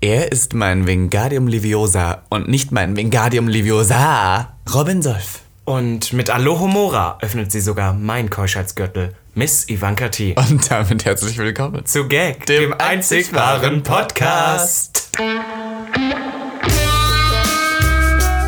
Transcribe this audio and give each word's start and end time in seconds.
Er 0.00 0.30
ist 0.30 0.54
mein 0.54 0.86
Vingadium 0.86 1.48
Liviosa 1.48 2.22
und 2.28 2.46
nicht 2.46 2.70
mein 2.70 2.96
Vingadium 2.96 3.48
Liviosa. 3.48 4.54
Robin 4.72 5.02
Solf. 5.02 5.40
Und 5.64 6.12
mit 6.12 6.30
Alohomora 6.30 7.18
öffnet 7.20 7.50
sie 7.50 7.60
sogar 7.60 7.94
mein 7.94 8.30
Keuschheitsgürtel, 8.30 9.16
Miss 9.34 9.68
Ivanka 9.68 10.08
T. 10.08 10.36
Und 10.36 10.70
damit 10.70 11.04
herzlich 11.04 11.36
willkommen 11.36 11.84
zu 11.84 12.06
Gag, 12.06 12.46
dem, 12.46 12.74
einzig 12.74 13.32
wahren 13.34 13.82
Podcast. 13.82 15.10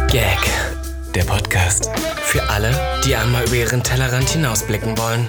Gag, 0.06 0.38
der 1.16 1.24
Podcast. 1.24 1.90
Für 2.22 2.48
alle, 2.48 2.72
die 3.04 3.16
einmal 3.16 3.44
über 3.46 3.56
ihren 3.56 3.82
Tellerrand 3.82 4.28
hinausblicken 4.28 4.96
wollen. 4.96 5.28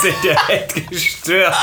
Sind 0.00 0.16
ja 0.24 0.36
echt 0.48 0.90
gestört. 0.90 1.54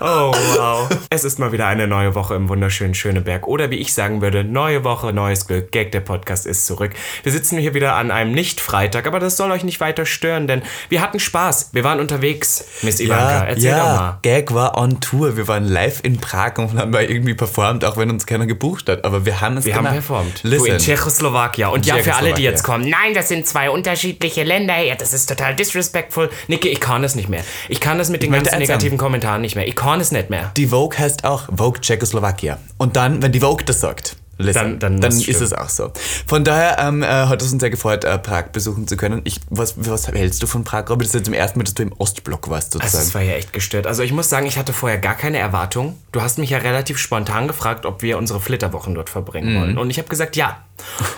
Oh, 0.00 0.32
wow. 0.54 0.88
Es 1.10 1.24
ist 1.24 1.38
mal 1.38 1.52
wieder 1.52 1.66
eine 1.66 1.86
neue 1.86 2.14
Woche 2.14 2.34
im 2.34 2.48
wunderschönen 2.48 2.94
Schöneberg. 2.94 3.46
Oder 3.46 3.70
wie 3.70 3.76
ich 3.76 3.94
sagen 3.94 4.20
würde, 4.22 4.44
neue 4.44 4.84
Woche, 4.84 5.12
neues 5.12 5.46
Glück. 5.46 5.72
Gag, 5.72 5.92
der 5.92 6.00
Podcast 6.00 6.46
ist 6.46 6.66
zurück. 6.66 6.92
Wir 7.22 7.32
sitzen 7.32 7.58
hier 7.58 7.74
wieder 7.74 7.94
an 7.94 8.10
einem 8.10 8.32
Nicht-Freitag, 8.32 9.06
aber 9.06 9.20
das 9.20 9.36
soll 9.36 9.50
euch 9.50 9.64
nicht 9.64 9.80
weiter 9.80 10.06
stören, 10.06 10.46
denn 10.46 10.62
wir 10.88 11.00
hatten 11.00 11.20
Spaß. 11.20 11.70
Wir 11.72 11.84
waren 11.84 12.00
unterwegs, 12.00 12.64
Miss 12.82 13.00
Ivanka. 13.00 13.30
Ja, 13.30 13.44
Erzähl 13.44 13.64
ja, 13.70 13.78
doch 13.78 14.00
mal. 14.00 14.18
Gag 14.22 14.54
war 14.54 14.76
on 14.78 15.00
Tour. 15.00 15.36
Wir 15.36 15.48
waren 15.48 15.64
live 15.64 16.00
in 16.02 16.18
Prag 16.20 16.58
und 16.58 16.78
haben 16.78 16.94
irgendwie 16.94 17.34
performt, 17.34 17.84
auch 17.84 17.96
wenn 17.96 18.10
uns 18.10 18.26
keiner 18.26 18.46
gebucht 18.46 18.88
hat. 18.88 19.04
Aber 19.04 19.24
wir 19.24 19.40
haben 19.40 19.56
es 19.56 19.64
Wir 19.64 19.74
gemacht. 19.74 19.88
haben 19.88 19.96
performt. 19.96 20.40
Listen. 20.42 20.66
Du 20.66 20.72
in 20.72 20.78
Tschechoslowakien. 20.78 21.68
Und 21.68 21.86
in 21.86 21.96
ja, 21.96 22.02
für 22.02 22.14
alle, 22.14 22.34
die 22.34 22.42
jetzt 22.42 22.62
kommen, 22.62 22.88
nein, 22.88 23.14
das 23.14 23.28
sind 23.28 23.46
zwei 23.46 23.70
unterschiedliche 23.70 24.44
Länder. 24.44 24.78
Ja, 24.78 24.94
das 24.94 25.12
ist 25.12 25.28
total 25.28 25.54
disrespectful. 25.54 26.30
Niki, 26.48 26.68
ich 26.68 26.80
kann 26.80 27.04
es 27.04 27.14
nicht 27.14 27.28
mehr. 27.28 27.42
Ich 27.68 27.80
kann 27.80 27.98
das 27.98 28.10
mit 28.10 28.22
den 28.22 28.32
ganzen 28.32 28.58
negativen 28.58 28.98
Kommentaren 28.98 29.40
nicht 29.40 29.56
mehr. 29.56 29.66
Ich 29.66 29.76
kann 29.76 30.00
es 30.00 30.12
nicht 30.12 30.30
mehr. 30.30 30.52
Die 30.56 30.68
Vogue 30.68 30.98
heißt 30.98 31.24
auch 31.24 31.48
Vogue 31.54 31.80
Czechoslowakia. 31.80 32.58
Und 32.76 32.96
dann, 32.96 33.22
wenn 33.22 33.32
die 33.32 33.40
Vogue 33.40 33.64
das 33.64 33.80
sagt, 33.80 34.16
Listen, 34.38 34.78
dann, 34.78 35.00
dann, 35.00 35.00
dann 35.00 35.20
ist 35.20 35.40
es 35.40 35.52
auch 35.52 35.68
so. 35.68 35.92
Von 36.26 36.44
daher 36.44 36.78
ähm, 36.78 37.02
äh, 37.02 37.06
hat 37.06 37.42
es 37.42 37.52
uns 37.52 37.60
sehr 37.60 37.70
gefreut, 37.70 38.04
äh, 38.04 38.18
Prag 38.18 38.50
besuchen 38.52 38.86
zu 38.86 38.96
können. 38.96 39.20
Ich, 39.24 39.40
was, 39.50 39.74
was 39.76 40.06
hältst 40.06 40.40
du 40.42 40.46
von 40.46 40.62
Prag, 40.62 40.88
Robert? 40.88 41.02
Das 41.02 41.08
ist 41.08 41.14
ja 41.14 41.22
zum 41.24 41.34
ersten 41.34 41.58
Mal, 41.58 41.64
dass 41.64 41.74
du 41.74 41.82
im 41.82 41.92
Ostblock 41.92 42.48
warst, 42.48 42.72
sozusagen. 42.72 42.96
Also, 42.96 43.04
das 43.04 43.14
war 43.14 43.22
ja 43.22 43.34
echt 43.34 43.52
gestört. 43.52 43.88
Also, 43.88 44.04
ich 44.04 44.12
muss 44.12 44.28
sagen, 44.28 44.46
ich 44.46 44.56
hatte 44.56 44.72
vorher 44.72 44.98
gar 44.98 45.16
keine 45.16 45.38
Erwartung. 45.38 45.98
Du 46.12 46.22
hast 46.22 46.38
mich 46.38 46.50
ja 46.50 46.58
relativ 46.58 46.98
spontan 46.98 47.48
gefragt, 47.48 47.84
ob 47.84 48.02
wir 48.02 48.16
unsere 48.16 48.40
Flitterwochen 48.40 48.94
dort 48.94 49.10
verbringen 49.10 49.54
mhm. 49.54 49.60
wollen. 49.60 49.78
Und 49.78 49.90
ich 49.90 49.98
habe 49.98 50.08
gesagt, 50.08 50.36
ja. 50.36 50.62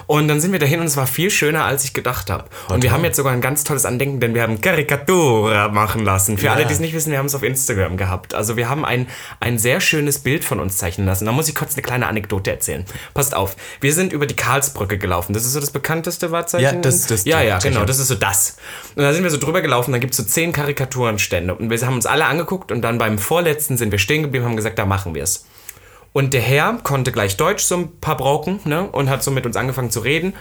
Und 0.07 0.29
dann 0.29 0.41
sind 0.41 0.53
wir 0.53 0.59
dahin 0.59 0.81
und 0.81 0.87
es 0.87 0.97
war 0.97 1.07
viel 1.07 1.31
schöner, 1.31 1.65
als 1.65 1.85
ich 1.85 1.93
gedacht 1.93 2.31
habe. 2.31 2.45
Und 2.69 2.83
wir 2.83 2.93
haben 2.93 3.05
jetzt 3.05 3.17
sogar 3.17 3.33
ein 3.33 3.43
ganz 3.43 3.63
tolles 3.65 3.85
Andenken, 3.85 4.19
denn 4.19 4.35
wir 4.35 4.43
haben 4.43 4.61
Karikatura 4.61 5.69
machen 5.69 6.05
lassen. 6.05 6.39
Für 6.39 6.47
ja. 6.47 6.55
alle, 6.55 6.65
die 6.65 6.73
es 6.73 6.81
nicht 6.81 6.95
wissen, 6.95 7.11
wir 7.11 7.19
haben 7.19 7.27
es 7.27 7.35
auf 7.35 7.43
Instagram 7.43 7.99
gehabt. 7.99 8.35
Also 8.35 8.57
wir 8.57 8.71
haben 8.71 8.87
ein, 8.87 9.07
ein 9.39 9.59
sehr 9.59 9.81
schönes 9.81 10.19
Bild 10.19 10.45
von 10.45 10.61
uns 10.61 10.79
zeichnen 10.79 11.07
lassen. 11.07 11.27
Da 11.27 11.33
muss 11.33 11.49
ich 11.49 11.55
kurz 11.55 11.75
eine 11.75 11.83
kleine 11.83 12.07
Anekdote 12.07 12.51
erzählen. 12.51 12.85
Passt 13.15 13.35
auf. 13.35 13.57
Wir 13.81 13.93
sind 13.93 14.13
über 14.13 14.27
die 14.27 14.37
Karlsbrücke 14.37 14.99
gelaufen. 14.99 15.33
Das 15.33 15.45
ist 15.45 15.53
so 15.53 15.61
das 15.61 15.71
bekannteste 15.71 16.31
Wahrzeichen. 16.31 16.77
Ja, 16.77 16.81
das, 16.81 17.07
das 17.07 17.25
ja, 17.25 17.43
ja, 17.43 17.59
genau. 17.59 17.85
Das 17.85 17.99
ist 17.99 18.09
so 18.09 18.15
das. 18.15 18.57
Und 18.95 19.03
da 19.03 19.13
sind 19.13 19.23
wir 19.23 19.31
so 19.31 19.39
drüber 19.39 19.61
gelaufen. 19.63 19.93
Da 19.93 19.99
gibt 19.99 20.13
es 20.13 20.17
so 20.17 20.23
zehn 20.23 20.53
Karikaturenstände. 20.53 21.55
Und 21.55 21.71
wir 21.71 21.81
haben 21.81 21.95
uns 21.95 22.07
alle 22.07 22.27
angeguckt 22.27 22.73
und 22.73 22.83
dann 22.83 22.99
beim 22.99 23.19
vorletzten 23.19 23.77
sind 23.77 23.91
wir 23.91 23.99
stehen 23.99 24.23
geblieben 24.23 24.45
und 24.45 24.51
haben 24.51 24.57
gesagt, 24.57 24.79
da 24.79 24.87
machen 24.87 25.15
wir 25.15 25.23
es. 25.23 25.47
Und 26.13 26.35
der 26.35 26.41
Herr 26.41 26.79
konnte 26.83 27.13
gleich 27.13 27.37
Deutsch, 27.37 27.63
so 27.63 27.77
ein 27.77 28.01
paar 28.01 28.17
Brocken, 28.17 28.61
ne? 28.65 28.89
Und 28.91 29.09
hat 29.09 29.23
so 29.23 29.31
mit 29.31 29.47
uns 29.47 29.57
angefangen 29.57 29.91
zu 29.91 30.01
reden. 30.01 30.35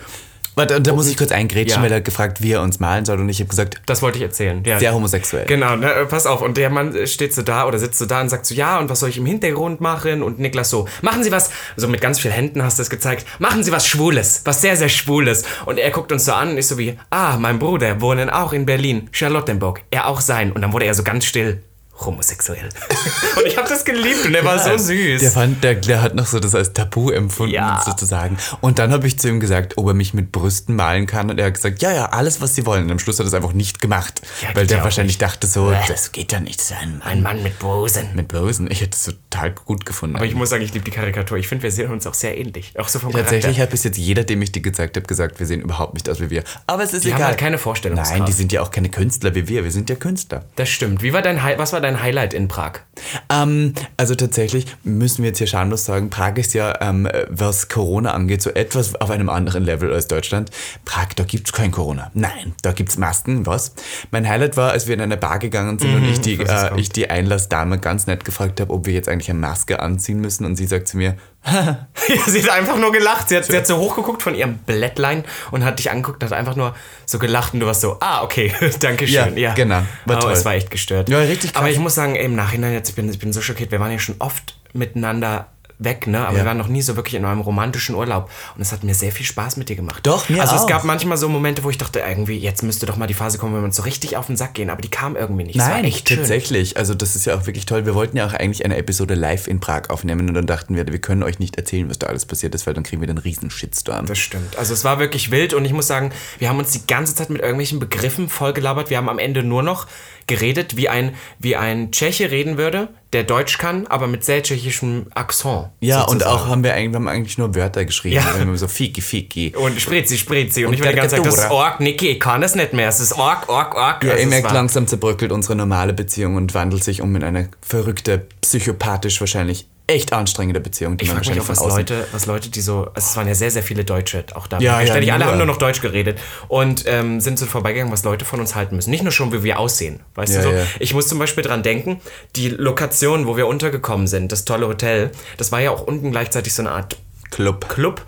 Warte, 0.56 0.82
da 0.82 0.94
muss 0.94 1.08
ich 1.08 1.18
kurz 1.18 1.32
eingrätschen, 1.32 1.78
ja. 1.78 1.84
weil 1.84 1.92
er 1.92 2.02
gefragt, 2.02 2.42
wie 2.42 2.52
er 2.52 2.62
uns 2.62 2.80
malen 2.80 3.06
soll. 3.06 3.20
Und 3.20 3.30
ich 3.30 3.40
habe 3.40 3.50
gesagt, 3.50 3.82
das 3.86 4.02
wollte 4.02 4.18
ich 4.18 4.24
erzählen. 4.24 4.64
Ja. 4.66 4.80
Sehr 4.80 4.94
homosexuell. 4.94 5.46
Genau, 5.46 5.76
ne, 5.76 6.06
pass 6.10 6.26
auf. 6.26 6.42
Und 6.42 6.58
der 6.58 6.70
Mann 6.70 7.08
steht 7.08 7.34
so 7.34 7.42
da 7.42 7.66
oder 7.66 7.80
sitzt 7.80 8.00
so 8.00 8.06
da 8.06 8.22
und 8.22 8.30
sagt 8.30 8.46
so, 8.46 8.54
ja, 8.54 8.80
und 8.80 8.90
was 8.90 9.00
soll 9.00 9.10
ich 9.10 9.18
im 9.18 9.26
Hintergrund 9.26 9.82
machen? 9.82 10.22
Und 10.22 10.40
Niklas 10.40 10.70
so, 10.70 10.88
machen 11.02 11.24
Sie 11.24 11.32
was, 11.32 11.52
so 11.76 11.88
mit 11.88 12.02
ganz 12.02 12.20
vielen 12.20 12.34
Händen 12.34 12.64
hast 12.64 12.78
du 12.78 12.84
es 12.84 12.90
gezeigt, 12.90 13.26
machen 13.40 13.64
Sie 13.64 13.72
was 13.72 13.88
Schwules, 13.88 14.42
was 14.46 14.62
sehr, 14.62 14.76
sehr 14.76 14.90
Schwules. 14.90 15.44
Und 15.66 15.78
er 15.78 15.92
guckt 15.92 16.12
uns 16.12 16.26
so 16.26 16.34
an 16.34 16.52
und 16.52 16.58
ist 16.58 16.70
so 16.70 16.78
wie, 16.78 16.98
ah, 17.10 17.38
mein 17.38 17.60
Bruder 17.60 18.02
wohnen 18.02 18.30
auch 18.30 18.54
in 18.54 18.66
Berlin, 18.66 19.10
Charlottenburg, 19.12 19.82
er 19.92 20.08
auch 20.08 20.22
sein. 20.22 20.52
Und 20.52 20.62
dann 20.62 20.74
wurde 20.74 20.86
er 20.86 20.94
so 20.94 21.04
ganz 21.04 21.26
still 21.26 21.62
homosexuell. 22.02 22.70
und 23.38 23.46
ich 23.46 23.58
habe 23.58 23.68
das 23.68 23.86
geliebt 23.86 24.26
und 24.26 24.36
er 24.36 24.46
war 24.46 24.60
so 24.60 24.78
süß. 24.78 25.22
Der 25.22 25.32
fand, 25.32 25.64
der, 25.64 25.76
der 25.76 26.02
hat 26.02 26.16
noch 26.16 26.26
so 26.26 26.40
das 26.40 26.56
als 26.56 26.74
Tabu 26.74 27.12
empfunden, 27.12 27.54
ja. 27.54 27.82
sozusagen. 27.86 28.38
Und 28.62 28.80
dann 28.80 28.92
habe 28.92 29.08
ich 29.08 29.20
zu 29.20 29.28
ihm 29.28 29.40
gesagt, 29.40 29.78
ob 29.78 29.88
er 29.88 29.94
mich 29.94 30.14
mit 30.14 30.32
Brüsten 30.32 30.76
malen 30.76 31.06
kann. 31.06 31.30
Und 31.30 31.40
er 31.40 31.48
hat 31.48 31.56
gesagt, 31.56 31.82
ja, 31.82 31.92
ja, 31.92 32.06
alles, 32.08 32.42
was 32.42 32.56
sie 32.56 32.66
wollen. 32.66 32.86
Und 32.86 32.92
am 32.92 33.00
Schluss 33.00 33.20
hat 33.20 33.26
er 33.26 33.28
es 33.28 33.34
einfach 33.34 33.54
nicht 33.54 33.82
gemacht. 33.82 34.22
Ja, 34.42 34.50
weil 34.56 34.68
der 34.68 34.84
wahrscheinlich 34.84 35.16
nicht. 35.16 35.22
dachte 35.22 35.48
so, 35.48 35.68
Bäh. 35.68 35.78
das 35.88 36.12
geht 36.12 36.32
ja 36.32 36.40
nicht 36.40 36.62
sein. 36.62 37.02
Ein 37.04 37.22
Mann 37.22 37.44
mit 37.44 37.60
Busen. 37.60 38.10
Mit 38.16 38.30
Busen. 38.30 38.70
Ich 38.72 38.82
hätte 38.82 38.96
es 38.96 39.04
total 39.04 39.52
gut 39.52 39.86
gefunden. 39.86 40.16
Aber 40.16 40.26
ich 40.26 40.36
muss 40.36 40.50
sagen, 40.50 40.64
ich 40.64 40.74
liebe 40.74 40.86
die 40.86 40.92
Karikatur. 40.92 41.38
Ich 41.38 41.48
finde, 41.48 41.64
wir 41.64 41.72
sehen 41.72 41.92
uns 41.92 42.08
auch 42.08 42.14
sehr 42.14 42.38
ähnlich. 42.38 42.74
Auch 42.78 42.88
so 42.88 43.00
vom 43.00 43.12
Tatsächlich 43.12 43.60
hat 43.60 43.70
bis 43.70 43.84
jetzt 43.84 43.98
jeder, 43.98 44.24
dem 44.24 44.42
ich 44.42 44.52
die 44.52 44.62
gezeigt 44.62 44.96
habe, 44.96 45.06
gesagt, 45.06 45.40
wir 45.40 45.46
sehen 45.46 45.62
überhaupt 45.62 45.94
nicht 45.94 46.10
aus 46.10 46.20
wie 46.20 46.30
wir. 46.30 46.44
Aber 46.68 46.84
es 46.84 46.94
ist 46.94 47.04
die 47.04 47.10
egal. 47.10 47.20
Haben 47.20 47.28
halt 47.28 47.38
keine 47.38 47.58
Vorstellung. 47.58 47.98
Nein, 47.98 48.26
die 48.26 48.32
sind 48.32 48.52
ja 48.52 48.62
auch 48.62 48.72
keine 48.72 48.90
Künstler 48.90 49.36
wie 49.36 49.48
wir. 49.48 49.64
Wir 49.64 49.72
sind 49.72 49.90
ja 49.90 49.96
Künstler. 49.96 50.46
Das 50.56 50.70
stimmt. 50.70 51.02
Wie 51.02 51.14
war 51.14 51.22
dein, 51.22 51.40
was 51.58 51.74
war 51.74 51.82
dein 51.82 51.89
Highlight 51.96 52.34
in 52.34 52.48
Prag? 52.48 52.60
Prag? 52.60 52.82
Ähm, 53.30 53.74
also 53.98 54.16
tatsächlich 54.16 54.66
müssen 54.84 55.24
wir 55.24 55.30
jetzt 55.30 55.38
hier 55.38 55.48
schamlos 55.48 55.86
sagen, 55.86 56.10
Prag 56.10 56.36
ist 56.36 56.54
ja, 56.54 56.74
ähm, 56.82 57.08
was 57.30 57.70
Corona 57.70 58.12
angeht, 58.12 58.42
so 58.42 58.50
etwas 58.50 58.96
auf 58.96 59.10
einem 59.10 59.30
anderen 59.30 59.64
Level 59.64 59.92
als 59.94 60.08
Deutschland. 60.08 60.52
Prag, 60.86 61.14
da 61.16 61.24
gibt 61.24 61.48
es 61.48 61.54
kein 61.54 61.72
Corona. 61.72 62.12
Nein, 62.14 62.54
da 62.62 62.72
gibt 62.72 62.90
es 62.90 62.98
Masken, 62.98 63.46
was? 63.46 63.74
Mein 64.12 64.28
Highlight 64.28 64.58
war, 64.58 64.72
als 64.72 64.88
wir 64.88 64.94
in 64.94 65.02
eine 65.02 65.18
Bar 65.18 65.40
gegangen 65.40 65.80
sind 65.80 65.92
mhm, 65.92 66.04
und 66.04 66.10
ich 66.10 66.22
die, 66.22 66.40
äh, 66.40 66.78
ich 66.78 66.90
die 66.90 67.10
Einlassdame 67.10 67.80
ganz 67.80 68.08
nett 68.08 68.26
gefragt 68.26 68.60
habe, 68.60 68.74
ob 68.74 68.86
wir 68.86 68.94
jetzt 68.94 69.08
eigentlich 69.08 69.30
eine 69.30 69.40
Maske 69.40 69.80
anziehen 69.80 70.20
müssen 70.20 70.46
und 70.46 70.56
sie 70.56 70.66
sagt 70.66 70.88
zu 70.88 70.98
mir, 70.98 71.16
sie 72.28 72.44
hat 72.44 72.50
einfach 72.50 72.78
nur 72.78 72.92
gelacht. 72.92 73.30
Sie 73.30 73.38
hat, 73.38 73.46
sie 73.46 73.56
hat 73.56 73.66
so 73.66 73.78
hochgeguckt 73.78 74.22
von 74.22 74.36
ihrem 74.36 74.58
Blättlein 74.58 75.24
und 75.52 75.64
hat 75.64 75.80
dich 75.80 75.90
angeguckt, 75.90 76.24
hat 76.24 76.34
einfach 76.34 76.56
nur 76.56 76.76
so 77.06 77.18
gelacht 77.18 77.54
und 77.54 77.62
du 77.62 77.66
warst 77.66 77.82
so, 77.82 77.98
ah, 78.02 78.24
okay, 78.24 78.54
danke 78.80 79.08
schön. 79.08 79.38
Ja, 79.38 79.50
ja. 79.50 79.54
genau. 79.54 79.82
War 80.06 80.18
Aber 80.18 80.20
toll. 80.20 80.34
es 80.34 80.46
war 80.46 80.54
echt 80.54 80.70
gestört. 80.70 81.10
Ja, 81.10 81.20
richtig 81.20 81.54
krass. 81.54 81.62
Aber 81.62 81.72
ich 81.72 81.80
muss 81.80 81.96
sagen, 81.96 82.16
ey, 82.16 82.26
im 82.26 82.36
Nachhinein, 82.36 82.74
jetzt, 82.74 82.90
ich 82.90 82.96
bin, 82.96 83.10
ich 83.10 83.20
bin 83.20 83.34
so 83.34 83.42
schockiert, 83.42 83.72
wir 83.72 83.80
waren 83.80 83.92
ja 83.92 84.00
schon 84.00 84.16
oft 84.20 84.60
miteinander 84.74 85.48
weg, 85.80 86.08
ne? 86.08 86.20
Aber 86.20 86.34
ja. 86.34 86.44
wir 86.44 86.46
waren 86.46 86.58
noch 86.58 86.68
nie 86.68 86.82
so 86.82 86.96
wirklich 86.98 87.16
in 87.16 87.26
einem 87.26 87.40
romantischen 87.42 87.96
Urlaub. 87.96 88.30
Und 88.56 88.62
es 88.62 88.72
hat 88.72 88.84
mir 88.84 88.94
sehr 88.94 89.12
viel 89.12 89.26
Spaß 89.26 89.56
mit 89.58 89.70
dir 89.70 89.78
gemacht. 89.78 90.06
Doch, 90.06 90.28
mir 90.30 90.42
Also 90.42 90.56
auch. 90.56 90.62
es 90.62 90.68
gab 90.68 90.84
manchmal 90.84 91.18
so 91.18 91.30
Momente, 91.30 91.64
wo 91.64 91.70
ich 91.70 91.78
dachte, 91.78 92.00
irgendwie, 92.00 92.38
jetzt 92.38 92.64
müsste 92.64 92.86
doch 92.86 92.98
mal 92.98 93.08
die 93.08 93.14
Phase 93.14 93.38
kommen, 93.38 93.54
wenn 93.56 93.62
wir 93.62 93.66
uns 93.66 93.78
so 93.78 93.84
richtig 93.84 94.18
auf 94.18 94.28
den 94.28 94.36
Sack 94.36 94.54
gehen. 94.54 94.70
Aber 94.70 94.82
die 94.82 94.90
kam 94.90 95.16
irgendwie 95.16 95.46
nicht. 95.46 95.56
Nein, 95.56 95.86
echt 95.86 96.08
tatsächlich. 96.08 96.70
Schön. 96.70 96.78
Also 96.78 96.94
das 96.94 97.16
ist 97.16 97.26
ja 97.26 97.36
auch 97.36 97.46
wirklich 97.48 97.66
toll. 97.66 97.86
Wir 97.86 97.96
wollten 97.96 98.18
ja 98.18 98.28
auch 98.28 98.34
eigentlich 98.34 98.66
eine 98.66 98.76
Episode 98.78 99.16
live 99.16 99.48
in 99.48 99.62
Prag 99.62 99.90
aufnehmen 99.90 100.28
und 100.28 100.34
dann 100.34 100.46
dachten 100.46 100.76
wir, 100.76 100.86
wir 100.86 101.00
können 101.00 101.24
euch 101.24 101.40
nicht 101.40 101.56
erzählen, 101.56 101.90
was 101.90 101.98
da 101.98 102.08
alles 102.08 102.26
passiert 102.26 102.54
ist, 102.56 102.68
weil 102.68 102.74
dann 102.74 102.84
kriegen 102.84 103.02
wir 103.02 103.08
den 103.08 103.18
riesen 103.18 103.50
Shitstorm. 103.50 104.06
Das 104.06 104.20
stimmt. 104.20 104.58
Also 104.58 104.74
es 104.74 104.84
war 104.84 105.00
wirklich 105.00 105.32
wild 105.32 105.54
und 105.54 105.64
ich 105.64 105.72
muss 105.72 105.88
sagen, 105.88 106.12
wir 106.40 106.50
haben 106.50 106.60
uns 106.60 106.72
die 106.72 106.86
ganze 106.88 107.16
Zeit 107.16 107.30
mit 107.30 107.42
irgendwelchen 107.42 107.80
Begriffen 107.80 108.28
vollgelabert. 108.28 108.90
Wir 108.90 108.98
haben 108.98 109.08
am 109.10 109.20
Ende 109.20 109.44
nur 109.44 109.64
noch 109.64 109.88
geredet, 110.30 110.78
wie 110.78 110.88
ein, 110.88 111.16
wie 111.40 111.58
ein 111.58 111.92
Tscheche 111.92 112.32
reden 112.32 112.58
würde, 112.58 112.88
der 113.12 113.24
Deutsch 113.24 113.58
kann, 113.58 113.88
aber 113.88 114.08
mit 114.08 114.24
sehr 114.24 114.42
tschechischem 114.42 115.08
Akzent. 115.14 115.70
Ja, 115.82 116.02
sozusagen. 116.02 116.12
und 116.12 116.26
auch 116.26 116.48
haben 116.48 116.64
wir, 116.64 116.74
eigentlich, 116.74 116.96
haben 116.96 117.08
eigentlich 117.08 117.38
nur 117.38 117.56
Wörter 117.56 117.84
geschrieben. 117.84 118.16
Ja. 118.16 118.34
Wir 118.34 118.42
haben 118.42 118.56
so 118.56 118.68
Fiki, 118.68 119.02
Fiki. 119.02 119.54
Und 119.56 119.82
Spritzi, 119.82 120.18
Spritzi. 120.18 120.64
Und, 120.64 120.70
und 120.70 120.74
ich 120.76 120.84
war 120.84 120.92
die 120.92 120.98
ganze 120.98 121.18
Zeit, 121.18 121.26
das 121.26 121.38
ist 121.38 121.52
Org, 121.52 121.80
Niki, 121.80 122.10
ich 122.10 122.20
kann 122.20 122.40
das 122.40 122.56
nicht 122.56 122.72
mehr. 122.72 122.88
Es 122.88 123.00
ist 123.00 123.14
Org, 123.14 123.50
Org, 123.50 123.76
Org. 123.76 124.04
Ja, 124.04 124.12
also 124.12 124.24
ihr 124.24 124.30
merkt, 124.30 124.52
langsam 124.52 124.88
zerbröckelt 124.88 125.32
unsere 125.32 125.56
normale 125.56 125.94
Beziehung 125.94 126.36
und 126.36 126.54
wandelt 126.54 126.84
sich 126.84 127.02
um 127.02 127.14
in 127.16 127.24
eine 127.24 127.50
verrückte, 127.62 128.28
psychopathisch 128.42 129.20
wahrscheinlich 129.20 129.68
echt 129.90 130.14
anstrengende 130.14 130.60
Beziehung, 130.60 130.98
die 130.98 131.04
ich 131.04 131.10
man 131.10 131.18
wahrscheinlich 131.18 131.48
mich 131.48 131.58
auch, 131.58 131.66
was 131.66 131.76
Leute, 131.76 132.08
was 132.12 132.26
Leute, 132.26 132.50
die 132.50 132.62
so, 132.62 132.86
also 132.86 132.92
es 132.96 133.16
waren 133.18 133.28
ja 133.28 133.36
sehr, 133.36 133.52
sehr 133.52 133.64
viele 133.64 133.84
Deutsche 133.84 134.24
auch 134.36 134.48
da. 134.48 134.60
Ja, 134.60 134.82
ja, 134.82 134.94
alle 134.94 135.26
haben 135.26 135.38
nur 135.38 135.46
noch 135.46 135.58
Deutsch 135.58 135.82
geredet 135.82 136.20
und 136.48 136.84
ähm, 136.88 137.20
sind 137.20 137.40
so 137.40 137.46
vorbeigegangen, 137.46 137.92
was 137.92 138.04
Leute 138.04 138.26
von 138.26 138.40
uns 138.40 138.56
halten 138.56 138.76
müssen. 138.76 138.92
Nicht 138.92 139.04
nur 139.04 139.12
schon, 139.12 139.34
wie 139.34 139.44
wir 139.44 139.60
aussehen, 139.60 140.00
weißt 140.16 140.36
ja, 140.36 140.42
du 140.42 140.50
so. 140.50 140.56
Ja. 140.56 140.64
Ich 140.80 140.94
muss 140.94 141.08
zum 141.08 141.20
Beispiel 141.20 141.44
dran 141.44 141.64
denken, 141.64 142.00
die 142.36 142.50
Lokation, 142.50 143.28
wo 143.28 143.36
wir 143.36 143.48
untergekommen 143.48 144.08
sind, 144.08 144.32
das 144.32 144.46
tolle 144.46 144.68
Hotel, 144.68 145.12
das 145.38 145.52
war 145.52 145.60
ja 145.60 145.72
auch 145.72 145.82
unten 145.82 146.12
gleichzeitig 146.12 146.54
so 146.54 146.62
eine 146.62 146.72
Art 146.72 146.98
Club. 147.32 147.70
Club. 147.70 148.02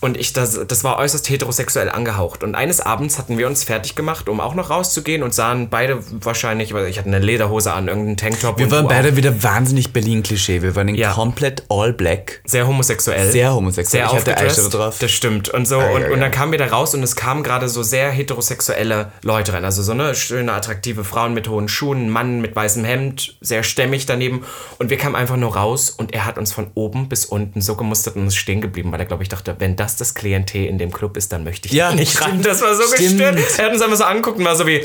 Und 0.00 0.16
ich, 0.16 0.32
das, 0.32 0.60
das 0.66 0.84
war 0.84 0.98
äußerst 0.98 1.28
heterosexuell 1.28 1.88
angehaucht. 1.90 2.42
Und 2.44 2.54
eines 2.54 2.80
Abends 2.80 3.18
hatten 3.18 3.36
wir 3.38 3.46
uns 3.46 3.64
fertig 3.64 3.94
gemacht, 3.94 4.28
um 4.28 4.40
auch 4.40 4.54
noch 4.54 4.70
rauszugehen 4.70 5.22
und 5.22 5.34
sahen 5.34 5.68
beide 5.70 5.98
wahrscheinlich, 6.24 6.72
weil 6.72 6.86
ich 6.86 6.98
hatte 6.98 7.08
eine 7.08 7.18
Lederhose 7.18 7.72
an, 7.72 7.88
irgendeinen 7.88 8.16
Tanktop. 8.16 8.58
Wir 8.58 8.66
und 8.66 8.72
waren 8.72 8.88
beide 8.88 9.12
auch. 9.12 9.16
wieder 9.16 9.42
wahnsinnig 9.42 9.92
Berlin-Klischee. 9.92 10.62
Wir 10.62 10.76
waren 10.76 10.88
in 10.88 10.94
Ja. 10.94 11.12
komplett 11.12 11.64
all 11.68 11.92
black. 11.92 12.40
sehr 12.46 12.66
homosexuell. 12.66 13.30
Sehr 13.32 13.52
homosexuell. 13.54 14.08
Sehr 14.08 14.18
Ich 14.18 14.26
hatte. 14.26 14.36
Eyeshadow 14.36 14.68
drauf. 14.68 14.98
Das 15.00 15.10
stimmt. 15.10 15.48
Und 15.48 15.66
so, 15.66 15.80
ja, 15.80 15.88
und, 15.90 16.04
und 16.04 16.10
ja. 16.10 16.16
dann 16.16 16.30
kamen 16.30 16.52
wir 16.52 16.58
da 16.58 16.66
raus 16.66 16.94
und 16.94 17.02
es 17.02 17.16
kamen 17.16 17.42
gerade 17.42 17.68
so 17.68 17.82
sehr 17.82 18.10
heterosexuelle 18.10 19.12
Leute 19.22 19.52
rein. 19.52 19.64
Also 19.64 19.82
so 19.82 19.92
eine 19.92 20.14
schöne, 20.14 20.52
attraktive 20.52 21.04
Frauen 21.04 21.34
mit 21.34 21.48
hohen 21.48 21.68
Schuhen, 21.68 22.08
Mann 22.10 22.40
mit 22.40 22.54
weißem 22.54 22.84
Hemd, 22.84 23.36
sehr 23.40 23.62
stämmig 23.62 24.06
daneben. 24.06 24.44
Und 24.78 24.90
wir 24.90 24.96
kamen 24.96 25.16
einfach 25.16 25.36
nur 25.36 25.56
raus 25.56 25.90
und 25.90 26.14
er 26.14 26.24
hat 26.24 26.38
uns 26.38 26.52
von 26.52 26.68
oben 26.74 27.08
bis 27.08 27.24
unten 27.24 27.60
so 27.60 27.74
gemustert 27.74 28.16
und 28.16 28.26
ist 28.28 28.36
stehen 28.36 28.60
geblieben, 28.60 28.92
weil 28.92 29.00
er, 29.00 29.06
glaube 29.06 29.22
ich, 29.22 29.28
dachte, 29.28 29.56
wenn 29.58 29.76
das 29.76 29.87
das 29.96 30.14
Klientel 30.14 30.64
in 30.66 30.78
dem 30.78 30.92
Club 30.92 31.16
ist, 31.16 31.32
dann 31.32 31.44
möchte 31.44 31.66
ich 31.68 31.72
Ja, 31.74 31.92
nicht 31.92 32.20
rein. 32.20 32.28
stimmt. 32.28 32.46
Das 32.46 32.60
war 32.62 32.74
so 32.74 32.82
Stimmt. 32.84 33.18
gestört. 33.18 33.38
Er 33.58 33.64
hat 33.66 33.72
uns 33.72 33.82
einfach 33.82 33.96
so 33.96 34.04
angeguckt 34.04 34.38
und 34.38 34.44
war 34.44 34.56
so 34.56 34.66
wie, 34.66 34.76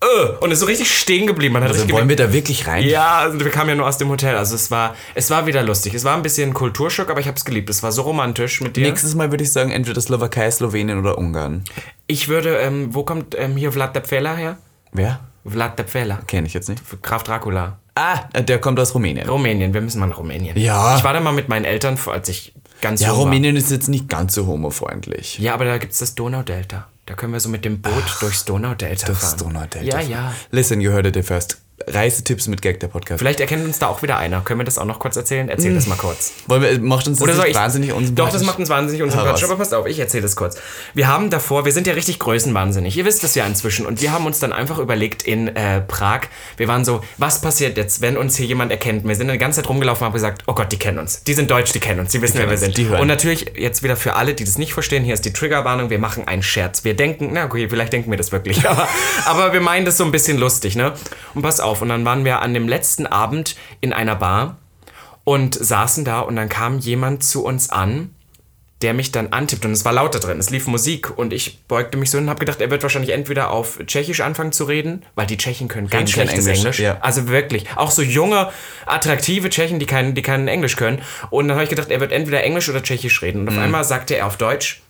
äh, 0.00 0.28
und 0.40 0.50
ist 0.52 0.60
so 0.60 0.66
richtig 0.66 0.96
stehen 0.96 1.26
geblieben. 1.26 1.54
Man 1.54 1.64
hat 1.64 1.70
Also 1.72 1.90
wollen 1.90 2.08
wir 2.08 2.16
da 2.16 2.32
wirklich 2.32 2.66
rein? 2.66 2.84
ja, 2.84 3.18
also 3.18 3.40
wir 3.40 3.50
kamen 3.50 3.70
ja 3.70 3.74
nur 3.76 3.86
aus 3.86 3.98
dem 3.98 4.08
Hotel. 4.08 4.36
Also 4.36 4.54
es 4.54 4.70
war, 4.70 4.94
es 5.14 5.30
war 5.30 5.46
wieder 5.46 5.62
lustig. 5.62 5.94
Es 5.94 6.04
war 6.04 6.14
ein 6.16 6.22
bisschen 6.22 6.54
Kulturschock, 6.54 7.10
aber 7.10 7.20
ich 7.20 7.26
habe 7.26 7.36
es 7.36 7.44
geliebt. 7.44 7.68
Es 7.70 7.82
war 7.82 7.90
so 7.92 8.02
romantisch 8.02 8.60
mit 8.60 8.76
dir. 8.76 8.82
Nächstes 8.86 9.14
Mal 9.14 9.30
würde 9.32 9.42
ich 9.44 9.52
sagen, 9.52 9.70
entweder 9.70 10.00
Slowakei, 10.00 10.50
Slowenien 10.50 10.98
oder 11.00 11.18
Ungarn. 11.18 11.64
Ich 12.06 12.28
würde, 12.28 12.58
ähm, 12.58 12.94
wo 12.94 13.02
kommt 13.02 13.34
ähm, 13.36 13.56
hier 13.56 13.72
Vlad 13.72 13.94
der 13.96 14.02
Pfähler 14.02 14.36
her? 14.36 14.58
Wer? 14.92 15.20
Vlad 15.44 15.78
der 15.78 15.86
Pfähler. 15.86 16.20
Kenne 16.26 16.46
ich 16.46 16.54
jetzt 16.54 16.68
nicht. 16.68 16.82
Graf 17.02 17.22
Dracula. 17.24 17.78
Ah, 17.94 18.20
der 18.40 18.60
kommt 18.60 18.78
aus 18.78 18.94
Rumänien. 18.94 19.28
Rumänien, 19.28 19.74
wir 19.74 19.80
müssen 19.80 19.98
mal 19.98 20.06
nach 20.06 20.18
Rumänien. 20.18 20.56
Ja. 20.56 20.96
Ich 20.96 21.02
war 21.02 21.12
da 21.12 21.18
mal 21.20 21.32
mit 21.32 21.48
meinen 21.48 21.64
Eltern, 21.64 21.98
als 22.06 22.28
ich 22.28 22.52
ganz 22.80 23.00
Ja. 23.00 23.12
Rumänien 23.12 23.56
ist 23.56 23.70
jetzt 23.70 23.88
nicht 23.88 24.08
ganz 24.08 24.34
so 24.34 24.46
homofreundlich. 24.46 25.38
Ja, 25.38 25.54
aber 25.54 25.64
da 25.64 25.78
gibt 25.78 25.92
es 25.92 25.98
das 25.98 26.14
Donaudelta. 26.14 26.88
Da 27.06 27.14
können 27.14 27.32
wir 27.32 27.40
so 27.40 27.48
mit 27.48 27.64
dem 27.64 27.80
Boot 27.80 28.04
durchs 28.20 28.44
Donaudelta 28.44 29.14
fahren. 29.14 29.38
Donaudelta. 29.38 30.00
Ja, 30.00 30.00
ja. 30.00 30.34
Listen, 30.50 30.80
you 30.80 30.92
heard 30.92 31.06
it 31.06 31.14
here 31.14 31.24
first. 31.24 31.58
Reisetipps 31.86 32.48
mit 32.48 32.60
Gag, 32.60 32.80
der 32.80 32.88
Podcast. 32.88 33.20
Vielleicht 33.20 33.40
erkennt 33.40 33.64
uns 33.64 33.78
da 33.78 33.86
auch 33.86 34.02
wieder 34.02 34.18
einer. 34.18 34.40
Können 34.40 34.60
wir 34.60 34.64
das 34.64 34.78
auch 34.78 34.84
noch 34.84 34.98
kurz 34.98 35.16
erzählen? 35.16 35.48
Erzähl 35.48 35.74
das 35.74 35.86
mal 35.86 35.96
kurz. 35.96 36.32
Wollen 36.46 36.62
wir, 36.62 36.78
macht 36.80 37.06
uns 37.06 37.18
das 37.18 37.22
Oder 37.28 37.34
nicht 37.36 37.50
ich? 37.50 37.54
wahnsinnig 37.56 37.90
Doch, 37.90 37.96
unsympathisch? 37.96 38.32
das 38.32 38.42
macht 38.44 38.58
uns 38.58 38.68
wahnsinnig 38.68 39.02
unsympathisch. 39.02 39.44
Aber 39.44 39.56
passt 39.56 39.72
auf, 39.74 39.86
ich 39.86 39.98
erzähle 39.98 40.22
das 40.22 40.34
kurz. 40.36 40.58
Wir 40.94 41.06
haben 41.06 41.30
davor, 41.30 41.64
wir 41.64 41.72
sind 41.72 41.86
ja 41.86 41.92
richtig 41.94 42.18
größenwahnsinnig. 42.18 42.96
Ihr 42.96 43.04
wisst 43.04 43.22
das 43.22 43.34
ja 43.34 43.46
inzwischen. 43.46 43.86
Und 43.86 44.02
wir 44.02 44.12
haben 44.12 44.26
uns 44.26 44.40
dann 44.40 44.52
einfach 44.52 44.78
überlegt 44.78 45.22
in 45.22 45.48
äh, 45.48 45.80
Prag, 45.80 46.22
wir 46.56 46.66
waren 46.68 46.84
so, 46.84 47.00
was 47.16 47.40
passiert 47.40 47.76
jetzt, 47.76 48.00
wenn 48.00 48.16
uns 48.16 48.36
hier 48.36 48.46
jemand 48.46 48.72
erkennt? 48.72 49.06
Wir 49.06 49.14
sind 49.14 49.30
die 49.30 49.38
ganze 49.38 49.62
Zeit 49.62 49.68
rumgelaufen 49.68 50.02
und 50.02 50.06
haben 50.06 50.14
gesagt, 50.14 50.42
oh 50.46 50.54
Gott, 50.54 50.72
die 50.72 50.78
kennen 50.78 50.98
uns. 50.98 51.22
Die 51.22 51.34
sind 51.34 51.50
deutsch, 51.50 51.72
die 51.72 51.80
kennen 51.80 52.00
uns. 52.00 52.10
Die 52.10 52.20
wissen, 52.20 52.38
wer 52.38 52.50
wir 52.50 52.58
sind. 52.58 52.76
die 52.76 52.88
hören. 52.88 53.00
Und 53.00 53.06
natürlich 53.06 53.52
jetzt 53.56 53.82
wieder 53.84 53.96
für 53.96 54.14
alle, 54.16 54.34
die 54.34 54.44
das 54.44 54.58
nicht 54.58 54.74
verstehen, 54.74 55.04
hier 55.04 55.14
ist 55.14 55.24
die 55.24 55.32
Triggerwarnung. 55.32 55.90
Wir 55.90 56.00
machen 56.00 56.26
einen 56.26 56.42
Scherz. 56.42 56.84
Wir 56.84 56.94
denken, 56.94 57.30
na 57.32 57.44
okay, 57.44 57.68
vielleicht 57.68 57.92
denken 57.92 58.10
wir 58.10 58.18
das 58.18 58.32
wirklich. 58.32 58.58
Aber, 58.68 58.88
aber 59.26 59.52
wir 59.52 59.60
meinen 59.60 59.86
das 59.86 59.96
so 59.96 60.04
ein 60.04 60.10
bisschen 60.12 60.36
lustig, 60.38 60.74
ne? 60.76 60.92
Und 61.34 61.42
pass 61.42 61.60
auf. 61.60 61.67
Und 61.82 61.88
dann 61.88 62.04
waren 62.04 62.24
wir 62.24 62.40
an 62.40 62.54
dem 62.54 62.68
letzten 62.68 63.06
Abend 63.06 63.56
in 63.80 63.92
einer 63.92 64.16
Bar 64.16 64.56
und 65.24 65.54
saßen 65.54 66.04
da 66.04 66.20
und 66.20 66.36
dann 66.36 66.48
kam 66.48 66.78
jemand 66.78 67.22
zu 67.22 67.44
uns 67.44 67.70
an, 67.70 68.14
der 68.80 68.94
mich 68.94 69.10
dann 69.10 69.28
antippt 69.32 69.64
und 69.64 69.72
es 69.72 69.84
war 69.84 69.92
lauter 69.92 70.20
drin, 70.20 70.38
es 70.38 70.50
lief 70.50 70.68
Musik 70.68 71.18
und 71.18 71.32
ich 71.32 71.64
beugte 71.66 71.98
mich 71.98 72.10
so 72.10 72.18
hin 72.18 72.26
und 72.26 72.30
habe 72.30 72.38
gedacht, 72.38 72.60
er 72.60 72.70
wird 72.70 72.82
wahrscheinlich 72.82 73.12
entweder 73.12 73.50
auf 73.50 73.80
Tschechisch 73.84 74.20
anfangen 74.20 74.52
zu 74.52 74.64
reden, 74.64 75.04
weil 75.16 75.26
die 75.26 75.36
Tschechen 75.36 75.66
können 75.66 75.88
ganz 75.88 76.12
kein 76.12 76.26
schlechtes 76.26 76.46
Englisch, 76.46 76.58
Englisch. 76.60 76.78
ja. 76.78 76.98
Also 77.00 77.26
wirklich, 77.28 77.66
auch 77.74 77.90
so 77.90 78.02
junge, 78.02 78.50
attraktive 78.86 79.50
Tschechen, 79.50 79.80
die 79.80 79.86
kein, 79.86 80.14
die 80.14 80.22
kein 80.22 80.46
Englisch 80.46 80.76
können. 80.76 81.02
Und 81.30 81.48
dann 81.48 81.56
habe 81.56 81.64
ich 81.64 81.70
gedacht, 81.70 81.90
er 81.90 81.98
wird 81.98 82.12
entweder 82.12 82.44
Englisch 82.44 82.68
oder 82.68 82.82
Tschechisch 82.82 83.20
reden. 83.20 83.40
Und 83.40 83.48
auf 83.48 83.58
einmal 83.58 83.82
sagte 83.82 84.14
er 84.16 84.26
auf 84.26 84.36
Deutsch, 84.36 84.80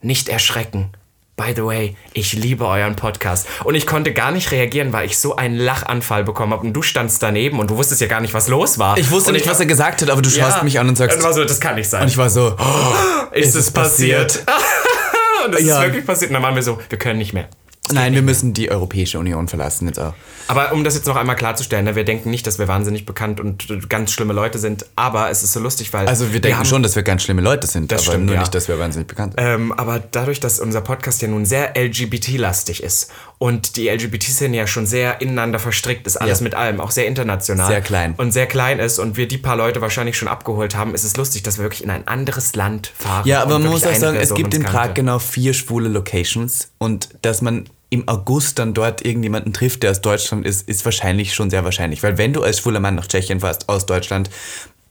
nicht 0.00 0.30
erschrecken. 0.30 0.90
By 1.36 1.52
the 1.54 1.64
way, 1.66 1.94
ich 2.14 2.32
liebe 2.32 2.66
euren 2.66 2.96
Podcast. 2.96 3.46
Und 3.64 3.74
ich 3.74 3.86
konnte 3.86 4.14
gar 4.14 4.30
nicht 4.30 4.52
reagieren, 4.52 4.94
weil 4.94 5.04
ich 5.04 5.18
so 5.18 5.36
einen 5.36 5.56
Lachanfall 5.58 6.24
bekommen 6.24 6.54
habe. 6.54 6.66
Und 6.66 6.72
du 6.72 6.80
standst 6.80 7.22
daneben 7.22 7.58
und 7.60 7.70
du 7.70 7.76
wusstest 7.76 8.00
ja 8.00 8.06
gar 8.06 8.22
nicht, 8.22 8.32
was 8.32 8.48
los 8.48 8.78
war. 8.78 8.96
Ich 8.96 9.10
wusste 9.10 9.28
und 9.28 9.34
nicht, 9.34 9.46
was 9.46 9.60
er 9.60 9.66
gesagt 9.66 10.00
hat, 10.00 10.08
aber 10.08 10.22
du 10.22 10.30
schaust 10.30 10.62
mich 10.62 10.80
an 10.80 10.88
und 10.88 10.96
sagst. 10.96 11.18
Und 11.18 11.24
war 11.24 11.34
so, 11.34 11.44
das 11.44 11.60
kann 11.60 11.74
nicht 11.74 11.90
sein. 11.90 12.00
Und 12.04 12.08
ich 12.08 12.16
war 12.16 12.30
so, 12.30 12.56
oh, 12.58 13.34
ist 13.34 13.54
es 13.54 13.70
passiert? 13.70 14.46
und 15.44 15.54
es 15.56 15.64
Ja. 15.66 15.80
ist 15.80 15.84
wirklich 15.88 16.06
passiert. 16.06 16.30
Und 16.30 16.34
dann 16.36 16.42
waren 16.42 16.54
wir 16.54 16.62
so, 16.62 16.78
wir 16.88 16.98
können 16.98 17.18
nicht 17.18 17.34
mehr. 17.34 17.48
Nein, 17.92 18.14
wir 18.14 18.22
müssen 18.22 18.52
die 18.54 18.70
Europäische 18.70 19.18
Union 19.18 19.48
verlassen 19.48 19.86
jetzt 19.86 19.98
auch. 19.98 20.14
Aber 20.48 20.72
um 20.72 20.84
das 20.84 20.94
jetzt 20.94 21.06
noch 21.06 21.16
einmal 21.16 21.34
klarzustellen, 21.34 21.84
ne, 21.84 21.96
wir 21.96 22.04
denken 22.04 22.30
nicht, 22.30 22.46
dass 22.46 22.58
wir 22.58 22.68
wahnsinnig 22.68 23.04
bekannt 23.04 23.40
und 23.40 23.88
ganz 23.88 24.12
schlimme 24.12 24.32
Leute 24.32 24.58
sind, 24.58 24.86
aber 24.94 25.28
es 25.30 25.42
ist 25.42 25.52
so 25.52 25.60
lustig, 25.60 25.92
weil. 25.92 26.06
Also 26.06 26.32
wir 26.32 26.40
denken 26.40 26.58
haben- 26.58 26.66
schon, 26.66 26.82
dass 26.84 26.94
wir 26.94 27.02
ganz 27.02 27.22
schlimme 27.24 27.42
Leute 27.42 27.66
sind, 27.66 27.90
Das 27.90 28.02
aber 28.02 28.12
stimmt, 28.12 28.26
nur 28.26 28.34
ja. 28.36 28.40
nicht, 28.42 28.54
dass 28.54 28.68
wir 28.68 28.78
wahnsinnig 28.78 29.08
bekannt 29.08 29.34
sind. 29.36 29.44
Ähm, 29.44 29.72
aber 29.72 29.98
dadurch, 29.98 30.38
dass 30.40 30.60
unser 30.60 30.80
Podcast 30.82 31.20
ja 31.22 31.28
nun 31.28 31.44
sehr 31.46 31.76
LGBT-lastig 31.76 32.82
ist 32.82 33.10
und 33.38 33.76
die 33.76 33.88
LGBT-Szene 33.88 34.56
ja 34.56 34.66
schon 34.66 34.86
sehr 34.86 35.20
ineinander 35.20 35.58
verstrickt 35.58 36.06
ist, 36.06 36.16
alles 36.16 36.38
Ja. 36.40 36.44
mit 36.44 36.54
allem, 36.54 36.80
auch 36.80 36.90
sehr 36.92 37.06
international. 37.06 37.66
Sehr 37.66 37.80
klein. 37.80 38.14
Und 38.16 38.32
sehr 38.32 38.46
klein 38.46 38.78
ist 38.78 38.98
und 38.98 39.16
wir 39.16 39.26
die 39.28 39.38
paar 39.38 39.56
Leute 39.56 39.80
wahrscheinlich 39.80 40.16
schon 40.16 40.28
abgeholt 40.28 40.76
haben, 40.76 40.94
ist 40.94 41.04
es 41.04 41.16
lustig, 41.16 41.42
dass 41.42 41.58
wir 41.58 41.64
wirklich 41.64 41.82
in 41.84 41.90
ein 41.90 42.06
anderes 42.06 42.54
Land 42.54 42.92
fahren. 42.98 43.26
Ja, 43.26 43.42
aber 43.42 43.58
man 43.58 43.70
muss 43.70 43.84
auch 43.84 43.94
sagen, 43.94 44.16
es 44.16 44.34
gibt 44.34 44.54
in 44.54 44.62
Prag 44.62 44.94
genau 44.94 45.18
vier 45.18 45.54
schwule 45.54 45.88
Locations 45.88 46.68
und 46.78 47.08
dass 47.22 47.42
man 47.42 47.68
im 47.90 48.08
August 48.08 48.58
dann 48.58 48.74
dort 48.74 49.04
irgendjemanden 49.04 49.52
trifft, 49.52 49.82
der 49.82 49.92
aus 49.92 50.00
Deutschland 50.00 50.44
ist, 50.44 50.68
ist 50.68 50.84
wahrscheinlich 50.84 51.34
schon 51.34 51.50
sehr 51.50 51.64
wahrscheinlich. 51.64 52.02
Weil 52.02 52.18
wenn 52.18 52.32
du 52.32 52.42
als 52.42 52.58
schwuler 52.58 52.80
Mann 52.80 52.96
nach 52.96 53.06
Tschechien 53.06 53.40
fährst, 53.40 53.68
aus 53.68 53.86
Deutschland, 53.86 54.30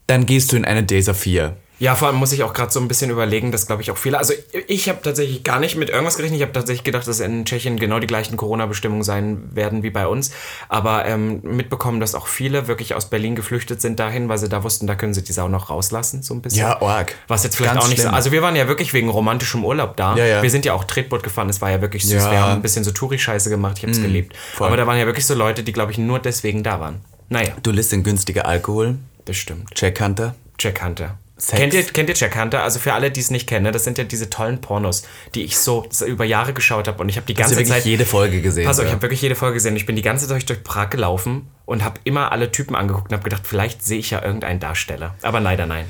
dann 0.08 0.26
gehst 0.26 0.52
du 0.52 0.56
in 0.56 0.66
eine 0.66 0.84
dieser 0.84 1.14
vier. 1.14 1.58
Ja, 1.78 1.96
vor 1.96 2.08
allem 2.08 2.18
muss 2.18 2.32
ich 2.32 2.44
auch 2.44 2.54
gerade 2.54 2.72
so 2.72 2.80
ein 2.80 2.88
bisschen 2.88 3.10
überlegen, 3.10 3.52
dass 3.52 3.68
glaube 3.68 3.82
ich 3.82 3.92
auch 3.92 3.98
viele. 3.98 4.18
Also 4.18 4.34
ich 4.68 4.88
habe 4.88 5.02
tatsächlich 5.02 5.44
gar 5.44 5.60
nicht 5.60 5.76
mit 5.76 5.90
irgendwas 5.90 6.16
gerechnet. 6.16 6.38
Ich 6.38 6.42
habe 6.44 6.54
tatsächlich 6.54 6.84
gedacht, 6.84 7.06
dass 7.08 7.20
in 7.20 7.44
Tschechien 7.46 7.78
genau 7.78 8.00
die 8.00 8.08
gleichen 8.08 8.38
Corona-Bestimmungen 8.38 9.04
sein 9.04 9.50
werden 9.54 9.84
wie 9.84 9.90
bei 9.90 10.08
uns. 10.08 10.32
Aber 10.70 11.06
ähm, 11.06 11.42
mitbekommen, 11.44 12.00
dass 12.00 12.16
auch 12.16 12.28
viele 12.28 12.68
wirklich 12.68 12.96
aus 12.96 13.10
Berlin 13.10 13.36
geflüchtet 13.36 13.82
sind 13.82 14.00
dahin, 14.00 14.30
weil 14.30 14.38
sie 14.38 14.48
da 14.48 14.64
wussten, 14.64 14.88
da 14.88 14.96
können 14.96 15.14
sie 15.14 15.24
die 15.24 15.34
Sau 15.34 15.48
noch 15.50 15.70
rauslassen, 15.70 16.24
so 16.24 16.34
ein 16.34 16.42
bisschen. 16.42 16.62
Ja, 16.62 16.82
arg. 16.82 17.14
Was 17.28 17.44
jetzt 17.44 17.58
vielleicht 17.58 17.74
Ganz 17.74 17.86
auch 17.86 17.90
nicht 17.90 17.98
so. 17.98 18.04
schlimm. 18.04 18.16
Also 18.16 18.32
wir 18.32 18.42
waren 18.42 18.56
ja 18.56 18.68
wirklich 18.70 18.94
wegen 18.94 19.10
romantischem 19.10 19.66
Urlaub 19.66 19.98
da. 19.98 20.16
Ja, 20.16 20.26
ja. 20.26 20.42
Wir 20.44 20.50
sind 20.50 20.64
ja 20.66 20.74
auch 20.74 20.86
Tretboot 20.86 21.24
gefahren. 21.24 21.50
Es 21.50 21.62
war 21.62 21.72
ja 21.72 21.82
wirklich 21.82 22.04
süß. 22.06 22.24
Ja. 22.24 22.32
Wir 22.32 22.40
haben 22.40 22.54
ein 22.54 22.62
bisschen 22.62 22.84
so 22.86 22.92
Touri-Scheiße 22.92 23.50
gemacht. 23.50 23.78
Ich 23.78 23.84
habe 23.84 23.92
es 23.92 24.02
geliebt. 24.02 24.36
voll. 24.54 24.68
Aber 24.68 24.78
da 24.78 24.88
waren 24.88 24.98
ja 24.98 25.06
wirklich 25.06 25.26
so 25.26 25.34
Leute, 25.34 25.64
die 25.64 25.74
glaube 25.74 25.92
ich 25.92 25.98
nur 25.98 26.20
deswegen 26.20 26.64
da 26.64 26.80
waren. 26.80 27.02
Naja, 27.28 27.54
Du 27.64 27.72
lässt 27.72 27.92
in 27.92 28.04
günstiger 28.04 28.46
Alkohol, 28.46 28.96
das 29.26 29.36
stimmt. 29.38 29.70
Jack 29.76 30.00
Hunter. 30.00 30.36
Jack 30.60 30.84
Hunter. 30.84 31.18
Sex. 31.38 31.60
Kennt 31.60 31.74
ihr, 31.74 31.84
kennt 31.84 32.08
ihr 32.08 32.16
Jack 32.16 32.38
Hunter? 32.38 32.64
Also 32.64 32.80
für 32.80 32.94
alle, 32.94 33.12
die 33.12 33.20
es 33.20 33.30
nicht 33.30 33.48
kennen, 33.48 33.64
ne, 33.64 33.72
das 33.72 33.84
sind 33.84 33.98
ja 33.98 34.06
diese 34.06 34.30
tollen 34.30 34.62
Pornos, 34.62 35.04
die 35.34 35.44
ich 35.44 35.58
so 35.58 35.86
über 36.08 36.24
Jahre 36.24 36.54
geschaut 36.54 36.88
habe 36.88 37.02
und 37.02 37.10
ich 37.10 37.18
habe 37.18 37.26
die 37.28 37.34
ganze 37.34 37.62
Zeit 37.66 37.84
jede 37.84 38.06
Folge 38.06 38.42
gesehen? 38.42 38.66
Pass 38.66 38.80
auf, 38.80 38.86
ich 38.86 38.92
habe 38.92 39.02
wirklich 39.02 39.22
jede 39.22 39.36
Folge 39.36 39.56
gesehen. 39.56 39.76
Ich 39.76 39.86
bin 39.86 39.98
die 39.98 40.02
ganze 40.02 40.28
Zeit 40.28 40.48
durch 40.48 40.64
Prag 40.64 40.90
gelaufen 40.92 41.48
und 41.66 41.84
habe 41.84 42.00
immer 42.06 42.32
alle 42.32 42.52
Typen 42.52 42.76
angeguckt 42.76 43.10
und 43.12 43.14
habe 43.14 43.24
gedacht, 43.24 43.46
vielleicht 43.46 43.84
sehe 43.84 44.00
ich 44.00 44.12
ja 44.12 44.24
irgendeinen 44.24 44.62
Darsteller. 44.62 45.16
Aber 45.24 45.42
leider 45.42 45.66
nein. 45.66 45.86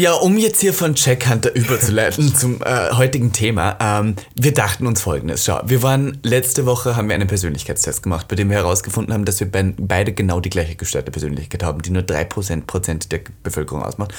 Ja, 0.00 0.14
um 0.14 0.38
jetzt 0.38 0.62
hier 0.62 0.72
von 0.72 0.94
Jack 0.96 1.28
Hunter 1.28 1.54
überzuleiten 1.54 2.34
zum 2.34 2.62
äh, 2.62 2.90
heutigen 2.92 3.34
Thema. 3.34 3.76
Ähm, 3.78 4.16
wir 4.34 4.54
dachten 4.54 4.86
uns 4.86 5.02
folgendes. 5.02 5.44
Schau, 5.44 5.60
wir 5.66 5.82
waren 5.82 6.16
letzte 6.22 6.64
Woche, 6.64 6.96
haben 6.96 7.10
wir 7.10 7.14
einen 7.16 7.28
Persönlichkeitstest 7.28 8.02
gemacht, 8.02 8.26
bei 8.26 8.34
dem 8.34 8.48
wir 8.48 8.56
herausgefunden 8.56 9.12
haben, 9.12 9.26
dass 9.26 9.40
wir 9.40 9.52
be 9.52 9.74
beide 9.76 10.14
genau 10.14 10.40
die 10.40 10.48
gleiche 10.48 10.74
gestörte 10.74 11.10
Persönlichkeit 11.10 11.62
haben, 11.62 11.82
die 11.82 11.90
nur 11.90 12.02
3 12.02 12.24
Prozent 12.24 13.12
der 13.12 13.20
Bevölkerung 13.42 13.82
ausmacht. 13.82 14.14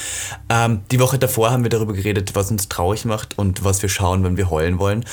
Ähm, 0.49 0.81
die 0.91 0.99
Woche 0.99 1.17
davor 1.17 1.49
haben 1.49 1.63
wir 1.63 1.71
darüber 1.71 1.93
geredet, 1.93 2.35
was 2.35 2.51
uns 2.51 2.69
traurig 2.69 3.05
macht 3.05 3.39
und 3.39 3.63
was 3.63 3.81
wir 3.81 3.89
schauen, 3.89 4.23
wenn 4.23 4.37
wir 4.37 4.51
heulen 4.51 4.77
wollen. 4.77 5.03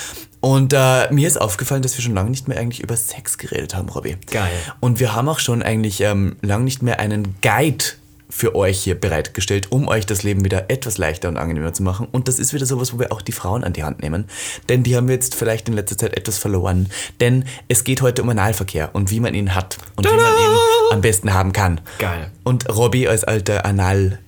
Und 0.40 0.74
äh, 0.74 1.10
mir 1.10 1.26
ist 1.26 1.40
aufgefallen, 1.40 1.80
dass 1.80 1.96
wir 1.96 2.04
schon 2.04 2.14
lange 2.14 2.28
nicht 2.28 2.46
mehr 2.46 2.58
eigentlich 2.58 2.82
über 2.82 2.94
Sex 2.94 3.38
geredet 3.38 3.74
haben, 3.74 3.88
Robby. 3.88 4.18
Geil. 4.30 4.50
Und 4.80 5.00
wir 5.00 5.14
haben 5.14 5.30
auch 5.30 5.38
schon 5.38 5.62
eigentlich 5.62 6.02
ähm, 6.02 6.36
lange 6.42 6.64
nicht 6.64 6.82
mehr 6.82 7.00
einen 7.00 7.36
Guide 7.40 7.84
für 8.30 8.54
euch 8.54 8.80
hier 8.80 8.94
bereitgestellt, 8.94 9.72
um 9.72 9.88
euch 9.88 10.06
das 10.06 10.22
Leben 10.22 10.44
wieder 10.44 10.70
etwas 10.70 10.98
leichter 10.98 11.28
und 11.28 11.36
angenehmer 11.36 11.72
zu 11.72 11.82
machen. 11.82 12.08
Und 12.10 12.28
das 12.28 12.38
ist 12.38 12.52
wieder 12.52 12.66
sowas, 12.66 12.92
wo 12.92 12.98
wir 12.98 13.12
auch 13.12 13.22
die 13.22 13.32
Frauen 13.32 13.64
an 13.64 13.72
die 13.72 13.84
Hand 13.84 14.02
nehmen. 14.02 14.26
Denn 14.68 14.82
die 14.82 14.96
haben 14.96 15.08
wir 15.08 15.14
jetzt 15.14 15.34
vielleicht 15.34 15.68
in 15.68 15.74
letzter 15.74 15.96
Zeit 15.96 16.16
etwas 16.16 16.38
verloren. 16.38 16.90
Denn 17.20 17.44
es 17.68 17.84
geht 17.84 18.02
heute 18.02 18.22
um 18.22 18.28
Analverkehr 18.28 18.90
und 18.92 19.10
wie 19.10 19.20
man 19.20 19.34
ihn 19.34 19.54
hat 19.54 19.78
und 19.96 20.06
wie 20.06 20.14
man 20.14 20.18
ihn 20.18 20.58
am 20.90 21.00
besten 21.00 21.32
haben 21.32 21.52
kann. 21.52 21.80
Geil. 21.98 22.30
Und 22.44 22.68
Robby 22.68 23.08
als 23.08 23.24
alter 23.24 23.64
Anal... 23.64 24.18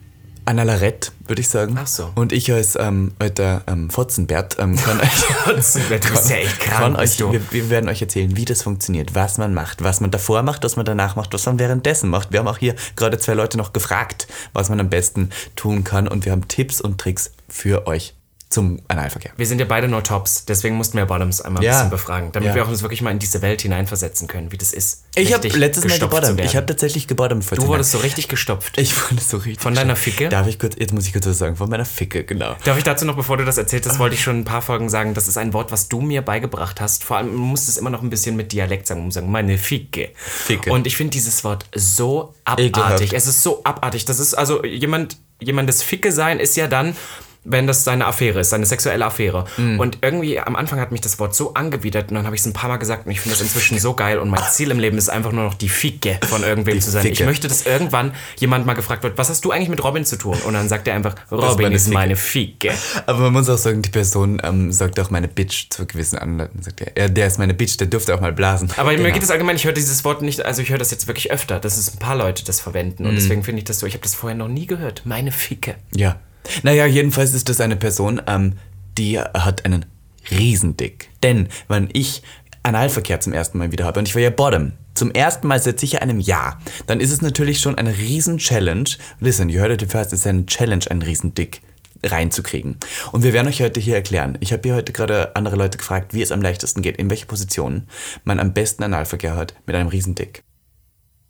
Analarett, 0.44 1.12
würde 1.26 1.40
ich 1.40 1.48
sagen. 1.48 1.76
Ach 1.78 1.86
so. 1.86 2.10
Und 2.14 2.32
ich 2.32 2.52
als 2.52 2.76
ähm, 2.76 3.12
alter 3.18 3.62
ähm, 3.66 3.90
Fotzenbert 3.90 4.56
ähm, 4.58 4.76
kann 4.84 5.00
euch... 5.00 5.24
Du 5.46 5.54
bist 5.54 6.30
ja 6.30 6.36
echt 6.36 6.60
krank, 6.60 6.98
euch, 6.98 7.18
wir, 7.18 7.52
wir 7.52 7.70
werden 7.70 7.88
euch 7.88 8.02
erzählen, 8.02 8.36
wie 8.36 8.44
das 8.44 8.62
funktioniert, 8.62 9.14
was 9.14 9.38
man 9.38 9.54
macht, 9.54 9.82
was 9.82 10.00
man 10.00 10.10
davor 10.10 10.42
macht, 10.42 10.64
was 10.64 10.76
man 10.76 10.84
danach 10.84 11.16
macht, 11.16 11.32
was 11.34 11.46
man 11.46 11.58
währenddessen 11.58 12.10
macht. 12.10 12.32
Wir 12.32 12.40
haben 12.40 12.48
auch 12.48 12.58
hier 12.58 12.74
gerade 12.96 13.18
zwei 13.18 13.34
Leute 13.34 13.58
noch 13.58 13.72
gefragt, 13.72 14.28
was 14.52 14.68
man 14.68 14.80
am 14.80 14.90
besten 14.90 15.30
tun 15.56 15.84
kann 15.84 16.08
und 16.08 16.24
wir 16.24 16.32
haben 16.32 16.48
Tipps 16.48 16.80
und 16.80 16.98
Tricks 16.98 17.32
für 17.48 17.86
euch. 17.86 18.14
Zum 18.50 18.80
Analverkehr. 18.88 19.30
Wir 19.36 19.46
sind 19.46 19.60
ja 19.60 19.64
beide 19.64 19.86
nur 19.86 20.02
Tops, 20.02 20.44
deswegen 20.44 20.74
mussten 20.74 20.98
wir 20.98 21.06
Bottoms 21.06 21.40
einmal 21.40 21.62
ein 21.62 21.66
Ja. 21.66 21.72
bisschen 21.78 21.90
befragen, 21.90 22.32
damit 22.32 22.48
Ja. 22.48 22.54
wir 22.56 22.64
auch 22.64 22.68
uns 22.68 22.82
wirklich 22.82 23.00
mal 23.00 23.12
in 23.12 23.20
diese 23.20 23.42
Welt 23.42 23.62
hineinversetzen 23.62 24.26
können, 24.26 24.50
wie 24.50 24.58
das 24.58 24.72
ist. 24.72 25.04
Ich 25.14 25.32
habe 25.32 25.46
letztes 25.48 25.84
Mal 25.86 26.00
gebottomt. 26.00 26.40
Ich 26.40 26.56
habe 26.56 26.66
tatsächlich 26.66 27.06
gebottomt 27.06 27.46
Du 27.52 27.66
wurdest 27.68 27.92
so 27.92 27.98
richtig 27.98 28.26
gestopft. 28.26 28.76
Ich 28.76 28.92
wurde 29.10 29.22
so 29.22 29.36
richtig. 29.36 29.60
Von 29.60 29.74
deiner. 29.74 29.94
Ficke? 29.94 30.28
Darf 30.28 30.46
ich 30.48 30.58
kurz, 30.58 30.74
jetzt 30.78 30.92
muss 30.92 31.06
ich 31.06 31.12
kurz 31.12 31.26
was 31.26 31.38
sagen, 31.38 31.54
von 31.56 31.70
meiner 31.70 31.84
Ficke, 31.84 32.24
genau. 32.24 32.56
Darf 32.64 32.76
ich 32.76 32.84
dazu 32.84 33.04
noch, 33.04 33.16
bevor 33.16 33.36
du 33.36 33.44
das 33.44 33.56
erzählt 33.56 33.86
hast, 33.86 33.98
wollte 34.00 34.14
ich 34.16 34.22
schon 34.22 34.40
ein 34.40 34.44
paar 34.44 34.62
Folgen 34.62 34.88
sagen, 34.88 35.14
das 35.14 35.28
ist 35.28 35.36
ein 35.36 35.52
Wort, 35.52 35.70
was 35.70 35.88
du 35.88 36.00
mir 36.00 36.22
beigebracht 36.22 36.80
hast. 36.80 37.04
Vor 37.04 37.18
allem, 37.18 37.28
man 37.28 37.36
muss 37.50 37.68
es 37.68 37.76
immer 37.76 37.90
noch 37.90 38.02
ein 38.02 38.10
bisschen 38.10 38.34
mit 38.34 38.50
Dialekt 38.52 38.86
sagen, 38.88 39.04
muss 39.04 39.14
sagen, 39.14 39.30
meine 39.30 39.58
Ficke. 39.58 40.10
Ficke. 40.16 40.72
Und 40.72 40.86
ich 40.88 40.96
finde 40.96 41.12
dieses 41.12 41.44
Wort 41.44 41.66
so 41.74 42.34
abartig. 42.44 42.66
Ekelhaft. 42.76 43.12
Es 43.12 43.26
ist 43.28 43.42
so 43.44 43.62
abartig. 43.64 44.04
Das 44.06 44.18
ist 44.18 44.34
also 44.34 44.64
jemand, 44.64 45.18
jemandes 45.40 45.82
Ficke 45.84 46.10
sein 46.12 46.40
ist 46.40 46.56
ja 46.56 46.66
dann, 46.66 46.96
wenn 47.44 47.66
das 47.66 47.84
seine 47.84 48.06
Affäre 48.06 48.40
ist, 48.40 48.50
seine 48.50 48.66
sexuelle 48.66 49.04
Affäre. 49.04 49.46
Mhm. 49.56 49.80
Und 49.80 49.98
irgendwie 50.02 50.38
am 50.38 50.56
Anfang 50.56 50.78
hat 50.78 50.92
mich 50.92 51.00
das 51.00 51.18
Wort 51.18 51.34
so 51.34 51.54
angewidert 51.54 52.10
und 52.10 52.16
dann 52.16 52.26
habe 52.26 52.34
ich 52.36 52.42
es 52.42 52.46
ein 52.46 52.52
paar 52.52 52.68
Mal 52.68 52.76
gesagt 52.76 53.06
und 53.06 53.12
ich 53.12 53.20
finde 53.20 53.36
das 53.36 53.42
inzwischen 53.42 53.78
so 53.78 53.94
geil 53.94 54.18
und 54.18 54.28
mein 54.28 54.42
Ziel 54.50 54.70
im 54.70 54.78
Leben 54.78 54.98
ist 54.98 55.08
einfach 55.08 55.32
nur 55.32 55.44
noch 55.44 55.54
die 55.54 55.68
Ficke 55.70 56.18
von 56.28 56.42
irgendwem 56.42 56.74
Die 56.74 56.80
zu 56.80 56.90
sein. 56.90 57.06
Ich 57.06 57.18
Ficke. 57.18 57.24
möchte, 57.24 57.48
dass 57.48 57.64
irgendwann 57.64 58.12
jemand 58.38 58.66
mal 58.66 58.74
gefragt 58.74 59.02
wird, 59.04 59.16
was 59.16 59.30
hast 59.30 59.44
du 59.44 59.50
eigentlich 59.52 59.68
mit 59.70 59.82
Robin 59.82 60.04
zu 60.04 60.16
tun? 60.16 60.36
Und 60.46 60.52
dann 60.54 60.68
sagt 60.68 60.86
er 60.86 60.94
einfach, 60.94 61.14
Robin 61.30 61.62
meine 61.64 61.74
ist 61.76 61.84
Ficke. 61.84 61.94
meine 61.94 62.16
Ficke. 62.16 62.70
Aber 63.06 63.18
man 63.20 63.32
muss 63.32 63.48
auch 63.48 63.58
sagen, 63.58 63.80
die 63.82 63.90
Person 63.90 64.40
ähm, 64.44 64.70
sagt 64.70 65.00
auch 65.00 65.10
meine 65.10 65.28
Bitch 65.28 65.70
zu 65.70 65.86
gewissen 65.86 66.18
Anleuten. 66.18 66.62
Sagt 66.62 66.82
er, 66.94 67.08
der 67.08 67.26
ist 67.26 67.38
meine 67.38 67.54
Bitch, 67.54 67.78
der 67.78 67.86
dürfte 67.86 68.14
auch 68.14 68.20
mal 68.20 68.32
blasen. 68.32 68.70
Aber 68.76 68.90
mir 68.92 68.98
Genau. 68.98 69.14
geht 69.14 69.22
es 69.22 69.30
allgemein, 69.30 69.56
ich 69.56 69.64
höre 69.64 69.72
dieses 69.72 70.04
Wort 70.04 70.20
nicht, 70.20 70.44
also 70.44 70.60
ich 70.62 70.68
höre 70.70 70.78
das 70.78 70.90
jetzt 70.90 71.06
wirklich 71.06 71.30
öfter, 71.32 71.58
dass 71.58 71.78
es 71.78 71.94
ein 71.94 71.98
paar 71.98 72.16
Leute 72.16 72.44
das 72.44 72.60
verwenden. 72.60 73.04
Mhm. 73.04 73.08
Und 73.08 73.14
deswegen 73.16 73.42
finde 73.44 73.60
ich 73.60 73.64
das 73.64 73.78
so, 73.78 73.86
ich 73.86 73.94
habe 73.94 74.02
das 74.02 74.14
vorher 74.14 74.36
noch 74.36 74.48
nie 74.48 74.66
gehört. 74.66 75.02
Meine 75.06 75.32
Ficke. 75.32 75.76
Ja. 75.94 76.16
Naja, 76.62 76.86
jedenfalls 76.86 77.34
ist 77.34 77.48
das 77.48 77.60
eine 77.60 77.76
Person, 77.76 78.20
ähm, 78.26 78.54
die 78.98 79.18
hat 79.18 79.64
einen 79.64 79.86
Riesendick. 80.30 81.10
Denn, 81.22 81.48
wenn 81.68 81.88
ich 81.92 82.22
Analverkehr 82.62 83.20
zum 83.20 83.32
ersten 83.32 83.58
Mal 83.58 83.72
wieder 83.72 83.84
habe 83.84 84.00
und 84.00 84.08
ich 84.08 84.14
war 84.14 84.22
ja 84.22 84.30
Bottom, 84.30 84.72
zum 84.94 85.12
ersten 85.12 85.46
Mal 85.46 85.62
seit 85.62 85.80
sicher 85.80 86.02
einem 86.02 86.20
Jahr, 86.20 86.60
dann 86.86 87.00
ist 87.00 87.10
es 87.10 87.22
natürlich 87.22 87.60
schon 87.60 87.76
eine 87.76 87.96
Riesen-Challenge. 87.96 88.90
Listen, 89.20 89.48
you 89.48 89.60
heard 89.60 89.82
it 89.82 89.90
first, 89.90 90.12
es 90.12 90.20
ist 90.20 90.26
eine 90.26 90.46
Challenge, 90.46 90.84
einen 90.90 91.02
Riesendick 91.02 91.62
reinzukriegen. 92.04 92.76
Und 93.12 93.22
wir 93.22 93.32
werden 93.32 93.48
euch 93.48 93.62
heute 93.62 93.80
hier 93.80 93.94
erklären. 93.94 94.36
Ich 94.40 94.52
habe 94.52 94.62
hier 94.62 94.74
heute 94.74 94.92
gerade 94.92 95.36
andere 95.36 95.56
Leute 95.56 95.78
gefragt, 95.78 96.14
wie 96.14 96.22
es 96.22 96.32
am 96.32 96.42
leichtesten 96.42 96.82
geht, 96.82 96.96
in 96.96 97.10
welche 97.10 97.26
Positionen 97.26 97.88
man 98.24 98.40
am 98.40 98.52
besten 98.52 98.82
Analverkehr 98.82 99.36
hat 99.36 99.54
mit 99.66 99.76
einem 99.76 99.88
Riesendick. 99.88 100.42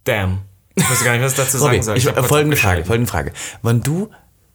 Damn. 0.05 0.43
Ich 0.76 0.88
weiß 0.88 1.05
gar 1.05 1.12
nicht, 1.12 1.23
was 1.23 1.33
ich 1.33 1.38
dazu 1.38 1.59
sagen 1.59 1.83
soll. 1.83 1.97
ich, 1.97 2.05
kurz 2.05 2.26
folgende 2.26 2.57
Frage, 2.57 2.85
folgende 2.85 3.11
Frage. 3.11 3.33
Wenn 3.62 3.83
du 3.83 4.11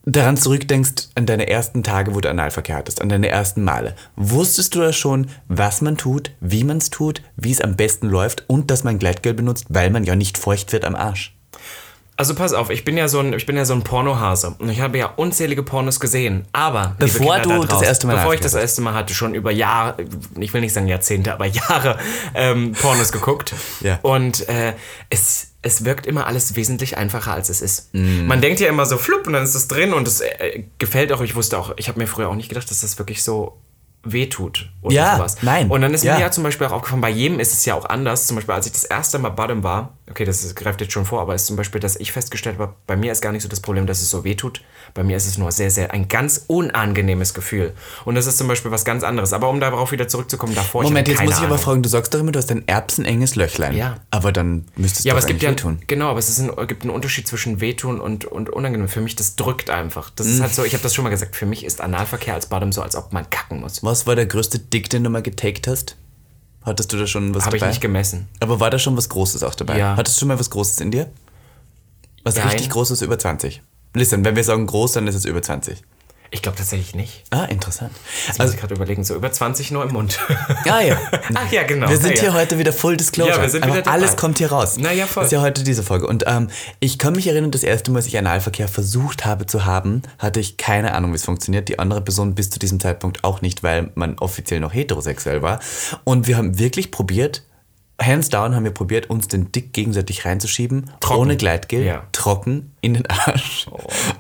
daran 0.06 0.38
zurückdenkst, 0.38 1.10
an 1.16 1.26
deine 1.26 1.50
ersten 1.50 1.84
Tage, 1.84 2.16
wo 2.16 2.22
du 2.22 2.30
Analverkehr 2.30 2.76
hattest, 2.76 3.02
an 3.02 3.10
deine 3.10 3.30
ersten 3.30 3.64
Male, 3.64 3.96
wusstest 4.16 4.76
du 4.76 4.80
da 4.80 4.94
schon, 4.94 5.28
was 5.48 5.82
man 5.82 5.98
tut, 5.98 6.32
wie 6.40 6.64
man 6.64 6.78
es 6.78 6.90
tut, 6.90 7.22
wie 7.36 7.52
es 7.52 7.62
am 7.62 7.76
besten 7.76 8.08
läuft 8.08 8.46
und 8.48 8.72
dass 8.72 8.84
man 8.84 9.00
Gleitgel 9.00 9.34
benutzt, 9.34 9.66
weil 9.70 9.90
man 9.90 10.04
ja 10.04 10.16
nicht 10.16 10.38
feucht 10.38 10.72
wird 10.72 10.86
am 10.86 10.96
Arsch? 10.96 11.35
Also 12.18 12.34
pass 12.34 12.54
auf, 12.54 12.70
ich 12.70 12.86
bin 12.86 12.96
ja 12.96 13.10
so 13.10 13.20
ein, 13.20 13.34
ich 13.34 13.46
bin 13.46 13.58
ja 13.58 13.66
so 13.66 13.74
ein 13.74 13.84
Pornohase 13.84 14.56
und 14.60 14.70
ich 14.70 14.80
habe 14.80 14.98
ja 14.98 15.08
unzählige 15.08 15.64
Pornos 15.64 16.00
gesehen. 16.00 16.46
Aber 16.54 16.96
Bevor 16.98 17.36
Kinder 17.40 17.42
du 17.42 17.50
da 17.50 17.58
das 17.60 17.68
draußen, 17.70 17.88
erste 17.88 18.08
Mal 18.08 18.16
bevor 18.16 18.34
ich 18.34 18.40
das 18.40 18.54
erste 18.54 18.82
Mal 18.82 18.94
hatte, 18.94 19.14
schon 19.14 19.34
über 19.34 19.52
Jahre, 19.52 19.98
ich 20.40 20.54
will 20.54 20.62
nicht 20.62 20.72
sagen 20.74 20.88
Jahrzehnte, 20.88 21.34
aber 21.34 21.46
Jahre 21.46 21.98
ähm, 22.34 22.72
Pornos 22.72 23.12
geguckt. 23.12 23.54
Ja. 23.82 24.00
Und 24.02 24.48
äh, 24.48 24.74
es 25.10 25.52
es 25.62 25.84
wirkt 25.84 26.06
immer 26.06 26.28
alles 26.28 26.56
wesentlich 26.56 26.96
einfacher, 26.96 27.34
als 27.34 27.50
es 27.50 27.60
ist. 27.60 27.92
Mm. 27.96 28.28
Man 28.28 28.40
denkt 28.40 28.60
ja 28.60 28.68
immer 28.70 28.86
so, 28.86 29.00
flupp, 29.00 29.26
und 29.26 29.34
dann 29.34 29.44
ist 29.44 29.56
es 29.56 29.68
drin 29.68 29.94
und 29.96 30.08
es 30.08 30.22
äh, 30.22 30.64
gefällt 30.78 31.12
auch. 31.12 31.22
Ich 31.22 31.36
wusste 31.36 31.58
auch, 31.58 31.74
ich 31.78 31.88
habe 31.88 31.98
mir 31.98 32.06
früher 32.06 32.30
auch 32.30 32.36
nicht 32.36 32.50
gedacht, 32.50 32.70
dass 32.70 32.82
das 32.82 33.00
wirklich 33.00 33.24
so 33.24 33.60
wehtut 34.04 34.70
oder 34.84 34.94
Ja, 34.94 35.18
sowas. 35.18 35.38
nein, 35.42 35.72
Und 35.72 35.82
dann 35.82 35.92
ist 35.94 36.04
ja. 36.04 36.14
mir 36.14 36.22
ja 36.22 36.30
zum 36.30 36.44
Beispiel 36.44 36.68
auch 36.68 36.72
aufgefallen, 36.72 37.02
bei 37.02 37.10
jedem 37.10 37.40
ist 37.40 37.52
es 37.54 37.66
ja 37.66 37.74
auch 37.74 37.86
anders. 37.86 38.28
Zum 38.28 38.36
Beispiel, 38.36 38.54
als 38.54 38.68
ich 38.68 38.74
das 38.74 38.84
erste 38.84 39.18
Mal 39.18 39.30
Bottom 39.30 39.64
war, 39.64 39.98
okay, 40.10 40.24
das 40.26 40.44
ist, 40.44 40.56
greift 40.56 40.82
jetzt 40.82 40.94
schon 40.94 41.06
vor, 41.06 41.20
aber 41.22 41.34
ist 41.36 41.46
zum 41.48 41.56
Beispiel, 41.56 41.82
dass 41.82 41.96
ich 41.96 42.12
festgestellt 42.12 42.60
habe, 42.60 42.74
bei 42.88 42.96
mir 42.96 43.12
ist 43.12 43.22
gar 43.22 43.32
nicht 43.32 43.42
so 43.42 43.50
das 43.50 43.60
Problem, 43.60 43.88
dass 43.88 44.02
es 44.02 44.10
so 44.10 44.24
wehtut. 44.24 44.62
Bei 44.94 45.04
mir 45.04 45.18
ist 45.18 45.26
es 45.26 45.38
nur 45.38 45.52
sehr, 45.52 45.72
sehr 45.72 45.92
ein 45.92 46.08
ganz 46.08 46.44
unangenehmes 46.48 47.34
Gefühl. 47.34 47.74
Und 48.06 48.16
das 48.16 48.28
ist 48.28 48.38
zum 48.38 48.48
Beispiel 48.48 48.72
was 48.72 48.86
ganz 48.86 49.04
anderes. 49.04 49.34
Aber 49.34 49.50
um 49.50 49.60
darauf 49.60 49.92
wieder 49.92 50.08
zurückzukommen, 50.08 50.54
davor 50.56 50.84
Moment, 50.84 51.08
ich 51.08 51.16
jetzt 51.16 51.24
muss 51.24 51.34
ich 51.34 51.40
aber 51.40 51.48
Ahnung. 51.48 51.58
fragen, 51.60 51.84
du 51.84 51.90
sagst 51.90 52.14
doch 52.14 52.20
immer, 52.20 52.32
du 52.32 52.40
hast 52.40 52.52
ein 52.52 52.68
erbsenenges 52.68 53.36
Löchlein. 53.36 53.76
Ja. 53.76 53.98
Aber 54.12 54.32
dann 54.32 54.66
müsstest 54.76 55.06
du 55.06 55.08
Ja, 55.10 55.14
aber 55.14 55.20
es 55.22 55.26
gibt 55.28 55.42
ja, 55.42 55.50
wehtun. 55.52 55.80
genau, 55.88 56.10
aber 56.10 56.20
es 56.20 56.30
ist 56.30 56.40
ein, 56.40 56.52
gibt 56.68 56.84
einen 56.84 56.92
Unterschied 56.92 57.28
zwischen 57.28 57.60
wehtun 57.60 58.00
und, 58.00 58.26
und 58.26 58.50
unangenehm. 58.50 58.88
Für 58.88 59.02
mich, 59.02 59.16
das 59.16 59.36
drückt 59.36 59.70
einfach. 59.70 60.12
Das 60.12 60.28
Mhm. 60.28 60.34
ist 60.34 60.42
halt 60.42 60.54
so, 60.56 60.64
ich 60.64 60.74
habe 60.74 60.84
das 60.84 60.94
schon 60.94 61.04
mal 61.04 61.10
gesagt, 61.10 61.36
für 61.36 61.46
mich 61.48 61.66
ist 61.66 61.82
Analverkehr 61.82 62.36
als 62.36 62.46
Bottom 62.46 62.72
so, 62.72 62.82
als 62.82 62.96
ob 62.96 63.12
man 63.12 63.30
kacken 63.30 63.60
muss. 63.62 63.84
Was 63.84 64.06
war 64.08 64.16
der 64.16 64.28
größte 64.28 64.60
Dick, 64.60 64.90
den 64.90 65.04
du 65.04 65.10
mal 65.10 65.22
getaked 65.24 65.68
hast? 65.68 65.96
Hattest 66.66 66.92
du 66.92 66.98
da 66.98 67.06
schon 67.08 67.34
was 67.36 67.46
Habe 67.46 67.58
ich 67.58 67.62
dabei? 67.62 67.72
nicht 67.72 67.82
gemessen. 67.82 68.28
Aber 68.40 68.60
war 68.60 68.70
da 68.72 68.80
schon 68.80 68.98
was 68.98 69.08
Großes 69.10 69.44
auch 69.44 69.56
dabei? 69.56 69.78
Ja. 69.78 69.96
Hattest 69.96 70.18
du 70.18 70.20
schon 70.22 70.28
mal 70.30 70.40
was 70.40 70.50
Großes 70.50 70.82
in 70.82 70.92
dir? 70.92 71.10
Was 72.24 72.36
Nein. 72.36 72.48
richtig 72.48 72.70
Großes 72.72 73.02
über 73.04 73.20
20? 73.20 73.62
Listen, 73.94 74.26
wenn 74.26 74.36
wir 74.36 74.44
sagen 74.44 74.66
groß, 74.66 74.94
dann 74.94 75.08
ist 75.08 75.16
es 75.16 75.26
über 75.26 75.42
20. 75.42 75.82
Ich 76.32 76.42
glaube 76.42 76.58
tatsächlich 76.58 76.96
nicht. 76.96 77.24
Ah, 77.30 77.46
interessant. 77.46 77.92
Jetzt 78.28 78.40
Also, 78.40 78.44
muss 78.44 78.54
ich 78.56 78.60
gerade 78.60 78.76
überlegen, 78.76 79.04
so 79.04 79.16
über 79.16 79.32
20 79.32 79.72
nur 79.72 79.84
im 79.84 79.94
Mund. 79.94 80.20
ah 80.70 80.82
ja. 80.82 80.98
Ach 81.34 81.52
ja, 81.52 81.64
genau. 81.64 81.88
Wir 81.90 81.98
sind 81.98 82.16
ja, 82.16 82.22
hier 82.22 82.30
ja. 82.30 82.36
heute 82.36 82.58
wieder 82.58 82.74
Full 82.74 82.98
Disclosure. 82.98 83.36
Ja, 83.36 83.42
wir 83.42 83.50
sind 83.50 83.64
Einfach 83.64 83.76
wieder 83.76 83.84
dabei. 83.86 83.98
alles 83.98 84.16
kommt 84.18 84.38
hier 84.40 84.52
raus. 84.52 84.76
Na 84.80 84.92
ja, 84.92 85.06
voll. 85.06 85.24
Das 85.24 85.32
ist 85.32 85.36
ja 85.36 85.42
heute 85.42 85.64
diese 85.64 85.84
Folge. 85.84 86.08
Und 86.08 86.26
ähm, 86.28 86.50
ich 86.80 86.98
kann 86.98 87.14
mich 87.14 87.28
erinnern, 87.28 87.52
das 87.52 87.64
erste 87.64 87.92
Mal, 87.92 87.98
als 87.98 88.08
ich 88.08 88.18
Analverkehr 88.18 88.68
versucht 88.68 89.26
habe 89.26 89.46
zu 89.46 89.66
haben, 89.66 90.02
hatte 90.20 90.40
ich 90.40 90.58
keine 90.58 90.94
Ahnung, 90.94 91.12
wie 91.12 91.16
es 91.16 91.26
funktioniert. 91.26 91.70
Die 91.70 91.80
andere 91.80 92.02
Person 92.02 92.36
bis 92.36 92.50
zu 92.50 92.60
diesem 92.60 92.80
Zeitpunkt 92.80 93.24
auch 93.24 93.42
nicht, 93.42 93.64
weil 93.64 93.92
man 93.96 94.18
offiziell 94.20 94.60
noch 94.60 94.74
heterosexuell 94.74 95.42
war. 95.42 95.60
Und 96.04 96.28
wir 96.28 96.38
haben 96.38 96.60
wirklich 96.60 96.92
probiert, 96.92 97.44
hands 98.02 98.30
down 98.30 98.54
haben 98.56 98.64
wir 98.66 98.72
probiert, 98.72 99.10
uns 99.10 99.28
den 99.30 99.52
Dick 99.52 99.72
gegenseitig 99.74 100.26
reinzuschieben, 100.26 100.90
Trocken. 101.00 101.20
ohne 101.22 101.38
Gleitgel, 101.38 101.84
Ja. 101.84 102.04
trocken 102.12 102.74
in 102.82 102.94
den 102.96 103.06
Arsch. 103.08 103.68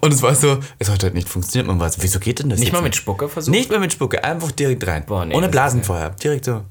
Und 0.01 0.13
es 0.13 0.21
war 0.21 0.33
so, 0.35 0.59
es 0.79 0.89
hat 0.89 1.03
halt 1.03 1.13
nicht 1.13 1.27
funktioniert. 1.27 1.67
Man 1.67 1.79
war 1.79 1.89
so, 1.89 2.01
wieso 2.01 2.19
geht 2.19 2.39
denn 2.39 2.49
das 2.49 2.59
Nicht 2.59 2.71
mal 2.71 2.81
mit 2.81 2.95
Spucke 2.95 3.27
versucht? 3.27 3.53
Nicht 3.53 3.69
mehr 3.69 3.79
mit 3.79 3.91
Spucke, 3.91 4.23
einfach 4.23 4.51
direkt 4.51 4.87
rein. 4.87 5.03
Boah, 5.05 5.25
nee, 5.25 5.33
ohne 5.35 5.47
das 5.47 5.51
Blasen 5.51 5.81
ist- 5.81 5.87
vorher, 5.87 6.11
direkt 6.11 6.45
so. 6.45 6.63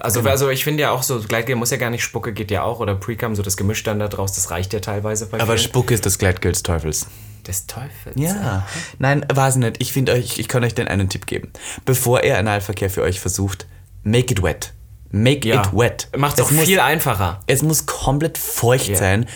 Also, 0.00 0.20
also 0.20 0.50
ich 0.50 0.64
finde 0.64 0.82
ja 0.82 0.90
auch 0.92 1.02
so, 1.02 1.18
Gleitgel 1.20 1.56
muss 1.56 1.70
ja 1.70 1.78
gar 1.78 1.88
nicht, 1.90 2.02
Spucke 2.04 2.32
geht 2.34 2.50
ja 2.50 2.62
auch, 2.62 2.78
oder 2.78 2.94
Precam, 2.94 3.34
so 3.34 3.42
das 3.42 3.56
Gemisch 3.56 3.82
dann 3.82 3.98
da 3.98 4.08
draus, 4.08 4.32
das 4.32 4.50
reicht 4.50 4.72
ja 4.74 4.80
teilweise 4.80 5.28
Aber 5.32 5.44
vielen. 5.46 5.58
Spucke 5.58 5.94
ist 5.94 6.04
das 6.06 6.18
Gleitgel 6.18 6.52
des 6.52 6.62
Teufels. 6.62 7.06
des 7.46 7.66
Teufels. 7.66 8.14
Ja. 8.14 8.66
Nein, 9.00 9.26
war 9.34 9.48
es 9.48 9.56
nicht. 9.56 9.76
Ich 9.80 9.92
finde 9.92 10.12
euch, 10.12 10.38
ich 10.38 10.46
kann 10.46 10.62
euch 10.62 10.74
den 10.74 10.86
einen 10.88 11.08
Tipp 11.08 11.26
geben. 11.26 11.50
Bevor 11.84 12.22
ihr 12.22 12.38
Analverkehr 12.38 12.88
für 12.90 13.02
euch 13.02 13.18
versucht, 13.18 13.66
make 14.04 14.30
it 14.32 14.42
wet. 14.44 14.74
Make 15.12 15.46
Ja. 15.46 15.62
it 15.62 15.70
wet. 15.72 16.08
Macht 16.16 16.38
es 16.38 16.44
auch 16.46 16.50
muss, 16.50 16.64
viel 16.64 16.80
einfacher. 16.80 17.40
Es 17.46 17.62
muss 17.62 17.86
komplett 17.86 18.38
feucht 18.38 18.88
Ja. 18.88 18.96
sein. 18.96 19.26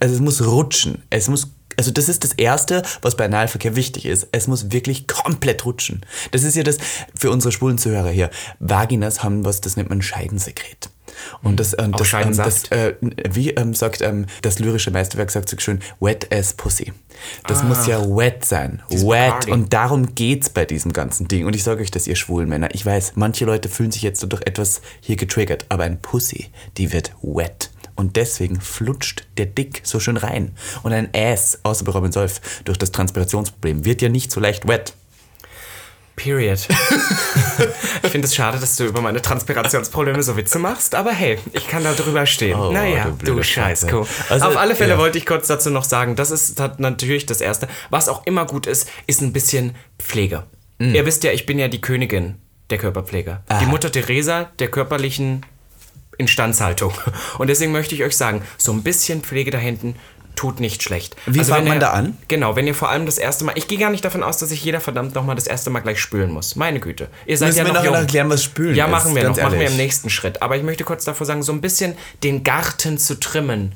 Also 0.00 0.14
es 0.16 0.20
muss 0.20 0.44
rutschen. 0.44 1.02
Es 1.10 1.28
muss 1.28 1.48
also 1.78 1.90
das 1.90 2.10
ist 2.10 2.22
das 2.22 2.32
Erste, 2.34 2.82
was 3.00 3.16
bei 3.16 3.24
Analverkehr 3.24 3.74
wichtig 3.76 4.04
ist. 4.04 4.28
Es 4.32 4.46
muss 4.46 4.70
wirklich 4.72 5.06
komplett 5.08 5.64
rutschen. 5.64 6.04
Das 6.30 6.42
ist 6.42 6.54
ja 6.54 6.62
das 6.62 6.76
für 7.18 7.30
unsere 7.30 7.50
schwulen 7.50 7.78
Zuhörer 7.78 8.10
hier. 8.10 8.28
Vaginas 8.58 9.22
haben 9.24 9.44
was, 9.46 9.62
das 9.62 9.76
nennt 9.76 9.88
man 9.88 10.02
Scheidensekret. 10.02 10.90
Und 11.42 11.60
das, 11.60 11.76
ähm, 11.78 11.92
das, 11.92 12.12
ähm, 12.12 12.36
das 12.36 12.70
äh, 12.70 12.94
wie 13.00 13.50
ähm, 13.50 13.74
sagt 13.74 14.00
ähm, 14.00 14.26
das 14.42 14.58
lyrische 14.58 14.90
Meisterwerk 14.90 15.30
sagt 15.30 15.48
so 15.48 15.56
schön, 15.58 15.80
wet 16.00 16.32
as 16.32 16.52
pussy. 16.54 16.92
Das 17.46 17.62
muss 17.62 17.86
ja 17.86 18.00
wet 18.00 18.44
sein. 18.44 18.82
Wet. 18.88 19.02
Bacardi. 19.02 19.52
Und 19.52 19.72
darum 19.72 20.14
geht's 20.14 20.50
bei 20.50 20.64
diesem 20.64 20.92
ganzen 20.92 21.28
Ding. 21.28 21.46
Und 21.46 21.54
ich 21.54 21.62
sage 21.62 21.82
euch 21.82 21.90
das, 21.90 22.06
ihr 22.06 22.16
schwulen 22.16 22.48
Männer. 22.48 22.74
Ich 22.74 22.84
weiß, 22.84 23.12
manche 23.16 23.44
Leute 23.44 23.68
fühlen 23.68 23.92
sich 23.92 24.02
jetzt 24.02 24.20
durch 24.30 24.42
etwas 24.42 24.82
hier 25.00 25.16
getriggert, 25.16 25.66
aber 25.68 25.84
ein 25.84 26.00
Pussy, 26.00 26.50
die 26.76 26.92
wird 26.92 27.12
wet. 27.22 27.70
Und 27.94 28.16
deswegen 28.16 28.60
flutscht 28.60 29.26
der 29.36 29.46
Dick 29.46 29.82
so 29.84 30.00
schön 30.00 30.16
rein. 30.16 30.52
Und 30.82 30.92
ein 30.92 31.10
Ass, 31.14 31.60
außer 31.62 31.84
bei 31.84 31.92
Robin 31.92 32.12
Solf, 32.12 32.40
durch 32.64 32.78
das 32.78 32.90
Transpirationsproblem, 32.92 33.84
wird 33.84 34.02
ja 34.02 34.08
nicht 34.08 34.32
so 34.32 34.40
leicht 34.40 34.66
wet. 34.66 34.94
Period. 36.16 36.68
ich 38.02 38.10
finde 38.10 38.26
es 38.26 38.34
schade, 38.34 38.58
dass 38.58 38.76
du 38.76 38.84
über 38.84 39.00
meine 39.00 39.22
Transpirationsprobleme 39.22 40.22
so 40.22 40.36
Witze 40.36 40.58
machst, 40.58 40.94
aber 40.94 41.12
hey, 41.12 41.38
ich 41.52 41.68
kann 41.68 41.84
da 41.84 41.92
drüber 41.94 42.26
stehen. 42.26 42.58
Oh, 42.58 42.70
naja, 42.70 43.12
du 43.18 43.36
du. 43.36 43.40
Katze. 43.40 44.06
Also, 44.28 44.46
Auf 44.46 44.56
alle 44.56 44.74
Fälle 44.74 44.92
ja. 44.92 44.98
wollte 44.98 45.18
ich 45.18 45.26
kurz 45.26 45.46
dazu 45.46 45.70
noch 45.70 45.84
sagen, 45.84 46.16
das 46.16 46.30
ist 46.30 46.60
hat 46.60 46.80
natürlich 46.80 47.26
das 47.26 47.40
Erste. 47.40 47.68
Was 47.90 48.08
auch 48.08 48.26
immer 48.26 48.46
gut 48.46 48.66
ist, 48.66 48.88
ist 49.06 49.22
ein 49.22 49.32
bisschen 49.32 49.74
Pflege. 49.98 50.44
Mm. 50.78 50.94
Ihr 50.94 51.06
wisst 51.06 51.24
ja, 51.24 51.32
ich 51.32 51.46
bin 51.46 51.58
ja 51.58 51.68
die 51.68 51.80
Königin 51.80 52.36
der 52.70 52.78
Körperpflege. 52.78 53.40
Die 53.60 53.66
Mutter 53.66 53.90
Teresa 53.90 54.50
der 54.58 54.68
körperlichen 54.68 55.44
Instandhaltung. 56.18 56.92
Und 57.38 57.48
deswegen 57.48 57.72
möchte 57.72 57.94
ich 57.94 58.02
euch 58.02 58.16
sagen, 58.16 58.42
so 58.56 58.72
ein 58.72 58.82
bisschen 58.82 59.22
Pflege 59.22 59.50
da 59.50 59.58
hinten 59.58 59.96
tut 60.36 60.60
nicht 60.60 60.82
schlecht. 60.82 61.16
Wie 61.26 61.38
Also 61.40 61.54
fängt 61.54 61.66
man 61.68 61.76
ihr- 61.76 61.80
da 61.80 61.90
an? 61.92 62.16
Genau, 62.28 62.56
wenn 62.56 62.66
ihr 62.66 62.74
vor 62.74 62.88
allem 62.90 63.06
das 63.06 63.18
erste 63.18 63.44
Mal, 63.44 63.52
ich 63.56 63.68
gehe 63.68 63.78
gar 63.78 63.90
nicht 63.90 64.04
davon 64.04 64.22
aus, 64.22 64.38
dass 64.38 64.48
sich 64.48 64.64
jeder 64.64 64.80
verdammt 64.80 65.14
nochmal 65.14 65.36
das 65.36 65.46
erste 65.46 65.70
Mal 65.70 65.80
gleich 65.80 66.00
spülen 66.00 66.30
muss. 66.32 66.56
Meine 66.56 66.80
Güte. 66.80 67.08
Ihr 67.26 67.36
seid 67.38 67.48
Müssen 67.48 67.58
ja 67.58 67.64
wir 67.66 67.72
noch 67.74 67.84
jung. 67.84 67.94
erklären, 67.94 68.28
was 68.30 68.42
Spülen 68.42 68.74
Ja, 68.74 68.86
ist, 68.86 68.90
machen 68.90 69.14
wir 69.14 69.22
ganz 69.22 69.36
noch, 69.36 69.44
machen 69.44 69.54
wir 69.54 69.62
ehrlich. 69.62 69.78
im 69.78 69.82
nächsten 69.84 70.10
Schritt. 70.10 70.42
Aber 70.42 70.56
ich 70.56 70.62
möchte 70.62 70.84
kurz 70.84 71.04
davor 71.04 71.26
sagen, 71.26 71.42
so 71.42 71.52
ein 71.52 71.60
bisschen 71.60 71.94
den 72.22 72.44
Garten 72.44 72.98
zu 72.98 73.18
trimmen, 73.20 73.72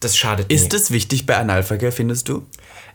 Das 0.00 0.16
schadet 0.16 0.48
nie. 0.48 0.54
Ist 0.54 0.72
das 0.72 0.90
wichtig 0.90 1.26
bei 1.26 1.36
Analverkehr, 1.36 1.92
findest 1.92 2.28
du? 2.30 2.46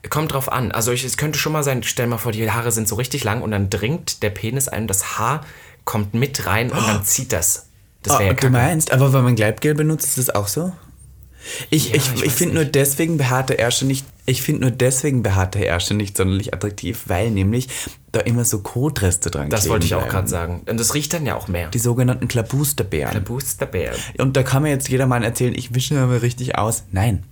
Kommt 0.10 0.34
drauf 0.34 0.51
an. 0.51 0.72
Also 0.72 0.91
ich, 0.91 1.03
es 1.03 1.17
könnte 1.17 1.38
schon 1.38 1.51
mal 1.53 1.63
sein, 1.63 1.84
stell 1.84 2.07
mal 2.07 2.17
vor, 2.17 2.31
die 2.31 2.50
Haare 2.50 2.72
sind 2.72 2.88
so 2.88 2.95
richtig 2.95 3.24
lang 3.24 3.43
und 3.43 3.51
dann 3.51 3.69
dringt 3.69 4.24
der 4.24 4.31
Penis 4.31 4.67
ein, 4.67 4.88
das 4.88 5.17
Haar 5.19 5.45
kommt 5.84 6.15
mit 6.15 6.48
rein 6.48 6.72
und 6.72 6.88
dann 6.88 7.05
zieht 7.05 7.31
das. 7.31 7.67
Das 8.01 8.13
wäre 8.19 8.29
ja 8.29 8.34
du 8.34 8.50
meinst, 8.50 8.91
aber 8.91 9.13
wenn 9.13 9.24
man 9.24 9.36
Gleitgel 9.36 9.75
benutzt, 9.75 10.05
ist 10.05 10.17
das 10.17 10.36
auch 10.36 10.48
so? 10.48 10.74
Ich, 11.70 11.90
Ja, 11.90 11.96
ich, 11.96 12.14
ich 12.16 12.24
ich 12.24 12.32
finde 12.32 12.56
nur 12.56 12.66
deswegen 12.66 13.18
behaarte 13.18 13.54
Ärsche 13.54 13.86
nicht, 13.86 14.06
ich 14.25 14.42
finde 14.42 14.62
nur 14.62 14.72
deswegen 14.72 15.24
behaarte 15.24 15.60
Ärsche 15.60 15.94
nicht 15.94 16.18
sonderlich 16.18 16.54
attraktiv, 16.54 17.04
weil 17.08 17.32
nämlich 17.32 17.68
da 18.12 18.22
immer 18.22 18.46
so 18.46 18.60
Kotreste 18.60 19.30
dran 19.30 19.50
Das 19.50 19.62
kleben 19.62 19.74
wollte 19.74 19.86
ich 19.86 19.96
auch 19.96 20.08
gerade 20.08 20.28
sagen. 20.28 20.62
Und 20.70 20.80
das 20.80 20.94
riecht 20.94 21.14
dann 21.14 21.25
ja 21.25 21.36
auch 21.36 21.48
mehr. 21.48 21.70
Die 21.70 21.80
sogenannten 21.80 22.28
Klabusterbeeren. 22.28 23.24
Boosterbär. 23.24 23.94
Und 24.18 24.38
da 24.38 24.44
kann 24.44 24.64
mir 24.64 24.70
jetzt 24.70 24.90
jedermann 24.90 25.24
erzählen, 25.24 25.54
ich 25.56 25.75
wische 25.75 26.00
aber 26.00 26.22
richtig 26.22 26.58
aus. 26.58 26.84
Nein, 26.92 27.24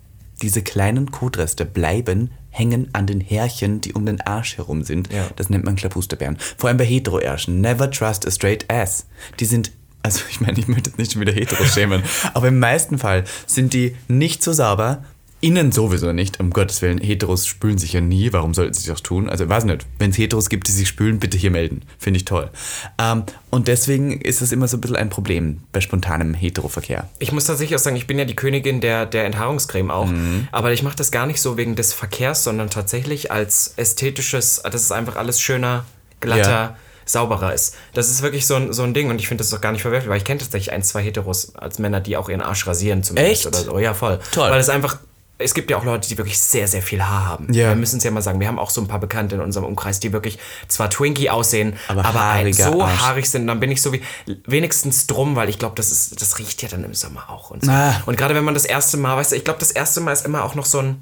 diese 0.42 0.62
kleinen 0.62 1.12
Kotreste 1.12 1.66
bleiben 1.66 2.32
hängen 2.50 2.90
an 2.94 3.08
den 3.08 3.20
Härchen, 3.20 3.82
die 3.82 3.94
um 3.94 4.06
den 4.06 4.22
Arsch 4.22 4.58
herum 4.58 4.84
sind. 4.84 5.12
Ja. 5.12 5.28
Das 5.36 5.50
nennt 5.50 5.66
man 5.66 5.76
Klabusterbeeren. 5.76 6.38
Vor 6.58 6.68
allem 6.70 6.78
bei 6.78 6.86
Hetero-Ärschen. 6.86 7.62
Never 7.62 7.90
trust 7.90 8.28
a 8.28 8.32
straight 8.32 8.72
ass. 8.72 9.08
Die 9.40 9.46
sind, 9.46 9.72
also 10.04 10.22
ich 10.30 10.42
meine, 10.42 10.60
ich 10.60 10.68
möchte 10.68 10.90
jetzt 10.90 11.00
nicht 11.00 11.14
schon 11.14 11.22
wieder 11.22 11.34
Hetero 11.34 11.64
schämen, 11.66 12.04
aber 12.34 12.50
im 12.50 12.60
meisten 12.60 12.98
Fall 12.98 13.24
sind 13.48 13.74
die 13.74 13.96
nicht 14.08 14.44
so 14.44 14.54
sauber. 14.54 15.04
Innen 15.40 15.74
sowieso 15.74 16.14
nicht, 16.14 16.40
um 16.40 16.52
Gottes 16.52 16.82
Willen. 16.82 17.00
Heteros 17.00 17.46
spülen 17.46 17.78
sich 17.78 17.92
ja 17.92 18.00
nie. 18.00 18.32
Warum 18.32 18.54
sollten 18.54 18.74
sie 18.74 18.88
das 18.88 19.04
tun? 19.04 19.30
Also, 19.30 19.50
weiß 19.50 19.66
nicht. 19.66 19.86
Wenn 20.00 20.12
es 20.12 20.18
Heteros 20.18 20.48
gibt, 20.48 20.70
die 20.70 20.72
sich 20.72 20.88
spülen, 20.88 21.20
bitte 21.20 21.38
hier 21.38 21.52
melden. 21.52 21.82
Finde 21.98 22.18
ich 22.20 22.24
toll. 22.24 22.50
Ähm, 22.98 23.24
und 23.50 23.68
deswegen 23.68 24.22
ist 24.22 24.42
das 24.42 24.54
immer 24.54 24.70
so 24.70 24.78
ein 24.78 24.82
bisschen 24.82 24.96
ein 24.96 25.10
Problem 25.10 25.60
bei 25.74 25.82
spontanem 25.82 26.34
Heteroverkehr. 26.34 27.10
Ich 27.20 27.34
muss 27.34 27.44
tatsächlich 27.44 27.76
auch 27.76 27.84
sagen, 27.84 27.98
ich 27.98 28.08
bin 28.08 28.18
ja 28.18 28.24
die 28.24 28.38
Königin 28.38 28.80
der, 28.80 29.06
der 29.06 29.26
Enthaarungscreme 29.26 29.92
auch. 29.92 30.08
Mhm. 30.08 30.48
Aber 30.54 30.72
ich 30.72 30.82
mache 30.82 30.96
das 30.96 31.12
gar 31.12 31.26
nicht 31.26 31.42
so 31.42 31.58
wegen 31.58 31.76
des 31.76 31.92
Verkehrs, 31.92 32.46
sondern 32.46 32.70
tatsächlich 32.70 33.30
als 33.30 33.74
ästhetisches, 33.76 34.62
dass 34.64 34.82
es 34.82 34.94
einfach 34.94 35.18
alles 35.18 35.42
schöner, 35.42 35.84
glatter, 36.22 36.50
Ja. 36.50 36.78
Sauberer 37.06 37.54
ist. 37.54 37.76
Das 37.94 38.10
ist 38.10 38.22
wirklich 38.22 38.46
so 38.48 38.56
ein, 38.56 38.74
so 38.74 38.84
ein 38.84 38.94
Ding 38.94 39.10
und 39.10 39.20
ich 39.20 39.28
finde 39.28 39.44
das 39.44 39.54
auch 39.54 39.62
gar 39.62 39.72
nicht 39.72 39.82
verwerflich, 39.82 40.10
weil 40.10 40.18
ich 40.18 40.26
kenne 40.26 40.40
tatsächlich 40.40 40.72
ein, 40.72 40.84
zwei 40.84 41.02
Heteros 41.02 41.56
als 41.56 41.80
Männer, 41.80 42.00
die 42.00 42.18
auch 42.18 42.30
ihren 42.30 42.42
Arsch 42.42 42.66
rasieren 42.68 43.04
zumindest. 43.04 43.46
Echt? 43.46 43.48
Oder 43.48 43.58
so. 43.64 43.80
Ja, 43.80 43.94
voll. 43.94 44.20
Toll. 44.32 44.50
Weil 44.50 44.60
es 44.60 44.70
einfach. 44.70 44.98
Es 45.40 45.56
gibt 45.56 45.72
ja 45.72 45.78
auch 45.78 45.84
Leute, 45.84 46.08
die 46.08 46.18
wirklich 46.18 46.40
sehr, 46.40 46.68
sehr 46.68 46.82
viel 46.84 47.04
Haar 47.04 47.26
haben. 47.26 47.52
Ja. 47.52 47.70
Wir 47.70 47.76
müssen 47.76 47.98
es 47.98 48.04
ja 48.04 48.12
mal 48.12 48.22
sagen. 48.22 48.40
Wir 48.40 48.48
haben 48.48 48.60
auch 48.60 48.70
so 48.70 48.80
ein 48.80 48.88
paar 48.88 49.00
Bekannte 49.00 49.36
in 49.36 49.42
unserem 49.42 49.66
Umkreis, 49.66 50.00
die 50.00 50.14
wirklich 50.14 50.38
zwar 50.68 50.90
Twinkie 50.90 51.30
aussehen, 51.32 51.76
Aber 51.88 52.06
aber, 52.06 52.54
so 52.54 52.82
Arsch. 52.82 53.02
haarig 53.02 53.30
sind. 53.30 53.42
Und 53.42 53.48
dann 53.48 53.60
bin 53.60 53.72
ich 53.72 53.82
so 53.82 53.92
wie 53.92 54.02
wenigstens 54.46 55.08
drum, 55.08 55.36
weil 55.36 55.50
ich 55.50 55.58
glaube, 55.60 55.76
das 55.76 55.92
ist, 55.92 56.22
das 56.22 56.38
riecht 56.38 56.62
ja 56.62 56.70
dann 56.70 56.84
im 56.84 56.94
Sommer 56.94 57.30
auch 57.30 57.50
und 57.50 57.66
so. 57.66 57.72
Ah. 57.72 58.02
Und 58.06 58.16
gerade 58.16 58.36
wenn 58.36 58.44
man 58.44 58.54
das 58.54 58.64
erste 58.64 58.96
Mal, 58.96 59.18
weißt 59.18 59.32
du, 59.32 59.36
ich 59.36 59.44
glaube, 59.44 59.60
das 59.60 59.72
erste 59.72 60.02
Mal 60.02 60.14
ist 60.14 60.24
immer 60.24 60.46
auch 60.46 60.56
noch 60.56 60.66
so 60.66 60.80
ein 60.80 61.02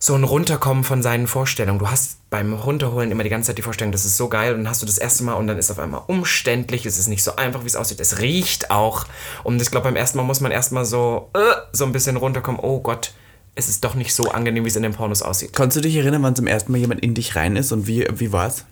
so 0.00 0.14
ein 0.14 0.22
Runterkommen 0.24 0.84
von 0.84 1.02
seinen 1.02 1.26
Vorstellungen. 1.26 1.78
Du 1.80 1.90
hast 1.90 2.18
beim 2.30 2.52
Runterholen 2.52 3.10
immer 3.10 3.24
die 3.24 3.30
ganze 3.30 3.48
Zeit 3.48 3.58
die 3.58 3.62
Vorstellung, 3.62 3.90
das 3.90 4.04
ist 4.04 4.16
so 4.16 4.28
geil 4.28 4.52
und 4.54 4.60
dann 4.60 4.68
hast 4.68 4.80
du 4.82 4.86
das 4.86 4.98
erste 4.98 5.24
Mal 5.24 5.34
und 5.34 5.46
dann 5.46 5.58
ist 5.58 5.66
es 5.66 5.70
auf 5.72 5.78
einmal 5.82 6.02
umständlich, 6.06 6.86
es 6.86 6.98
ist 6.98 7.08
nicht 7.08 7.24
so 7.24 7.34
einfach, 7.36 7.62
wie 7.64 7.66
es 7.66 7.74
aussieht, 7.76 7.98
es 8.00 8.18
riecht 8.20 8.70
auch 8.70 9.06
und 9.44 9.60
ich 9.60 9.70
glaube, 9.70 9.84
beim 9.84 9.96
ersten 9.96 10.18
Mal 10.18 10.24
muss 10.24 10.40
man 10.40 10.52
erstmal 10.52 10.84
so 10.84 11.30
äh, 11.34 11.38
so 11.72 11.84
ein 11.84 11.92
bisschen 11.92 12.16
runterkommen, 12.16 12.60
oh 12.62 12.80
Gott, 12.80 13.12
es 13.54 13.68
ist 13.68 13.82
doch 13.84 13.94
nicht 13.94 14.14
so 14.14 14.30
angenehm, 14.30 14.64
wie 14.64 14.68
es 14.68 14.76
in 14.76 14.84
den 14.84 14.92
Pornos 14.92 15.22
aussieht. 15.22 15.52
Kannst 15.52 15.76
du 15.76 15.80
dich 15.80 15.96
erinnern, 15.96 16.22
wann 16.22 16.36
zum 16.36 16.46
ersten 16.46 16.70
Mal 16.70 16.78
jemand 16.78 17.00
in 17.00 17.14
dich 17.14 17.34
rein 17.34 17.56
ist 17.56 17.72
und 17.72 17.86
wie, 17.88 18.06
wie 18.14 18.30
war's? 18.30 18.64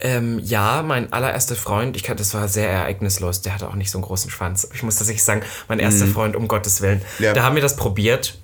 Ähm, 0.00 0.38
ja, 0.44 0.82
mein 0.82 1.12
allererster 1.12 1.56
Freund, 1.56 1.96
ich 1.96 2.02
kann, 2.02 2.16
das 2.18 2.34
war 2.34 2.46
sehr 2.46 2.68
ereignislos, 2.68 3.40
der 3.42 3.54
hatte 3.54 3.68
auch 3.68 3.74
nicht 3.74 3.90
so 3.90 3.98
einen 3.98 4.04
großen 4.04 4.30
Schwanz. 4.30 4.68
Ich 4.74 4.82
muss 4.82 4.96
tatsächlich 4.96 5.24
sagen, 5.24 5.42
mein 5.66 5.78
erster 5.78 6.06
Freund, 6.06 6.36
um 6.36 6.46
Gottes 6.46 6.82
Willen, 6.82 7.00
Ja. 7.18 7.32
da 7.32 7.42
haben 7.42 7.54
wir 7.56 7.62
das 7.62 7.74
probiert. 7.76 8.38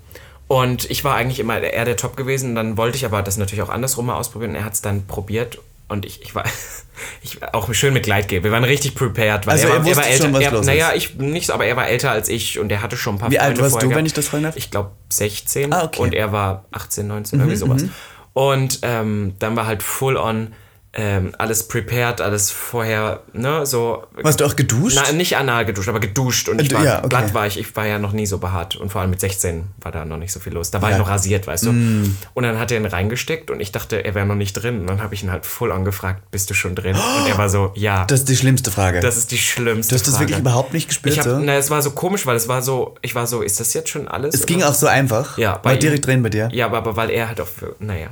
Und 0.46 0.90
ich 0.90 1.04
war 1.04 1.14
eigentlich 1.14 1.40
immer 1.40 1.58
eher 1.60 1.84
der 1.84 1.96
Top 1.96 2.16
gewesen. 2.16 2.54
Dann 2.54 2.76
wollte 2.76 2.96
ich 2.96 3.04
aber 3.04 3.22
das 3.22 3.36
natürlich 3.38 3.62
auch 3.62 3.70
andersrum 3.70 4.06
mal 4.06 4.16
ausprobieren. 4.16 4.50
Und 4.50 4.56
er 4.56 4.64
hat 4.64 4.74
es 4.74 4.82
dann 4.82 5.06
probiert. 5.06 5.58
Und 5.88 6.04
ich, 6.06 6.22
ich 6.22 6.34
war 6.34 6.44
ich, 7.22 7.40
war 7.40 7.54
auch 7.54 7.72
schön 7.72 7.94
mit 7.94 8.04
Gleitgel. 8.04 8.44
Wir 8.44 8.52
waren 8.52 8.64
richtig 8.64 8.94
prepared. 8.94 9.46
Weil 9.46 9.52
Also 9.54 9.68
er, 9.68 9.84
war, 9.84 9.86
er 9.86 9.96
war 9.96 10.06
älter. 10.06 10.24
schon, 10.24 10.40
er, 10.40 10.62
naja, 10.62 10.92
ich 10.94 11.14
nicht 11.16 11.50
aber 11.50 11.66
er 11.66 11.76
war 11.76 11.88
älter 11.88 12.10
als 12.10 12.28
ich. 12.28 12.58
Und 12.58 12.70
er 12.70 12.82
hatte 12.82 12.96
schon 12.96 13.16
ein 13.16 13.18
paar 13.18 13.30
Wie 13.30 13.38
alt 13.38 13.48
Freunde 13.58 13.62
warst 13.62 13.72
vorher 13.72 13.88
du, 13.88 13.94
wenn 13.96 14.04
gehabt. 14.04 14.06
ich 14.08 14.12
das 14.14 14.28
fragen 14.28 14.42
darf? 14.44 14.56
Ich 14.56 14.70
glaube 14.70 14.90
16. 15.08 15.72
Ah, 15.72 15.84
okay. 15.84 15.98
Mhm, 16.00 16.04
Und 16.04 16.14
er 16.14 16.32
war 16.32 16.64
18, 16.72 17.06
19, 17.06 17.38
irgendwie 17.40 17.56
sowas. 17.56 17.84
Und 18.32 18.80
ähm, 18.82 19.34
dann 19.38 19.56
war 19.56 19.66
halt 19.66 19.82
full 19.82 20.16
on 20.16 20.52
ähm, 20.96 21.34
alles 21.38 21.66
prepared, 21.66 22.20
alles 22.20 22.50
vorher, 22.52 23.20
ne, 23.32 23.66
so. 23.66 24.04
Warst 24.22 24.40
du 24.40 24.44
auch 24.44 24.54
geduscht? 24.54 24.96
Na, 25.04 25.10
nicht 25.12 25.36
anal 25.36 25.64
geduscht, 25.64 25.88
aber 25.88 25.98
geduscht. 26.00 26.48
Und 26.48 26.60
ich 26.62 26.70
Äh, 26.70 26.74
war, 26.76 26.84
ja, 26.84 26.98
okay. 27.00 27.08
glatt 27.08 27.34
war 27.34 27.46
ich, 27.48 27.58
ich 27.58 27.74
war 27.74 27.84
ja 27.86 27.98
noch 27.98 28.12
nie 28.12 28.26
so 28.26 28.38
behaart. 28.38 28.76
Und 28.76 28.90
vor 28.92 29.00
allem 29.00 29.10
mit 29.10 29.18
16 29.20 29.64
war 29.80 29.90
da 29.90 30.04
noch 30.04 30.18
nicht 30.18 30.30
so 30.32 30.38
viel 30.40 30.52
los. 30.52 30.70
Da 30.70 30.80
war 30.82 30.90
Ja. 30.90 30.96
Mm. 30.96 31.00
ich 31.00 31.04
noch 31.04 31.10
rasiert, 31.12 31.46
weißt 31.48 31.66
du. 31.66 31.70
Und 31.70 32.42
dann 32.42 32.58
hat 32.60 32.70
er 32.70 32.76
ihn 32.78 32.86
reingesteckt 32.86 33.50
und 33.50 33.58
ich 33.60 33.72
dachte, 33.72 34.04
er 34.04 34.14
wäre 34.14 34.24
noch 34.26 34.36
nicht 34.36 34.52
drin. 34.52 34.80
Und 34.82 34.86
dann 34.86 35.02
habe 35.02 35.14
ich 35.14 35.22
ihn 35.24 35.30
halt 35.32 35.46
voll 35.46 35.72
angefragt, 35.72 36.30
bist 36.30 36.48
du 36.50 36.54
schon 36.54 36.74
drin? 36.76 36.94
Und 36.94 37.28
er 37.28 37.38
war 37.38 37.48
so, 37.48 37.72
ja. 37.74 38.04
Das 38.04 38.20
ist 38.20 38.28
die 38.28 38.36
schlimmste 38.36 38.70
Frage. 38.70 39.00
Das 39.00 39.16
ist 39.16 39.32
die 39.32 39.38
schlimmste 39.38 39.94
du 39.94 39.98
hast 39.98 40.06
das 40.06 40.14
Frage. 40.14 40.26
wirklich 40.28 40.38
überhaupt 40.40 40.72
nicht 40.74 40.88
gespürt, 40.88 41.14
ich 41.14 41.18
hab, 41.18 41.26
so? 41.26 41.38
na, 41.38 41.54
es 41.56 41.70
war 41.70 41.82
so 41.82 41.90
komisch, 41.90 42.24
weil 42.26 42.36
es 42.36 42.46
war 42.46 42.62
so, 42.62 42.94
ich 43.02 43.14
war 43.16 43.26
so, 43.26 43.42
ist 43.42 43.58
das 43.58 43.74
jetzt 43.74 43.88
schon 43.88 44.06
alles? 44.06 44.34
es 44.34 44.46
ging 44.46 44.62
auch 44.62 44.74
so 44.74 44.86
einfach. 44.86 45.36
Ja, 45.38 45.56
bei 45.56 45.70
War 45.70 45.74
ihm- 45.74 45.80
direkt 45.80 46.06
drin 46.06 46.22
bei 46.22 46.28
dir. 46.30 46.48
Ja, 46.52 46.66
aber, 46.66 46.78
aber 46.78 46.94
weil 46.96 47.10
er 47.10 47.26
halt 47.28 47.40
auch 47.40 47.48
naja. 47.80 48.08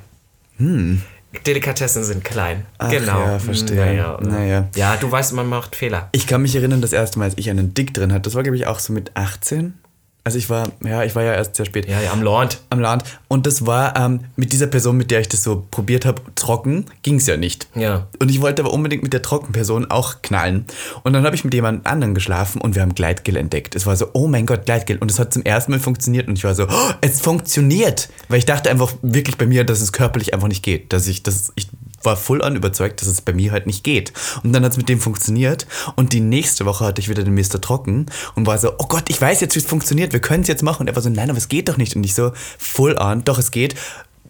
Delikatessen 1.47 2.05
sind 2.05 2.25
klein. 2.25 2.67
Ach 2.79 2.91
genau. 2.91 3.21
ja, 3.21 3.39
verstehe. 3.39 3.77
Naja, 3.77 4.19
Naja. 4.21 4.69
Ja, 4.77 4.97
du 4.97 5.11
weißt, 5.11 5.33
man 5.33 5.47
macht 5.49 5.77
Fehler. 5.77 6.09
Ich 6.13 6.27
kann 6.27 6.43
mich 6.43 6.55
erinnern, 6.55 6.81
das 6.83 6.93
erste 6.93 7.19
Mal, 7.19 7.27
als 7.27 7.35
ich 7.37 7.49
einen 7.51 7.75
Dick 7.75 7.95
drin 7.95 8.13
hatte, 8.13 8.23
das 8.23 8.35
war, 8.35 8.43
glaube 8.43 8.57
ich, 8.57 8.67
auch 8.67 8.79
so 8.79 8.93
mit 8.93 9.17
18. 9.17 9.75
Also 10.25 10.39
ich 10.39 10.49
war, 10.49 10.69
ja, 10.85 11.03
ich 11.03 11.17
war 11.17 11.25
ja 11.25 11.35
erst 11.35 11.57
sehr 11.57 11.67
spät. 11.67 11.89
Ja, 11.89 12.01
ja, 12.01 12.13
am 12.13 12.23
Land. 12.23 12.61
am 12.71 12.79
Land. 12.79 13.03
Und 13.27 13.45
das 13.45 13.67
war 13.67 13.97
ähm, 13.97 14.21
mit 14.37 14.53
dieser 14.53 14.69
Person, 14.69 14.97
mit 14.97 15.11
der 15.11 15.21
ich 15.21 15.29
das 15.29 15.43
so 15.43 15.67
probiert 15.71 16.05
habe, 16.05 16.23
trocken, 16.37 16.87
ging 17.03 17.17
es 17.17 17.27
ja 17.27 17.37
nicht. 17.37 17.67
Ja. 17.75 18.07
Und 18.21 18.31
ich 18.31 18.41
wollte 18.41 18.63
aber 18.63 18.73
unbedingt 18.73 19.03
mit 19.03 19.13
der 19.13 19.23
Trockenperson 19.23 19.91
auch 19.91 20.23
knallen. 20.23 20.65
Und 21.03 21.13
dann 21.13 21.25
habe 21.25 21.35
ich 21.35 21.45
mit 21.45 21.55
jemand 21.55 21.87
anderen 21.87 22.15
geschlafen 22.15 22.61
und 22.61 22.77
wir 22.77 22.83
haben 22.83 22.95
Gleitgel 22.95 23.37
entdeckt. 23.37 23.75
Es 23.75 23.85
war 23.85 23.97
so, 23.97 24.11
oh 24.13 24.29
mein 24.29 24.47
Gott, 24.47 24.65
Gleitgel. 24.65 24.99
Und 24.99 25.11
es 25.11 25.19
hat 25.19 25.33
zum 25.33 25.43
ersten 25.43 25.73
Mal 25.73 25.81
funktioniert. 25.81 26.29
Und 26.29 26.39
ich 26.39 26.45
war 26.45 26.55
so, 26.55 26.69
oh, 26.69 26.91
es 27.01 27.21
funktioniert. 27.21 28.09
Weil 28.29 28.39
ich 28.39 28.47
dachte 28.47 28.71
einfach 28.71 28.93
wirklich 29.03 29.37
bei 29.39 29.47
mir, 29.47 29.65
dass 29.65 29.81
es 29.81 29.91
körperlich 29.91 30.35
einfach 30.35 30.49
nicht 30.49 30.63
geht. 30.63 30.93
Dass 30.93 31.09
ich, 31.09 31.25
dass 31.25 31.53
ich 31.57 31.69
war 32.05 32.17
voll 32.17 32.43
an 32.43 32.57
überzeugt, 32.57 33.01
dass 33.01 33.09
es 33.09 33.21
bei 33.21 33.33
mir 33.33 33.53
halt 33.53 33.67
nicht 33.67 33.85
geht. 33.85 34.13
Und 34.43 34.53
dann 34.53 34.65
hat 34.65 34.73
es 34.73 34.79
mit 34.79 34.89
dem 34.89 35.01
funktioniert. 35.01 35.67
Und 35.97 36.13
die 36.13 36.21
nächste 36.21 36.65
Woche 36.65 36.85
hatte 36.85 37.01
ich 37.01 37.09
wieder 37.09 37.25
den 37.25 37.35
Mr. 37.35 37.61
Trocken 37.61 38.07
und 38.35 38.47
war 38.47 38.59
so, 38.59 38.73
oh 38.79 38.87
Gott, 38.87 39.05
ich 39.09 39.21
weiß 39.21 39.41
jetzt, 39.41 39.55
wie 39.55 39.61
es 39.61 39.67
funktioniert. 39.67 40.13
Wir 40.13 40.21
können 40.21 40.43
es 40.43 40.49
jetzt 40.49 40.63
machen. 40.63 40.83
Und 40.83 40.89
er 40.89 40.97
war 40.97 41.03
so, 41.03 41.11
nein, 41.11 41.31
aber 41.31 41.39
es 41.39 41.49
geht 41.49 41.69
doch 41.69 41.77
nicht. 41.77 41.97
Und 41.97 42.05
ich 42.05 42.15
so, 42.15 42.33
full 42.59 42.99
an, 42.99 43.25
doch, 43.25 43.39
es 43.39 43.51
geht. 43.51 43.75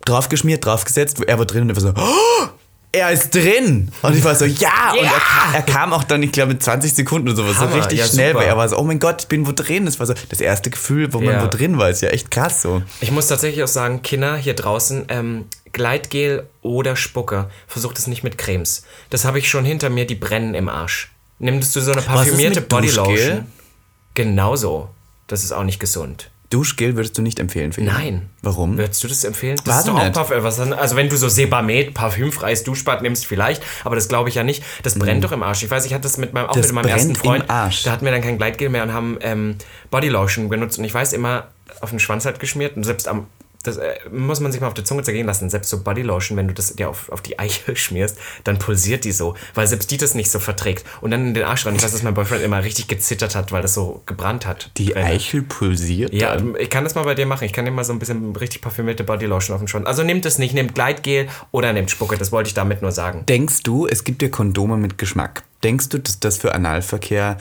Draufgeschmiert, 0.04 0.64
draufgesetzt. 0.64 1.22
Er 1.24 1.38
war 1.38 1.46
drin 1.46 1.62
und 1.62 1.70
er 1.70 1.76
war 1.76 1.82
so, 1.82 1.92
oh, 1.96 2.48
er 2.92 3.10
ist 3.10 3.34
drin. 3.34 3.90
Und 4.02 4.16
ich 4.16 4.22
war 4.22 4.34
so, 4.34 4.44
ja. 4.44 4.92
Und 4.92 4.98
er, 5.04 5.10
kam, 5.10 5.54
er 5.54 5.62
kam 5.62 5.92
auch 5.94 6.04
dann, 6.04 6.22
ich 6.22 6.30
glaube, 6.30 6.52
in 6.52 6.60
20 6.60 6.92
Sekunden 6.92 7.28
oder 7.28 7.36
sowas. 7.36 7.58
So 7.58 7.64
richtig 7.64 7.98
ja, 7.98 8.06
schnell, 8.06 8.32
super. 8.32 8.40
weil 8.40 8.48
er 8.48 8.56
war 8.58 8.68
so, 8.68 8.76
oh 8.78 8.82
mein 8.84 8.98
Gott, 8.98 9.22
ich 9.22 9.28
bin 9.28 9.46
wo 9.46 9.52
drin. 9.52 9.86
Das 9.86 9.98
war 9.98 10.06
so 10.06 10.14
das 10.28 10.40
erste 10.40 10.68
Gefühl, 10.68 11.12
wo 11.14 11.20
man 11.20 11.34
Ja. 11.34 11.42
wo 11.42 11.48
drin 11.48 11.78
war. 11.78 11.88
Ist 11.88 12.02
ja 12.02 12.10
echt 12.10 12.30
krass 12.30 12.60
so. 12.60 12.82
Ich 13.00 13.10
muss 13.10 13.28
tatsächlich 13.28 13.64
auch 13.64 13.68
sagen, 13.68 14.02
Kinder 14.02 14.36
hier 14.36 14.54
draußen, 14.54 15.06
ähm, 15.08 15.46
Gleitgel 15.72 16.46
oder 16.60 16.94
Spucke, 16.96 17.48
versucht 17.66 17.98
es 17.98 18.06
nicht 18.06 18.22
mit 18.24 18.36
Cremes. 18.36 18.84
Das 19.08 19.24
habe 19.24 19.38
ich 19.38 19.48
schon 19.48 19.64
hinter 19.64 19.88
mir, 19.88 20.06
die 20.06 20.14
brennen 20.14 20.54
im 20.54 20.68
Arsch. 20.68 21.10
Nimmst 21.38 21.74
du 21.74 21.80
so 21.80 21.92
eine 21.92 22.02
parfümierte? 22.02 22.60
Bodylotion? 22.60 23.46
Genauso. 24.14 24.90
Das 25.28 25.44
ist 25.44 25.52
auch 25.52 25.64
nicht 25.64 25.80
gesund. 25.80 26.30
Duschgel 26.52 26.96
würdest 26.96 27.16
du 27.16 27.22
nicht 27.22 27.38
empfehlen, 27.38 27.72
finde 27.72 27.90
ich. 27.90 27.96
Nein. 27.96 28.28
Warum? 28.42 28.76
Würdest 28.76 29.02
du 29.02 29.08
das 29.08 29.24
empfehlen? 29.24 29.56
Das 29.64 29.66
Weiß 29.66 29.78
ist 29.78 30.16
doch 30.16 30.30
auch. 30.30 30.42
Was, 30.42 30.60
also 30.60 30.96
wenn 30.96 31.08
du 31.08 31.16
so 31.16 31.28
Sebamed, 31.28 31.94
parfümfreies 31.94 32.64
Duschbad 32.64 33.02
nimmst, 33.02 33.26
vielleicht, 33.26 33.62
aber 33.84 33.94
das 33.94 34.08
glaube 34.08 34.28
ich 34.28 34.34
ja 34.34 34.42
nicht. 34.44 34.62
Das 34.82 34.98
brennt 34.98 35.24
doch 35.24 35.32
im 35.32 35.42
Arsch. 35.42 35.62
Ich 35.62 35.70
weiß, 35.70 35.84
ich 35.86 35.94
hatte 35.94 36.02
das 36.02 36.18
mit 36.18 36.32
meinem, 36.32 36.46
auch 36.46 36.56
Mhm. 36.56 36.60
Das 36.60 36.72
mit 36.72 36.74
meinem 36.82 36.88
ersten 36.90 37.14
Freund. 37.14 37.48
Arsch. 37.48 37.84
Da 37.84 37.92
hatten 37.92 38.04
wir 38.04 38.12
dann 38.12 38.22
kein 38.22 38.38
Gleitgel 38.38 38.68
mehr 38.68 38.82
und 38.82 38.92
haben 38.92 39.18
ähm, 39.20 39.56
Bodylotion 39.90 40.48
benutzt. 40.48 40.78
Und 40.78 40.84
ich 40.84 40.92
weiß 40.92 41.12
immer, 41.12 41.48
auf 41.80 41.90
den 41.90 41.98
Schwanz 41.98 42.24
halt 42.26 42.38
geschmiert 42.40 42.76
und 42.76 42.84
selbst 42.84 43.08
am 43.08 43.26
das 43.62 43.76
äh, 43.76 43.94
muss 44.10 44.40
man 44.40 44.52
sich 44.52 44.60
mal 44.60 44.66
auf 44.66 44.74
der 44.74 44.84
Zunge 44.84 45.02
zergehen 45.02 45.26
lassen. 45.26 45.48
Selbst 45.50 45.70
so 45.70 45.82
Bodylotion, 45.82 46.36
wenn 46.36 46.48
du 46.48 46.54
das 46.54 46.74
dir 46.74 46.88
auf, 46.88 47.10
auf 47.10 47.20
die 47.20 47.38
Eichel 47.38 47.76
schmierst, 47.76 48.18
dann 48.44 48.58
pulsiert 48.58 49.04
die 49.04 49.12
so, 49.12 49.34
weil 49.54 49.66
selbst 49.66 49.90
die 49.90 49.96
das 49.96 50.14
nicht 50.14 50.30
so 50.30 50.38
verträgt. 50.38 50.84
Und 51.00 51.10
dann 51.10 51.28
in 51.28 51.34
den 51.34 51.44
Arsch 51.44 51.66
rein. 51.66 51.74
Ich 51.76 51.82
weiß, 51.82 51.92
dass 51.92 52.02
mein 52.02 52.14
Boyfriend 52.14 52.42
immer 52.42 52.62
richtig 52.64 52.88
gezittert 52.88 53.34
hat, 53.34 53.52
weil 53.52 53.62
das 53.62 53.74
so 53.74 54.02
gebrannt 54.06 54.46
hat. 54.46 54.70
Die 54.76 54.86
Drin. 54.86 55.04
Eichel 55.04 55.42
pulsiert? 55.42 56.12
Ja, 56.12 56.34
dann? 56.34 56.56
ich 56.58 56.70
kann 56.70 56.84
das 56.84 56.94
mal 56.94 57.04
bei 57.04 57.14
dir 57.14 57.26
machen. 57.26 57.44
Ich 57.44 57.52
kann 57.52 57.64
dir 57.64 57.70
mal 57.70 57.84
so 57.84 57.92
ein 57.92 57.98
bisschen 57.98 58.34
richtig 58.36 58.62
parfümierte 58.62 59.04
Bodylotion 59.04 59.54
auf 59.54 59.60
den 59.60 59.68
Schwanz. 59.68 59.86
Also 59.86 60.02
nehmt 60.02 60.26
es 60.26 60.38
nicht, 60.38 60.54
nehmt 60.54 60.74
Gleitgel 60.74 61.28
oder 61.50 61.72
nehmt 61.72 61.90
Spucke. 61.90 62.16
Das 62.16 62.32
wollte 62.32 62.48
ich 62.48 62.54
damit 62.54 62.82
nur 62.82 62.92
sagen. 62.92 63.24
Denkst 63.26 63.62
du, 63.62 63.86
es 63.86 64.04
gibt 64.04 64.22
ja 64.22 64.28
Kondome 64.28 64.76
mit 64.76 64.98
Geschmack? 64.98 65.44
Denkst 65.62 65.90
du, 65.90 65.98
dass 65.98 66.18
das 66.18 66.38
für 66.38 66.54
Analverkehr 66.54 67.38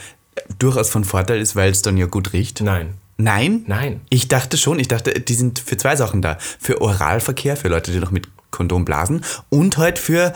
durchaus 0.59 0.89
von 0.89 1.03
Vorteil 1.03 1.41
ist, 1.41 1.55
weil 1.55 1.71
es 1.71 1.81
dann 1.81 1.97
ja 1.97 2.05
gut 2.05 2.33
riecht? 2.33 2.61
Nein. 2.61 3.00
Nein? 3.21 3.63
Nein. 3.67 4.01
Ich 4.09 4.27
dachte 4.27 4.57
schon, 4.57 4.79
ich 4.79 4.87
dachte, 4.87 5.11
die 5.13 5.33
sind 5.33 5.59
für 5.59 5.77
zwei 5.77 5.95
Sachen 5.95 6.21
da. 6.21 6.37
Für 6.59 6.81
Oralverkehr, 6.81 7.55
für 7.55 7.67
Leute, 7.67 7.91
die 7.91 7.99
noch 7.99 8.11
mit 8.11 8.27
Kondom 8.51 8.83
blasen 8.83 9.23
und 9.49 9.77
halt 9.77 9.97
für 9.97 10.33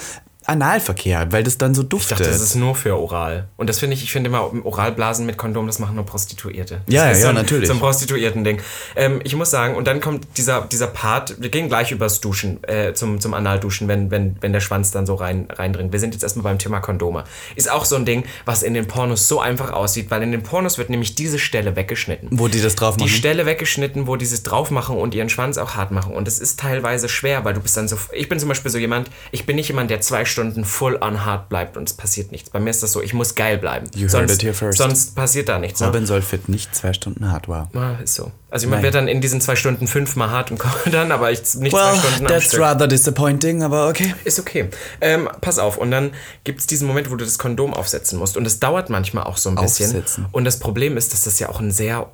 Analverkehr, 0.47 1.31
weil 1.31 1.43
das 1.43 1.57
dann 1.57 1.73
so 1.73 1.81
Ich 1.83 1.89
duftet. 1.89 2.19
dachte, 2.19 2.29
das 2.29 2.41
ist 2.41 2.55
nur 2.55 2.75
für 2.75 2.95
oral. 2.97 3.47
Und 3.57 3.69
das 3.69 3.79
finde 3.79 3.95
ich, 3.95 4.03
ich 4.03 4.11
finde 4.11 4.29
immer, 4.29 4.51
Oralblasen 4.65 5.25
mit 5.25 5.37
Kondom, 5.37 5.67
das 5.67 5.79
machen 5.79 5.95
nur 5.95 6.05
Prostituierte. 6.05 6.81
Ja, 6.87 7.07
das 7.09 7.17
ist 7.17 7.23
ja, 7.23 7.23
so 7.23 7.29
ein, 7.29 7.35
natürlich. 7.35 7.67
So 7.67 7.73
ein 7.73 7.79
Prostituierten-Ding. 7.79 8.61
Ähm, 8.95 9.21
ich 9.23 9.35
muss 9.35 9.49
sagen, 9.51 9.75
und 9.75 9.87
dann 9.87 9.99
kommt 10.01 10.27
dieser, 10.37 10.61
dieser 10.61 10.87
Part, 10.87 11.41
wir 11.41 11.49
gehen 11.49 11.67
gleich 11.67 11.91
übers 11.91 12.21
Duschen, 12.21 12.63
äh, 12.63 12.93
zum, 12.93 13.19
zum 13.19 13.33
Analduschen, 13.33 13.87
wenn, 13.87 14.11
wenn, 14.11 14.37
wenn 14.41 14.53
der 14.53 14.59
Schwanz 14.59 14.91
dann 14.91 15.05
so 15.05 15.15
rein, 15.15 15.47
reindringt. 15.51 15.91
Wir 15.91 15.99
sind 15.99 16.13
jetzt 16.13 16.23
erstmal 16.23 16.43
beim 16.43 16.59
Thema 16.59 16.79
Kondome. 16.79 17.23
Ist 17.55 17.69
auch 17.71 17.85
so 17.85 17.95
ein 17.95 18.05
Ding, 18.05 18.23
was 18.45 18.61
in 18.63 18.73
den 18.73 18.87
Pornos 18.87 19.27
so 19.27 19.39
einfach 19.39 19.71
aussieht, 19.73 20.11
weil 20.11 20.21
in 20.23 20.31
den 20.31 20.43
Pornos 20.43 20.77
wird 20.77 20.89
nämlich 20.89 21.15
diese 21.15 21.39
Stelle 21.39 21.75
weggeschnitten. 21.75 22.29
wo 22.31 22.47
die 22.47 22.61
das 22.61 22.75
drauf 22.75 22.97
Die 22.97 23.05
machen. 23.05 23.13
Stelle 23.15 23.45
weggeschnitten, 23.45 24.07
wo 24.07 24.15
dieses 24.15 24.43
draufmachen 24.43 24.95
und 24.97 25.15
ihren 25.15 25.29
Schwanz 25.29 25.57
auch 25.57 25.75
hart 25.75 25.91
machen. 25.91 26.13
Und 26.13 26.27
das 26.27 26.39
ist 26.39 26.59
teilweise 26.59 27.09
schwer, 27.09 27.43
weil 27.45 27.53
du 27.53 27.59
bist 27.61 27.75
dann 27.77 27.87
so. 27.87 27.97
Ich 28.13 28.29
bin 28.29 28.39
zum 28.39 28.49
Beispiel 28.49 28.69
so 28.71 28.77
jemand, 28.77 29.09
ich 29.31 29.45
bin 29.45 29.55
nicht 29.55 29.69
jemand, 29.69 29.89
der 29.89 30.01
zwei 30.01 30.23
Stunden 30.25 30.34
full 30.65 30.97
on 31.01 31.25
hart 31.25 31.49
bleibt 31.49 31.77
und 31.77 31.89
es 31.89 31.93
passiert 31.95 32.31
nichts. 32.31 32.49
Bei 32.49 32.59
mir 32.59 32.69
ist 32.69 32.83
das 32.83 32.91
so, 32.91 33.01
ich 33.01 33.13
muss 33.13 33.35
geil 33.35 33.57
bleiben. 33.57 33.89
You 33.95 34.03
heard 34.03 34.11
sonst, 34.11 34.33
it 34.33 34.43
here 34.43 34.53
first. 34.53 34.77
sonst 34.77 35.15
passiert 35.15 35.49
da 35.49 35.59
nichts. 35.59 35.79
Ne? 35.79 35.87
Robin 35.87 36.05
soll 36.05 36.21
fit 36.21 36.49
nicht 36.49 36.75
zwei 36.75 36.93
Stunden 36.93 37.31
hart 37.31 37.47
war. 37.47 37.69
Ah, 37.73 37.95
ist 38.03 38.15
so. 38.15 38.31
Also 38.49 38.69
man 38.69 38.81
wird 38.83 38.95
dann 38.95 39.09
in 39.09 39.19
diesen 39.19 39.41
zwei 39.41 39.57
Stunden 39.57 39.85
fünfmal 39.85 40.29
hart 40.31 40.49
und 40.49 40.57
komme 40.59 40.75
dann, 40.91 41.11
aber 41.11 41.31
ich 41.31 41.39
nicht 41.55 41.71
zwei 41.75 41.91
Well, 41.91 41.99
Stunden 41.99 42.25
am 42.25 42.27
that's 42.27 42.45
Stück. 42.45 42.61
rather 42.61 42.87
disappointing, 42.87 43.63
aber 43.63 43.89
okay. 43.89 44.15
Ist 44.23 44.39
okay. 44.39 44.69
Ähm, 45.01 45.27
pass 45.41 45.59
auf, 45.59 45.77
und 45.77 45.91
dann 45.91 46.11
gibt 46.45 46.61
es 46.61 46.67
diesen 46.67 46.87
Moment, 46.87 47.11
wo 47.11 47.15
du 47.15 47.25
das 47.25 47.37
Kondom 47.37 47.73
aufsetzen 47.73 48.17
musst. 48.17 48.37
Und 48.37 48.45
es 48.47 48.59
dauert 48.59 48.89
manchmal 48.89 49.25
auch 49.25 49.37
so 49.37 49.49
ein 49.49 49.55
bisschen. 49.55 49.87
Aufsetzen. 49.87 50.27
Und 50.31 50.45
das 50.45 50.59
Problem 50.59 50.95
ist, 50.95 51.11
dass 51.11 51.23
das 51.23 51.37
ja 51.39 51.49
auch 51.49 51.59
ein 51.59 51.71
sehr 51.71 52.11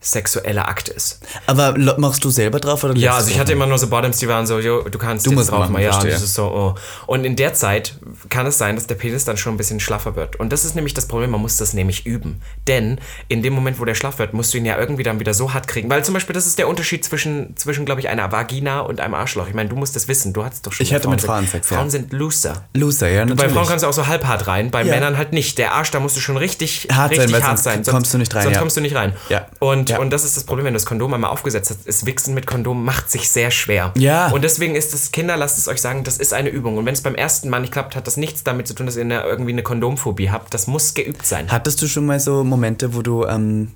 unsexueller 0.00 0.68
Akt 0.68 0.88
ist. 0.88 1.20
Aber 1.46 1.76
machst 1.98 2.24
du 2.24 2.30
selber 2.30 2.60
drauf 2.60 2.84
oder 2.84 2.94
Ja, 2.96 3.16
also 3.16 3.30
ich 3.30 3.38
hatte 3.38 3.52
immer 3.52 3.66
nur 3.66 3.78
so 3.78 3.88
Bottoms, 3.88 4.18
die 4.18 4.28
waren 4.28 4.46
so, 4.46 4.58
jo, 4.58 4.82
du 4.82 4.98
kannst 4.98 5.26
Du 5.26 5.32
musst 5.32 5.50
drauf 5.50 5.60
machen, 5.60 5.72
mal. 5.72 5.82
Ja, 5.82 5.98
und 5.98 6.06
das 6.08 6.22
ist 6.22 6.34
so, 6.34 6.44
oh. 6.44 6.74
Und 7.06 7.24
in 7.24 7.36
der 7.36 7.54
Zeit 7.54 7.94
kann 8.28 8.46
es 8.46 8.58
sein, 8.58 8.76
dass 8.76 8.86
der 8.86 8.94
Penis 8.94 9.24
dann 9.24 9.36
schon 9.36 9.54
ein 9.54 9.56
bisschen 9.56 9.80
schlaffer 9.80 10.16
wird. 10.16 10.36
Und 10.36 10.52
das 10.52 10.64
ist 10.64 10.74
nämlich 10.74 10.94
das 10.94 11.06
Problem, 11.06 11.30
man 11.30 11.40
muss 11.40 11.56
das 11.56 11.72
nämlich 11.74 12.06
üben. 12.06 12.40
Denn 12.66 13.00
in 13.28 13.42
dem 13.42 13.52
Moment, 13.52 13.80
wo 13.80 13.84
der 13.84 13.94
schlaff 13.94 14.18
wird, 14.18 14.34
musst 14.34 14.54
du 14.54 14.58
ihn 14.58 14.66
ja 14.66 14.78
irgendwie 14.78 15.02
dann 15.02 15.18
wieder 15.20 15.34
so 15.34 15.52
hart 15.52 15.66
kriegen. 15.68 15.90
Weil 15.90 16.04
zum 16.04 16.14
Beispiel, 16.14 16.34
das 16.34 16.46
ist 16.46 16.58
der 16.58 16.68
Unterschied 16.68 17.04
zwischen, 17.04 17.56
zwischen 17.56 17.84
glaube 17.84 18.00
ich, 18.00 18.08
einer 18.08 18.30
Vagina 18.30 18.80
und 18.80 19.00
einem 19.00 19.14
Arschloch. 19.14 19.48
Ich 19.48 19.54
meine, 19.54 19.68
du 19.68 19.76
musst 19.76 19.96
das 19.96 20.08
wissen, 20.08 20.32
du 20.32 20.44
hattest 20.44 20.66
doch 20.66 20.72
schon 20.72 20.84
Ich 20.84 20.94
hatte 20.94 21.08
mit 21.08 21.20
Frauen 21.20 21.38
Frauen 21.38 21.46
Sex, 21.48 21.70
ja. 21.70 21.76
Frauen 21.76 21.90
sind 21.90 22.12
looser. 22.12 22.64
Loser, 22.74 23.08
ja, 23.08 23.24
Bei 23.24 23.30
natürlich. 23.30 23.52
Frauen 23.52 23.66
kannst 23.66 23.84
du 23.84 23.88
auch 23.88 23.92
so 23.92 24.06
halbhart 24.06 24.46
rein, 24.46 24.70
bei 24.70 24.82
Ja. 24.82 24.94
Männern 24.94 25.16
halt 25.16 25.32
nicht. 25.32 25.58
Der 25.58 25.74
Arsch, 25.74 25.90
da 25.90 26.00
musst 26.00 26.16
du 26.16 26.20
schon 26.20 26.36
richtig 26.36 26.88
Hart 26.92 27.10
sein, 27.10 27.20
richtig 27.20 27.32
weil 27.34 27.42
hart 27.42 27.58
sonst 27.58 27.64
sein. 27.64 27.94
kommst 27.94 28.14
du 28.14 28.18
nicht 28.18 28.34
rein, 28.34 28.42
Sonst 28.44 28.54
ja. 28.54 28.60
kommst 28.60 28.76
du 28.76 28.80
nicht 28.80 28.94
rein. 28.94 29.12
Ja. 29.28 29.46
Und, 29.58 29.87
Ja. 29.90 29.98
und 29.98 30.10
das 30.10 30.24
ist 30.24 30.36
das 30.36 30.44
Problem, 30.44 30.64
wenn 30.66 30.72
du 30.74 30.78
das 30.78 30.86
Kondom 30.86 31.12
einmal 31.14 31.30
aufgesetzt 31.30 31.70
hast, 31.70 31.86
ist 31.86 32.06
Wichsen 32.06 32.34
mit 32.34 32.46
Kondom 32.46 32.84
macht 32.84 33.10
sich 33.10 33.30
sehr 33.30 33.50
schwer. 33.50 33.92
Ja. 33.96 34.28
Und 34.30 34.42
deswegen 34.42 34.74
ist 34.74 34.94
es, 34.94 35.12
Kinder, 35.12 35.36
lasst 35.36 35.58
es 35.58 35.68
euch 35.68 35.80
sagen, 35.80 36.04
das 36.04 36.18
ist 36.18 36.32
eine 36.32 36.48
Übung. 36.48 36.76
Und 36.78 36.86
wenn 36.86 36.94
es 36.94 37.00
beim 37.00 37.14
ersten 37.14 37.48
Mal 37.48 37.60
nicht 37.60 37.72
klappt, 37.72 37.96
hat 37.96 38.06
das 38.06 38.16
nichts 38.16 38.44
damit 38.44 38.66
zu 38.68 38.74
tun, 38.74 38.86
dass 38.86 38.96
ihr 38.96 39.02
eine, 39.02 39.22
irgendwie 39.22 39.52
eine 39.52 39.62
Kondomphobie 39.62 40.30
habt. 40.30 40.52
Das 40.54 40.66
muss 40.66 40.94
geübt 40.94 41.26
sein. 41.26 41.50
Hattest 41.50 41.80
du 41.82 41.86
schon 41.88 42.06
mal 42.06 42.20
so 42.20 42.44
Momente, 42.44 42.94
wo 42.94 43.02
du, 43.02 43.24
ähm, 43.26 43.72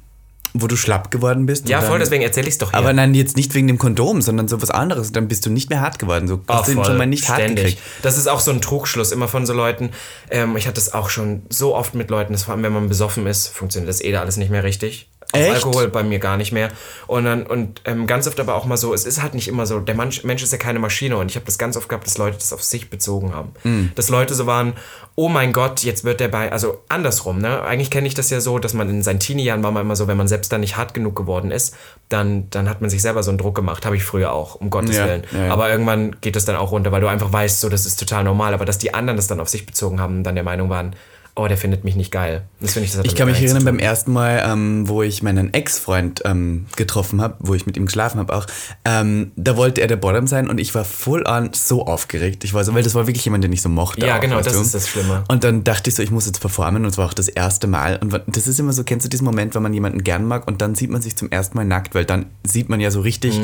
wo 0.55 0.67
du 0.67 0.77
schlapp 0.77 1.11
geworden 1.11 1.47
bist? 1.47 1.67
ja, 1.71 1.79
und 1.81 1.87
voll, 1.87 1.99
deswegen 1.99 2.23
erzähle 2.23 2.47
ich 2.47 2.55
es 2.55 2.59
doch 2.59 2.73
hier. 2.73 2.79
Aber 2.79 2.93
nein, 2.93 3.15
jetzt 3.15 3.37
nicht 3.39 3.55
wegen 3.55 3.69
dem 3.69 3.79
Kondom, 3.79 4.21
sondern 4.21 4.49
so 4.49 4.61
was 4.61 4.71
anderes. 4.71 5.11
Dann 5.11 5.27
bist 5.27 5.47
du 5.47 5.51
nicht 5.51 5.71
mehr 5.71 5.81
hart 5.81 5.99
geworden. 5.99 6.29
So 6.29 6.41
Ah, 6.47 6.59
hast 6.59 6.67
du 6.69 6.73
ihn 6.73 6.77
voll, 6.77 6.85
schon 6.85 6.99
mal 6.99 7.07
nicht 7.07 7.27
hart 7.31 7.39
ständig. 7.41 7.65
gekriegt. 7.65 7.83
Das 8.03 8.19
ist 8.19 8.27
auch 8.29 8.41
so 8.41 8.51
ein 8.51 8.61
Trugschluss 8.61 9.13
immer 9.13 9.29
von 9.29 9.47
so 9.47 9.55
Leuten. 9.55 9.91
Ähm, 10.31 10.55
ich 10.59 10.67
hatte 10.67 10.79
es 10.79 10.93
auch 10.93 11.09
schon 11.09 11.43
so 11.49 11.75
oft 11.75 11.95
mit 11.95 12.11
Leuten, 12.11 12.35
dass 12.35 12.43
vor 12.43 12.53
allem 12.55 12.63
wenn 12.65 12.73
man 12.75 12.89
besoffen 12.89 13.27
ist, 13.27 13.49
funktioniert 13.49 13.89
das 13.89 14.03
eh 14.03 14.13
da 14.13 14.21
alles 14.21 14.37
nicht 14.37 14.51
mehr 14.51 14.63
richtig. 14.63 15.09
Echt? 15.33 15.65
Alkohol 15.65 15.89
bei 15.89 16.03
mir 16.03 16.19
gar 16.19 16.37
nicht 16.37 16.53
mehr. 16.53 16.69
Und 17.07 17.25
dann 17.25 17.47
und 17.47 17.81
ähm, 17.85 18.07
ganz 18.07 18.27
oft 18.27 18.39
aber 18.39 18.55
auch 18.55 18.67
mal 18.67 18.77
so, 18.77 18.93
es 18.93 19.05
ist 19.05 19.23
halt 19.23 19.35
nicht 19.35 19.49
immer 19.49 19.67
so, 19.67 19.81
der 19.81 19.95
Mensch, 19.95 20.25
Mensch 20.25 20.43
ist 20.43 20.53
ja 20.53 20.59
keine 20.59 20.79
Maschine 20.79 21.17
und 21.17 21.31
ich 21.31 21.37
habe 21.37 21.47
das 21.47 21.59
ganz 21.59 21.77
oft 21.77 21.89
gehabt, 21.89 22.07
dass 22.07 22.19
Leute 22.19 22.37
das 22.37 22.53
auf 22.53 22.63
sich 22.63 22.91
bezogen 22.91 23.35
haben. 23.35 23.53
Mm. 23.65 23.95
Dass 23.95 24.09
Leute 24.09 24.35
so 24.35 24.47
waren, 24.47 24.75
oh 25.15 25.29
mein 25.29 25.53
Gott, 25.53 25.83
jetzt 25.85 26.05
wird 26.05 26.21
der 26.21 26.29
bei, 26.29 26.53
also 26.53 26.83
andersrum, 26.89 27.39
ne? 27.39 27.63
Eigentlich 27.63 27.91
kenne 27.91 28.07
ich 28.07 28.15
das 28.15 28.31
ja 28.31 28.41
so, 28.41 28.59
dass 28.59 28.75
man 28.75 28.89
in 28.89 29.03
seinen 29.03 29.21
Teenie-Jahren 29.21 29.63
war 29.63 29.71
man 29.71 29.83
immer 29.83 29.97
so, 29.97 30.07
wenn 30.07 30.17
man 30.17 30.29
selbst 30.29 30.53
dann 30.53 30.61
nicht 30.61 30.77
hart 30.77 30.95
genug 30.95 31.17
geworden 31.17 31.51
ist, 31.51 31.75
dann, 32.09 32.49
dann 32.51 32.69
hat 32.69 32.81
man 32.81 32.91
sich 32.91 33.03
selber 33.03 33.23
so 33.23 33.31
einen 33.31 33.39
Druck 33.39 33.55
gemacht. 33.55 33.85
Habe 33.87 33.97
ich 33.97 34.05
früher 34.05 34.33
auch, 34.33 34.55
um 34.57 34.71
Gottes 34.71 34.97
Ja, 34.97 35.07
Willen. 35.07 35.25
ja, 35.33 35.47
ja. 35.47 35.53
Aber 35.53 35.71
irgendwann 35.71 36.17
geht 36.21 36.37
es 36.37 36.45
dann 36.45 36.57
auch 36.57 36.73
runter, 36.73 36.93
weil 36.93 37.01
du 37.01 37.09
einfach 37.09 37.33
weißt, 37.33 37.61
so, 37.61 37.69
das 37.69 37.87
ist 37.87 37.99
total 37.99 38.25
normal. 38.25 38.55
Aber 38.55 38.65
dass 38.65 38.79
die 38.79 38.95
anderen 38.95 39.17
das 39.17 39.27
dann 39.27 39.41
auf 39.41 39.49
sich 39.49 39.67
bezogen 39.67 40.01
haben 40.01 40.19
und 40.19 40.25
dann 40.25 40.35
der 40.35 40.45
Meinung 40.45 40.71
waren, 40.71 40.95
oh, 41.35 41.49
der 41.49 41.57
findet 41.57 41.85
mich 41.85 41.97
nicht 41.97 42.11
geil. 42.11 42.43
Das 42.61 42.75
finde 42.75 42.87
ich, 42.87 42.93
das 42.93 43.05
Ich 43.05 43.15
kann 43.15 43.27
mich 43.27 43.41
erinnern, 43.41 43.65
beim 43.65 43.79
ersten 43.79 44.13
Mal, 44.13 44.43
ähm, 44.45 44.89
wo 44.89 45.03
ich 45.03 45.23
meinen 45.23 45.55
Ex-Freund 45.55 46.23
ähm, 46.25 46.67
getroffen 46.77 47.23
habe, 47.23 47.37
wo 47.41 47.55
ich 47.55 47.65
mit 47.67 47.77
ihm 47.77 47.87
geschlafen 47.87 48.19
habe 48.19 48.35
auch, 48.35 48.47
ähm, 48.85 49.33
da 49.37 49.57
wollte 49.57 49.81
er 49.81 49.87
der 49.87 49.97
Bottom 49.97 50.27
sein 50.27 50.51
und 50.51 50.59
ich 50.59 50.75
war 50.75 50.85
full 50.85 51.25
on 51.27 51.51
so 51.55 51.87
aufgeregt. 51.87 52.45
Ich 52.45 52.53
war 52.53 52.65
so, 52.65 52.75
weil 52.75 52.83
das 52.83 52.95
war 52.95 53.07
wirklich 53.07 53.25
jemand, 53.25 53.45
den 53.45 53.53
ich 53.53 53.63
so 53.63 53.69
mochte. 53.69 54.07
Ja, 54.07 54.17
auch, 54.17 54.21
genau, 54.21 54.41
das 54.41 54.53
du? 54.53 54.61
ist 54.61 54.75
das 54.75 54.89
Schlimme. 54.89 55.25
Und 55.29 55.43
dann 55.45 55.65
dachte 55.65 55.89
ich 55.89 55.97
so, 55.97 56.03
ich 56.03 56.11
muss 56.11 56.27
jetzt 56.27 56.41
performen 56.41 56.85
und 56.85 56.91
es 56.91 56.99
war 56.99 57.07
auch 57.07 57.15
das 57.15 57.29
erste 57.29 57.67
Mal. 57.67 57.97
Und 57.97 58.13
das 58.27 58.47
ist 58.47 58.61
immer 58.61 58.73
so, 58.73 58.85
kennst 58.85 59.07
du 59.07 59.09
diesen 59.09 59.25
Moment, 59.25 59.55
wenn 59.55 59.63
man 59.63 59.73
jemanden 59.73 60.05
gern 60.05 60.27
mag 60.27 60.47
und 60.47 60.61
dann 60.61 60.75
sieht 60.75 60.91
man 60.91 61.01
sich 61.01 61.17
zum 61.17 61.31
ersten 61.31 61.57
Mal 61.57 61.65
nackt, 61.65 61.95
weil 61.95 62.05
dann 62.05 62.27
sieht 62.45 62.69
man 62.69 62.81
ja 62.81 62.91
so 62.91 63.01
richtig, 63.01 63.41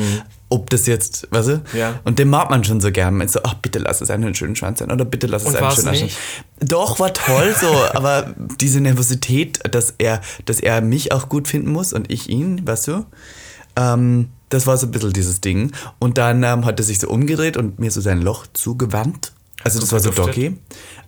ob 0.49 0.69
das 0.69 0.87
jetzt, 0.87 1.27
weißt 1.31 1.47
du? 1.47 1.61
Ja. 1.73 1.99
Und 2.03 2.19
den 2.19 2.29
mag 2.29 2.49
man 2.49 2.63
schon 2.63 2.81
so 2.81 2.91
gern. 2.91 3.15
Man 3.15 3.27
so, 3.27 3.39
ach, 3.43 3.53
bitte 3.55 3.79
lass 3.79 4.01
es 4.01 4.09
einen 4.09 4.33
schönen 4.35 4.55
Schwanz 4.55 4.79
sein 4.79 4.91
oder 4.91 5.05
bitte 5.05 5.27
lass 5.27 5.43
es 5.43 5.49
Und 5.49 5.55
einen 5.57 5.71
schönen 5.71 5.91
nicht? 5.91 6.17
Doch, 6.59 6.99
war 6.99 7.13
toll 7.13 7.55
so, 7.59 7.67
aber 7.93 8.33
diese 8.59 8.81
Nervosität, 8.81 9.59
dass 9.71 9.93
er, 9.97 10.21
dass 10.45 10.59
er 10.59 10.81
mich 10.81 11.11
auch 11.11 11.29
gut 11.29 11.47
finden 11.47 11.71
muss 11.71 11.93
und 11.93 12.11
ich 12.11 12.29
ihn, 12.29 12.67
weißt 12.67 12.87
du? 12.87 13.05
Ähm, 13.75 14.29
das 14.49 14.65
war 14.65 14.77
so 14.77 14.87
ein 14.87 14.91
bisschen 14.91 15.13
dieses 15.13 15.41
Ding. 15.41 15.71
Und 15.99 16.17
dann 16.17 16.43
ähm, 16.43 16.65
hat 16.65 16.79
er 16.79 16.83
sich 16.83 16.99
so 16.99 17.07
umgedreht 17.09 17.55
und 17.55 17.79
mir 17.79 17.91
so 17.91 18.01
sein 18.01 18.21
Loch 18.21 18.47
zugewandt. 18.53 19.33
Also 19.63 19.79
das 19.79 19.91
war 19.91 19.99
so? 19.99 20.11
Doggy. 20.11 20.57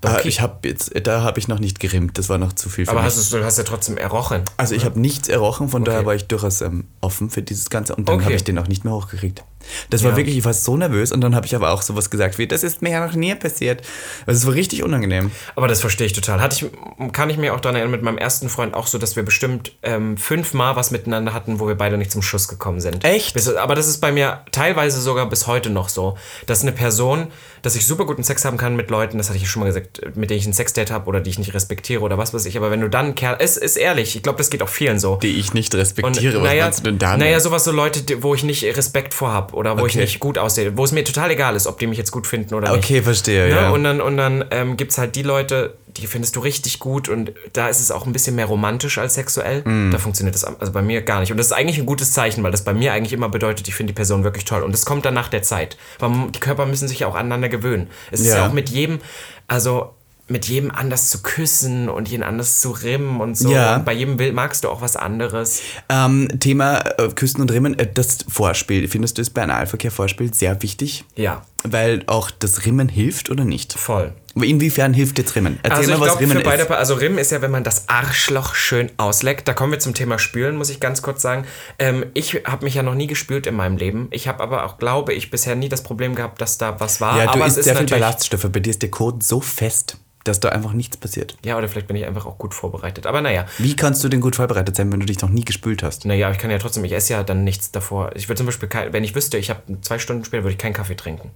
Äh, 0.04 0.28
ich 0.28 0.42
habe 0.42 0.68
jetzt, 0.68 0.92
da 1.04 1.22
habe 1.22 1.40
ich 1.40 1.48
noch 1.48 1.60
nicht 1.60 1.80
gerimmt. 1.80 2.18
Das 2.18 2.28
war 2.28 2.38
noch 2.38 2.54
zu 2.54 2.70
viel 2.70 2.86
für 2.86 2.92
Aber 2.92 3.02
mich. 3.04 3.16
hast 3.16 3.32
du, 3.32 3.38
du 3.38 3.46
hast 3.46 3.58
ja 3.58 3.64
trotzdem 3.64 3.98
errochen. 3.98 4.44
also 4.58 4.76
ich 4.76 4.84
habe 4.84 5.00
nichts 5.00 5.30
errochen, 5.30 5.70
von 5.70 5.84
daher 5.84 6.00
Okay. 6.00 6.08
war 6.08 6.16
ich 6.16 6.26
durchaus 6.28 6.62
ähm, 6.62 6.86
offen 7.02 7.30
für 7.30 7.42
dieses 7.44 7.70
Ganze 7.70 7.96
und 7.96 8.10
dann 8.10 8.16
Okay. 8.16 8.26
habe 8.26 8.36
ich 8.36 8.44
den 8.44 8.58
auch 8.58 8.68
nicht 8.68 8.84
mehr 8.84 8.94
hochgekriegt. 8.94 9.44
Das 9.92 10.04
war 10.04 10.12
Ja. 10.12 10.18
wirklich, 10.18 10.38
ich 10.38 10.44
war 10.44 10.54
so 10.54 10.76
nervös 10.76 11.12
und 11.12 11.22
dann 11.22 11.36
habe 11.36 11.46
ich 11.46 11.56
aber 11.56 11.72
auch 11.72 11.84
sowas 11.84 12.10
gesagt 12.10 12.40
wie, 12.40 12.48
das 12.48 12.64
ist 12.64 12.82
mir 12.82 12.90
ja 12.92 13.06
noch 13.06 13.14
nie 13.14 13.36
passiert. 13.36 13.84
Also 14.26 14.40
es 14.40 14.46
war 14.48 14.54
richtig 14.56 14.84
unangenehm. 14.84 15.30
Aber 15.56 15.68
das 15.68 15.82
verstehe 15.82 16.08
ich 16.08 16.14
total. 16.14 16.42
Hatte 16.42 16.66
ich, 16.66 17.12
kann 17.14 17.30
ich 17.30 17.38
mir 17.38 17.54
auch 17.54 17.60
daran 17.60 17.76
erinnern, 17.76 17.92
mit 17.92 18.02
meinem 18.02 18.18
ersten 18.18 18.50
Freund 18.50 18.74
auch 18.74 18.88
so, 18.88 18.98
dass 18.98 19.16
wir 19.16 19.24
bestimmt 19.24 19.74
ähm, 19.84 20.18
fünfmal 20.18 20.76
was 20.76 20.90
miteinander 20.92 21.34
hatten, 21.34 21.60
wo 21.60 21.68
wir 21.68 21.76
beide 21.76 21.98
nicht 21.98 22.12
zum 22.12 22.24
Schuss 22.24 22.48
gekommen 22.48 22.82
sind. 22.82 23.06
Echt? 23.06 23.36
Bis, 23.36 23.48
aber 23.54 23.76
das 23.76 23.88
ist 23.88 24.00
bei 24.00 24.12
mir 24.12 24.42
teilweise 24.52 25.00
sogar 25.00 25.30
bis 25.30 25.46
heute 25.46 25.70
noch 25.70 25.90
so, 25.90 26.18
dass 26.48 26.64
eine 26.64 26.72
Person, 26.72 27.28
dass 27.62 27.76
ich 27.76 27.86
super 27.86 28.06
guten 28.06 28.24
Sex 28.24 28.43
haben 28.45 28.58
kann 28.58 28.76
mit 28.76 28.89
Leuten, 28.89 29.17
das 29.17 29.30
hatte 29.30 29.38
ich 29.38 29.50
schon 29.50 29.62
mal 29.62 29.67
gesagt, 29.67 30.02
mit 30.15 30.30
denen 30.30 30.39
ich 30.39 30.45
ein 30.47 30.54
Sexdate 30.54 30.91
habe 30.91 31.06
oder 31.08 31.19
die 31.19 31.30
ich 31.30 31.39
nicht 31.39 31.54
respektiere 31.54 32.02
oder 32.02 32.17
was 32.17 32.34
weiß 32.34 32.45
ich. 32.45 32.58
Aber 32.58 32.71
wenn 32.71 32.82
du 32.82 32.89
dann 32.89 33.06
einen 33.06 33.15
Kerl, 33.15 33.38
es 33.39 33.58
ist 33.58 33.78
ehrlich, 33.78 34.15
ich 34.15 34.24
glaube, 34.24 34.38
das 34.38 34.50
geht 34.50 34.62
auch 34.63 34.69
vielen 34.69 35.00
so. 35.00 35.17
Die 35.17 35.39
ich 35.39 35.54
nicht 35.54 35.74
Und, 35.74 35.80
respektiere. 35.82 36.38
Was 36.38 36.43
naja, 36.43 36.63
meinst 36.65 36.80
du 36.80 36.84
denn 36.84 37.00
damit? 37.00 37.19
naja, 37.19 37.39
sowas 37.39 37.63
so 37.63 37.71
Leute, 37.71 38.02
die- 38.04 38.24
wo 38.24 38.34
ich 38.36 38.43
nicht 38.43 38.63
Respekt 38.63 39.13
vor 39.13 39.32
habe 39.32 39.54
oder 39.56 39.78
wo 39.80 39.86
ich 39.86 39.93
Okay. 39.93 40.02
nicht 40.02 40.19
gut 40.19 40.38
aussehe, 40.38 40.78
wo 40.78 40.84
es 40.84 40.91
mir 40.91 41.04
total 41.04 41.32
egal 41.32 41.56
ist, 41.56 41.67
ob 41.67 41.78
die 41.80 41.88
mich 41.88 41.97
jetzt 41.97 42.12
gut 42.12 42.28
finden 42.28 42.54
oder 42.56 42.71
nicht. 42.76 42.84
Okay, 42.84 43.02
verstehe, 43.02 43.45
Ne? 43.50 43.56
ja. 43.56 43.69
Und 43.71 43.84
dann, 43.84 44.02
und 44.02 44.17
dann 44.17 44.45
ähm, 44.52 44.78
gibt 44.78 44.91
es 44.91 44.97
halt 44.97 45.15
die 45.15 45.24
Leute, 45.24 45.76
die 45.97 46.08
findest 46.08 46.36
du 46.36 46.39
richtig 46.39 46.80
gut 46.80 47.10
und 47.10 47.32
da 47.54 47.67
ist 47.67 47.80
es 47.80 47.91
auch 47.91 48.06
ein 48.06 48.13
bisschen 48.13 48.36
mehr 48.36 48.45
romantisch 48.45 48.97
als 48.97 49.15
sexuell. 49.15 49.62
Mm. 49.63 49.91
Da 49.91 49.97
funktioniert 49.97 50.36
das 50.36 50.43
also 50.43 50.71
bei 50.71 50.82
mir 50.82 51.01
gar 51.01 51.19
nicht. 51.19 51.32
Und 51.32 51.38
das 51.38 51.47
ist 51.47 51.51
eigentlich 51.54 51.77
ein 51.80 51.86
gutes 51.86 52.13
Zeichen, 52.13 52.43
weil 52.43 52.51
das 52.51 52.63
bei 52.63 52.73
mir 52.73 52.93
eigentlich 52.93 53.13
immer 53.13 53.30
bedeutet, 53.30 53.67
ich 53.67 53.75
finde 53.75 53.93
die 53.93 53.95
Person 53.95 54.23
wirklich 54.23 54.45
toll. 54.45 54.63
Und 54.63 54.71
das 54.71 54.86
kommt 54.86 55.06
dann 55.06 55.13
nach 55.13 55.27
der 55.30 55.43
Zeit. 55.43 55.77
Weil 55.99 56.30
die 56.32 56.39
Körper 56.39 56.65
müssen 56.65 56.88
sich 56.88 56.99
ja 56.99 57.08
auch 57.08 57.15
aneinander 57.15 57.49
gewöhnen. 57.49 57.88
Es 58.12 58.19
ist 58.21 58.27
Ja. 58.27 58.38
ja 58.38 58.47
auch 58.47 58.54
mit 58.54 58.69
jedem, 58.69 58.99
also 59.47 59.93
mit 60.27 60.45
jedem 60.47 60.71
anders 60.71 61.10
zu 61.10 61.21
küssen 61.21 61.89
und 61.89 62.08
jeden 62.08 62.23
anders 62.23 62.60
zu 62.62 62.71
rimmen 62.71 63.19
und 63.19 63.38
so. 63.38 63.51
Ja. 63.51 63.75
Und 63.75 63.86
bei 63.86 63.93
jedem 63.93 64.17
Bild 64.17 64.34
magst 64.34 64.63
du 64.63 64.69
auch 64.69 64.82
was 64.82 64.95
anderes. 64.95 65.62
Ähm, 65.89 66.30
Thema 66.39 66.77
äh, 66.97 67.10
Küssen 67.10 67.41
und 67.41 67.51
Rimmen, 67.51 67.77
äh, 67.77 67.88
das 67.93 68.19
Vorspiel, 68.30 68.88
findest 68.88 69.17
du 69.17 69.21
es 69.21 69.30
bei 69.30 69.43
Analverkehr 69.43 69.91
Vorspiel 69.91 70.34
sehr 70.34 70.62
wichtig? 70.63 71.04
Ja, 71.15 71.43
Weil 71.63 72.04
auch 72.08 72.32
das 72.32 72.65
Rimmen 72.65 72.89
hilft 72.89 73.30
oder 73.30 73.45
nicht? 73.45 73.74
voll. 73.74 74.13
Inwiefern 74.36 74.93
hilft 74.93 75.17
jetzt 75.17 75.36
Rimmen? 75.36 75.60
Erzähl 75.62 75.80
Also 75.80 75.91
mal, 75.91 76.00
was 76.00 76.08
glaube, 76.08 76.21
Rimmen 76.21 76.38
für 76.38 76.43
beide, 76.43 76.63
ist. 76.63 76.71
Also 76.71 76.93
Rimmen 76.93 77.17
ist 77.17 77.32
ja, 77.32 77.41
wenn 77.41 77.52
man 77.52 77.65
das 77.65 77.89
Arschloch 77.89 78.56
schön 78.56 78.89
ausleckt. 78.95 79.47
Da 79.47 79.54
kommen 79.54 79.74
wir 79.74 79.80
zum 79.80 79.93
Thema 79.93 80.19
Spülen, 80.19 80.56
muss 80.56 80.69
ich 80.69 80.80
ganz 80.80 81.02
kurz 81.02 81.21
sagen. 81.21 81.45
Ähm, 81.80 82.06
ich 82.13 82.43
habe 82.45 82.63
mich 82.63 82.76
ja 82.76 82.84
noch 82.84 82.95
nie 82.95 83.08
gespült 83.08 83.45
in 83.45 83.56
meinem 83.56 83.76
Leben. 83.76 84.08
Ich 84.12 84.30
habe 84.30 84.41
aber 84.41 84.65
auch, 84.65 84.78
glaube 84.78 85.13
ich, 85.13 85.32
bisher 85.32 85.56
nie 85.56 85.67
das 85.67 85.84
Problem 85.84 86.15
gehabt, 86.15 86.39
dass 86.39 86.58
da 86.58 86.80
was 86.80 87.02
war. 87.02 87.17
Ja, 87.17 87.26
du 87.26 87.32
aber 87.32 87.45
isst 87.45 87.58
es 87.58 87.65
ist 87.65 87.65
sehr 87.65 87.76
viel 87.76 87.88
Ballaststoffe. 87.88 88.50
Bei 88.50 88.62
dir 88.62 88.69
ist 88.69 88.82
der 88.82 88.91
Code 88.91 89.17
so 89.21 89.41
fest, 89.41 89.97
dass 90.24 90.39
da 90.39 90.50
einfach 90.50 90.71
nichts 90.71 90.95
passiert. 90.95 91.36
Ja, 91.43 91.58
oder 91.58 91.67
vielleicht 91.67 91.88
bin 91.88 91.97
ich 91.97 92.06
einfach 92.06 92.26
auch 92.26 92.38
gut 92.38 92.54
vorbereitet. 92.54 93.08
Aber 93.08 93.21
naja, 93.21 93.45
Wie 93.58 93.76
kannst 93.76 94.02
du 94.04 94.08
denn 94.08 94.21
gut 94.21 94.38
vorbereitet 94.38 94.78
sein, 94.78 94.91
wenn 94.93 95.02
du 95.02 95.06
dich 95.06 95.19
noch 95.21 95.30
nie 95.30 95.43
gespült 95.43 95.84
hast? 95.84 96.06
naja, 96.06 96.32
ich 96.32 96.38
kann 96.38 96.52
ja 96.52 96.58
trotzdem, 96.58 96.86
ich 96.86 96.93
esse 96.93 97.13
ja 97.13 97.24
dann 97.24 97.43
nichts 97.43 97.71
davor. 97.71 98.12
Ich 98.15 98.30
würde 98.30 98.38
zum 98.38 98.45
Beispiel, 98.45 98.69
wenn 98.91 99.04
ich 99.04 99.13
wüsste, 99.13 99.38
ich 99.38 99.50
habe 99.50 99.62
zwei 99.82 100.00
Stunden 100.00 100.24
später, 100.24 100.43
würde 100.43 100.54
ich 100.54 100.58
keinen 100.58 100.74
Kaffee 100.74 100.95
trinken. 100.95 101.32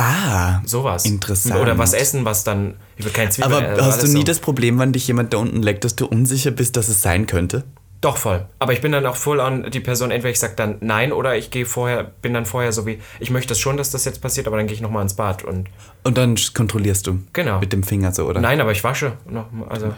Ah, 0.00 0.62
Sowas. 0.64 1.04
Interessant. 1.04 1.60
Oder 1.60 1.76
was 1.76 1.92
essen, 1.92 2.24
was 2.24 2.42
dann, 2.42 2.74
ich 2.96 3.04
würde 3.04 3.14
keinen 3.16 3.30
Zwiebeln 3.30 3.52
aber 3.52 3.68
also 3.68 3.84
hast 3.84 4.02
du 4.02 4.06
nie 4.06 4.20
so. 4.20 4.24
das 4.24 4.38
Problem, 4.38 4.78
wenn 4.78 4.92
dich 4.92 5.06
jemand 5.06 5.34
da 5.34 5.38
unten 5.38 5.62
leckt, 5.62 5.84
dass 5.84 5.94
du 5.94 6.06
unsicher 6.06 6.50
bist, 6.52 6.76
dass 6.76 6.88
es 6.88 7.02
sein 7.02 7.26
könnte? 7.26 7.64
Doch, 8.00 8.16
voll. 8.16 8.46
Aber 8.58 8.72
ich 8.72 8.80
bin 8.80 8.92
dann 8.92 9.04
auch 9.04 9.16
voll 9.16 9.40
an 9.40 9.70
die 9.70 9.80
Person, 9.80 10.10
entweder 10.10 10.30
ich 10.30 10.38
sag 10.38 10.56
dann 10.56 10.76
nein 10.80 11.12
oder 11.12 11.36
ich 11.36 11.50
gehe 11.50 11.66
vorher, 11.66 12.02
bin 12.02 12.32
dann 12.32 12.46
vorher 12.46 12.72
so 12.72 12.86
wie, 12.86 12.98
ich 13.18 13.30
möchte 13.30 13.54
schon, 13.54 13.76
dass 13.76 13.90
das 13.90 14.06
jetzt 14.06 14.22
passiert, 14.22 14.46
aber 14.46 14.56
dann 14.56 14.66
gehe 14.66 14.74
ich 14.74 14.80
nochmal 14.80 15.02
ins 15.02 15.14
Bad 15.14 15.44
und. 15.44 15.68
Und 16.02 16.16
dann 16.16 16.34
kontrollierst 16.54 17.06
du. 17.06 17.18
Genau. 17.34 17.60
Mit 17.60 17.74
dem 17.74 17.82
Finger 17.82 18.12
so, 18.12 18.26
oder? 18.26 18.40
Nein, 18.40 18.58
aber 18.62 18.72
ich 18.72 18.82
wasche 18.82 19.12
noch. 19.28 19.48
Also. 19.68 19.92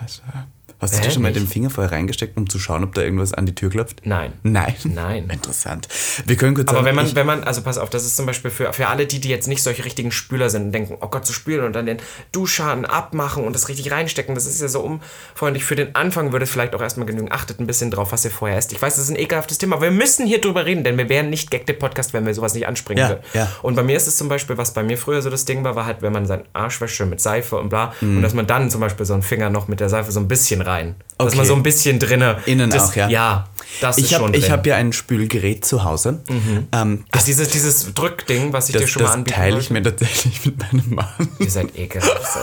Hast 0.83 1.01
Hä, 1.01 1.05
du 1.07 1.11
schon 1.13 1.23
mal 1.23 1.29
nicht? 1.31 1.41
den 1.41 1.49
Finger 1.49 1.71
vorher 1.71 1.93
reingesteckt, 1.93 2.37
um 2.37 2.49
zu 2.51 2.59
schauen, 2.59 2.85
ob 2.85 2.93
da 2.95 3.03
irgendwas 3.03 3.33
an 3.33 3.47
die 3.47 3.55
Tür 3.55 3.71
klopft? 3.71 4.03
Nein. 4.05 4.33
Nein. 4.43 4.75
Nein. 4.85 5.29
Interessant. 5.33 5.89
Wir 6.27 6.37
können 6.37 6.55
kurz 6.55 6.69
Aber 6.69 6.79
sagen, 6.79 6.87
wenn 6.87 6.95
man, 6.97 7.15
wenn 7.15 7.27
man, 7.27 7.45
also 7.45 7.63
pass 7.63 7.79
auf, 7.79 7.89
das 7.89 8.05
ist 8.05 8.17
zum 8.17 8.27
Beispiel 8.27 8.51
für, 8.51 8.73
für 8.73 8.89
alle 8.89 9.07
die, 9.07 9.21
die 9.21 9.29
jetzt 9.29 9.47
nicht 9.49 9.63
solche 9.63 9.85
richtigen 9.85 10.11
Spüler 10.13 10.51
sind 10.51 10.65
und 10.65 10.73
denken, 10.73 10.97
oh 11.01 11.07
Gott, 11.09 11.25
zu 11.25 11.33
spülen 11.33 11.65
und 11.65 11.73
dann 11.75 11.87
den 11.87 11.99
Duschschaden 12.33 12.85
abmachen 12.85 13.45
und 13.45 13.55
das 13.55 13.69
richtig 13.69 13.91
reinstecken, 13.93 14.35
das 14.35 14.47
ist 14.47 14.61
ja 14.61 14.69
so 14.69 14.81
unfreundlich. 14.81 15.65
Für 15.65 15.77
den 15.77 15.95
Anfang 15.95 16.33
würde 16.33 16.45
es 16.45 16.51
vielleicht 16.51 16.75
auch 16.75 16.81
erstmal 16.83 17.07
genügen. 17.07 17.31
Achtet 17.31 17.61
ein 17.61 17.67
bisschen 17.67 17.91
drauf, 17.91 18.13
was 18.13 18.25
ihr 18.25 18.31
vorher 18.31 18.59
esst. 18.59 18.73
Ich 18.73 18.83
weiß, 18.83 18.97
das 18.97 19.05
ist 19.05 19.11
ein 19.11 19.17
ekelhaftes 19.17 19.59
Thema, 19.59 19.77
aber 19.77 19.85
wir 19.87 19.91
müssen 19.93 20.27
hier 20.27 20.41
drüber 20.41 20.67
reden, 20.67 20.85
denn 20.85 20.99
wir 20.99 21.09
wären 21.09 21.31
nicht 21.31 21.51
Gag 21.51 21.67
der 21.67 21.75
Podcast, 21.75 22.13
wenn 22.13 22.27
wir 22.27 22.35
sowas 22.35 22.55
nicht 22.55 22.67
anspringen 22.67 23.03
Ja, 23.03 23.09
würden. 23.11 23.23
ja. 23.35 23.49
Und 23.63 23.77
bei 23.77 23.83
mir 23.85 23.97
ist 23.97 24.07
es 24.09 24.17
zum 24.17 24.29
Beispiel, 24.29 24.57
was 24.59 24.75
bei 24.75 24.83
mir 24.83 24.99
früher 24.99 25.23
so 25.23 25.31
das 25.31 25.45
Ding 25.45 25.63
war, 25.65 25.77
war 25.77 25.87
halt, 25.87 26.03
wenn 26.03 26.13
man 26.13 26.27
seinen 26.27 26.43
Arsch 26.53 26.81
wäscht 26.81 27.01
mit 27.03 27.21
Seife 27.21 27.57
und 27.59 27.69
bla, 27.69 27.93
Mhm. 28.01 28.17
und 28.17 28.23
dass 28.23 28.35
man 28.35 28.47
dann 28.47 28.69
zum 28.71 28.81
Beispiel 28.81 29.07
so 29.07 29.15
einen 29.15 29.23
Finger 29.23 29.49
noch 29.51 29.69
mit 29.69 29.79
der 29.81 29.89
Seife 29.89 30.11
so 30.13 30.19
ein 30.21 30.29
bisschen 30.29 30.61
rein. 30.61 30.72
Dass 31.19 31.29
Okay. 31.29 31.37
man 31.37 31.47
so 31.47 31.55
ein 31.55 31.63
bisschen 31.63 31.99
drinne. 32.01 32.39
Innen 32.47 32.69
das, 32.71 32.91
auch, 32.91 32.97
ja. 32.97 33.09
Ja, 33.09 33.45
das 33.81 33.99
ich 33.99 34.15
habe 34.15 34.39
hab 34.39 34.67
ja 34.67 34.77
ein 34.77 34.93
Spülgerät 34.93 35.65
zu 35.65 35.85
Hause. 35.85 36.23
Ähm, 36.73 37.05
das 37.11 37.23
ist 37.23 37.29
dieses, 37.29 37.49
dieses 37.51 37.95
Drückding, 37.95 38.53
was 38.53 38.69
ich 38.69 38.75
dir 38.75 38.83
das 38.83 38.91
schon 38.91 39.03
mal 39.03 39.09
das 39.09 39.15
anbieten 39.17 39.43
teile 39.43 39.59
ich 39.59 39.71
mir 39.71 39.83
tatsächlich 39.83 40.45
mit 40.45 40.59
meinem 40.59 40.95
Mann. 40.95 41.29
Ihr 41.39 41.51
seid 41.51 41.77
ekelhaft. 41.77 42.39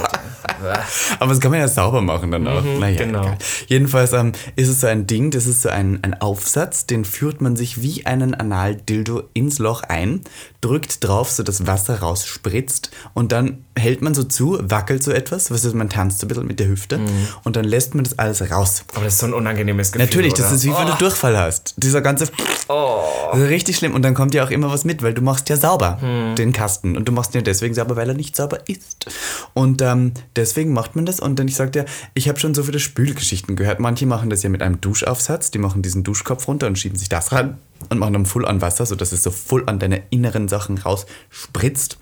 Aber 1.20 1.32
das 1.32 1.40
kann 1.40 1.52
man 1.52 1.60
ja 1.60 1.68
sauber 1.68 2.02
machen 2.02 2.32
dann 2.32 2.48
auch. 2.48 2.64
naja, 2.64 2.98
genau. 2.98 3.22
egal. 3.22 3.38
Jedenfalls 3.68 4.14
ähm, 4.14 4.34
ist 4.56 4.68
es 4.68 4.82
so 4.82 4.88
ein 4.88 5.08
Ding, 5.08 5.32
das 5.32 5.46
ist 5.46 5.62
so 5.62 5.70
ein, 5.70 6.00
ein 6.02 6.20
Aufsatz, 6.20 6.86
den 6.86 7.06
führt 7.06 7.42
man 7.42 7.56
sich 7.56 7.82
wie 7.82 8.06
einen 8.06 8.34
Analdildo 8.34 9.24
ins 9.34 9.60
Loch 9.60 9.84
ein, 9.84 10.22
drückt 10.62 11.04
drauf, 11.04 11.32
so 11.32 11.44
das 11.44 11.68
Wasser 11.68 12.00
rausspritzt 12.00 12.92
und 13.14 13.32
dann 13.32 13.66
hält 13.78 14.02
man 14.02 14.14
so 14.14 14.24
zu, 14.24 14.60
wackelt 14.62 15.04
so 15.04 15.12
etwas, 15.12 15.52
was 15.52 15.64
ist, 15.64 15.74
man 15.74 15.90
tanzt 15.90 16.20
so 16.20 16.26
ein 16.26 16.28
bisschen 16.28 16.48
mit 16.48 16.60
der 16.60 16.68
Hüfte 16.68 17.00
und 17.44 17.56
dann 17.56 17.66
lässt 17.66 17.96
man 17.96 18.04
das 18.04 18.20
alles 18.20 18.52
raus. 18.52 18.84
Aber 18.94 19.06
das 19.06 19.14
ist 19.14 19.20
so 19.20 19.28
ein 19.28 19.34
unangenehmes 19.34 19.92
Gefühl. 19.92 20.06
Natürlich, 20.06 20.34
das 20.34 20.48
oder? 20.48 20.56
ist 20.56 20.66
wie 20.66 20.74
wenn 20.74 20.88
du 20.88 20.98
Durchfall 21.20 21.38
hast. 21.38 21.74
Dieser 21.78 22.02
ganze. 22.02 22.26
Ist 22.26 23.50
richtig 23.50 23.78
schlimm. 23.78 23.94
Und 23.94 24.04
dann 24.04 24.14
kommt 24.14 24.34
ja 24.34 24.44
auch 24.44 24.52
immer 24.52 24.72
was 24.72 24.86
mit, 24.86 25.04
weil 25.04 25.14
du 25.14 25.22
machst 25.22 25.50
ja 25.50 25.58
sauber 25.58 26.00
den 26.38 26.54
Kasten. 26.54 26.96
Und 26.96 27.08
du 27.08 27.12
machst 27.12 27.34
ihn 27.34 27.40
ja 27.40 27.42
deswegen 27.42 27.74
sauber, 27.74 27.96
weil 27.96 28.08
er 28.08 28.16
nicht 28.16 28.36
sauber 28.36 28.60
ist. 28.68 29.08
Und 29.54 29.82
ähm, 29.82 30.14
deswegen 30.36 30.72
macht 30.72 30.96
man 30.96 31.06
das. 31.06 31.20
Und 31.20 31.38
dann, 31.38 31.48
ich 31.48 31.56
sagte 31.56 31.80
ja, 31.80 31.86
ich 32.14 32.30
habe 32.30 32.40
schon 32.40 32.54
so 32.54 32.64
viele 32.64 32.80
Spülgeschichten 32.80 33.56
gehört. 33.56 33.80
Manche 33.80 34.06
machen 34.06 34.30
das 34.30 34.44
ja 34.44 34.50
mit 34.50 34.62
einem 34.62 34.80
Duschaufsatz. 34.80 35.52
Die 35.52 35.60
machen 35.60 35.82
diesen 35.82 36.04
Duschkopf 36.04 36.48
runter 36.48 36.68
und 36.68 36.78
schieben 36.78 36.98
sich 36.98 37.10
das 37.10 37.32
ran 37.32 37.58
und 37.90 37.98
machen 38.00 38.14
dann 38.14 38.26
voll 38.26 38.46
an 38.46 38.62
Wasser, 38.62 38.86
sodass 38.86 39.12
es 39.12 39.24
so 39.24 39.32
voll 39.32 39.64
an 39.68 39.80
deine 39.80 40.02
inneren 40.10 40.48
Sachen 40.48 40.78
rausspritzt. 40.78 41.98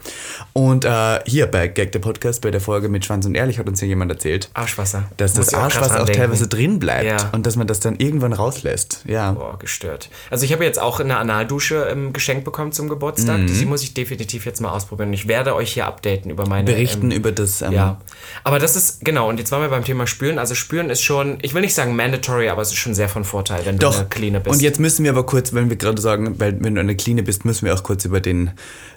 Und 0.53 0.85
äh, 0.85 1.19
hier 1.25 1.47
bei 1.47 1.67
Gag 1.67 1.91
der 1.91 1.99
Podcast, 1.99 2.41
bei 2.41 2.51
der 2.51 2.61
Folge 2.61 2.89
mit 2.89 3.05
Schwanz 3.05 3.25
und 3.25 3.35
Ehrlich, 3.35 3.59
hat 3.59 3.67
uns 3.67 3.81
ja 3.81 3.87
jemand 3.87 4.11
erzählt, 4.11 4.49
Arschwasser. 4.53 5.03
dass 5.17 5.35
Muss 5.35 5.47
das 5.47 5.53
auch 5.53 5.63
Arschwasser 5.63 6.01
auch 6.01 6.05
denken. 6.05 6.21
teilweise 6.21 6.47
drin 6.47 6.79
bleibt 6.79 7.05
Ja. 7.05 7.29
und 7.31 7.45
dass 7.45 7.55
man 7.55 7.67
das 7.67 7.79
dann 7.79 7.95
irgendwann 7.97 8.33
rauslässt. 8.33 9.01
Ja. 9.05 9.31
Boah, 9.31 9.57
gestört. 9.59 10.09
Also 10.29 10.45
ich 10.45 10.53
habe 10.53 10.63
jetzt 10.63 10.79
auch 10.81 10.99
eine 10.99 11.17
Analdusche 11.17 11.87
ähm, 11.91 12.13
geschenkt 12.13 12.43
bekommen 12.43 12.71
zum 12.71 12.89
Geburtstag. 12.89 13.39
Mhm. 13.39 13.47
Die 13.47 13.65
muss 13.65 13.83
ich 13.83 13.93
definitiv 13.93 14.45
jetzt 14.45 14.61
mal 14.61 14.71
ausprobieren. 14.71 15.13
Ich 15.13 15.27
werde 15.27 15.55
euch 15.55 15.73
hier 15.73 15.85
updaten 15.85 16.31
über 16.31 16.47
meine... 16.47 16.65
Berichten 16.71 17.11
ähm, 17.11 17.17
über 17.17 17.31
das. 17.31 17.61
Ähm, 17.61 17.71
Ja, 17.73 17.97
aber 18.43 18.59
das 18.59 18.75
ist, 18.75 19.03
genau, 19.05 19.29
und 19.29 19.37
jetzt 19.39 19.51
waren 19.51 19.61
wir 19.61 19.69
beim 19.69 19.83
Thema 19.83 20.07
Spülen. 20.07 20.39
Also 20.39 20.55
Spülen 20.55 20.89
ist 20.89 21.01
schon, 21.01 21.37
ich 21.41 21.53
will 21.53 21.61
nicht 21.61 21.75
sagen 21.75 21.95
mandatory, 21.95 22.49
aber 22.49 22.61
es 22.61 22.69
ist 22.69 22.77
schon 22.77 22.93
sehr 22.95 23.09
von 23.09 23.23
Vorteil, 23.23 23.65
wenn 23.65 23.77
Doch. 23.77 23.93
du 23.93 23.99
eine 23.99 24.09
Cleane 24.09 24.39
bist. 24.39 24.55
Und 24.55 24.61
jetzt 24.61 24.79
müssen 24.79 25.03
wir 25.03 25.11
aber 25.11 25.25
kurz, 25.25 25.53
wenn 25.53 25.66
wir 25.69 25.77
gerade 25.77 26.01
sagen, 26.01 26.39
weil 26.39 26.61
wenn 26.63 26.75
du 26.75 26.81
eine 26.81 26.95
Cleane 26.95 27.23
bist, 27.23 27.45
müssen 27.45 27.65
wir 27.65 27.73
auch 27.73 27.83
kurz 27.83 28.05
über 28.05 28.19
den, 28.19 28.51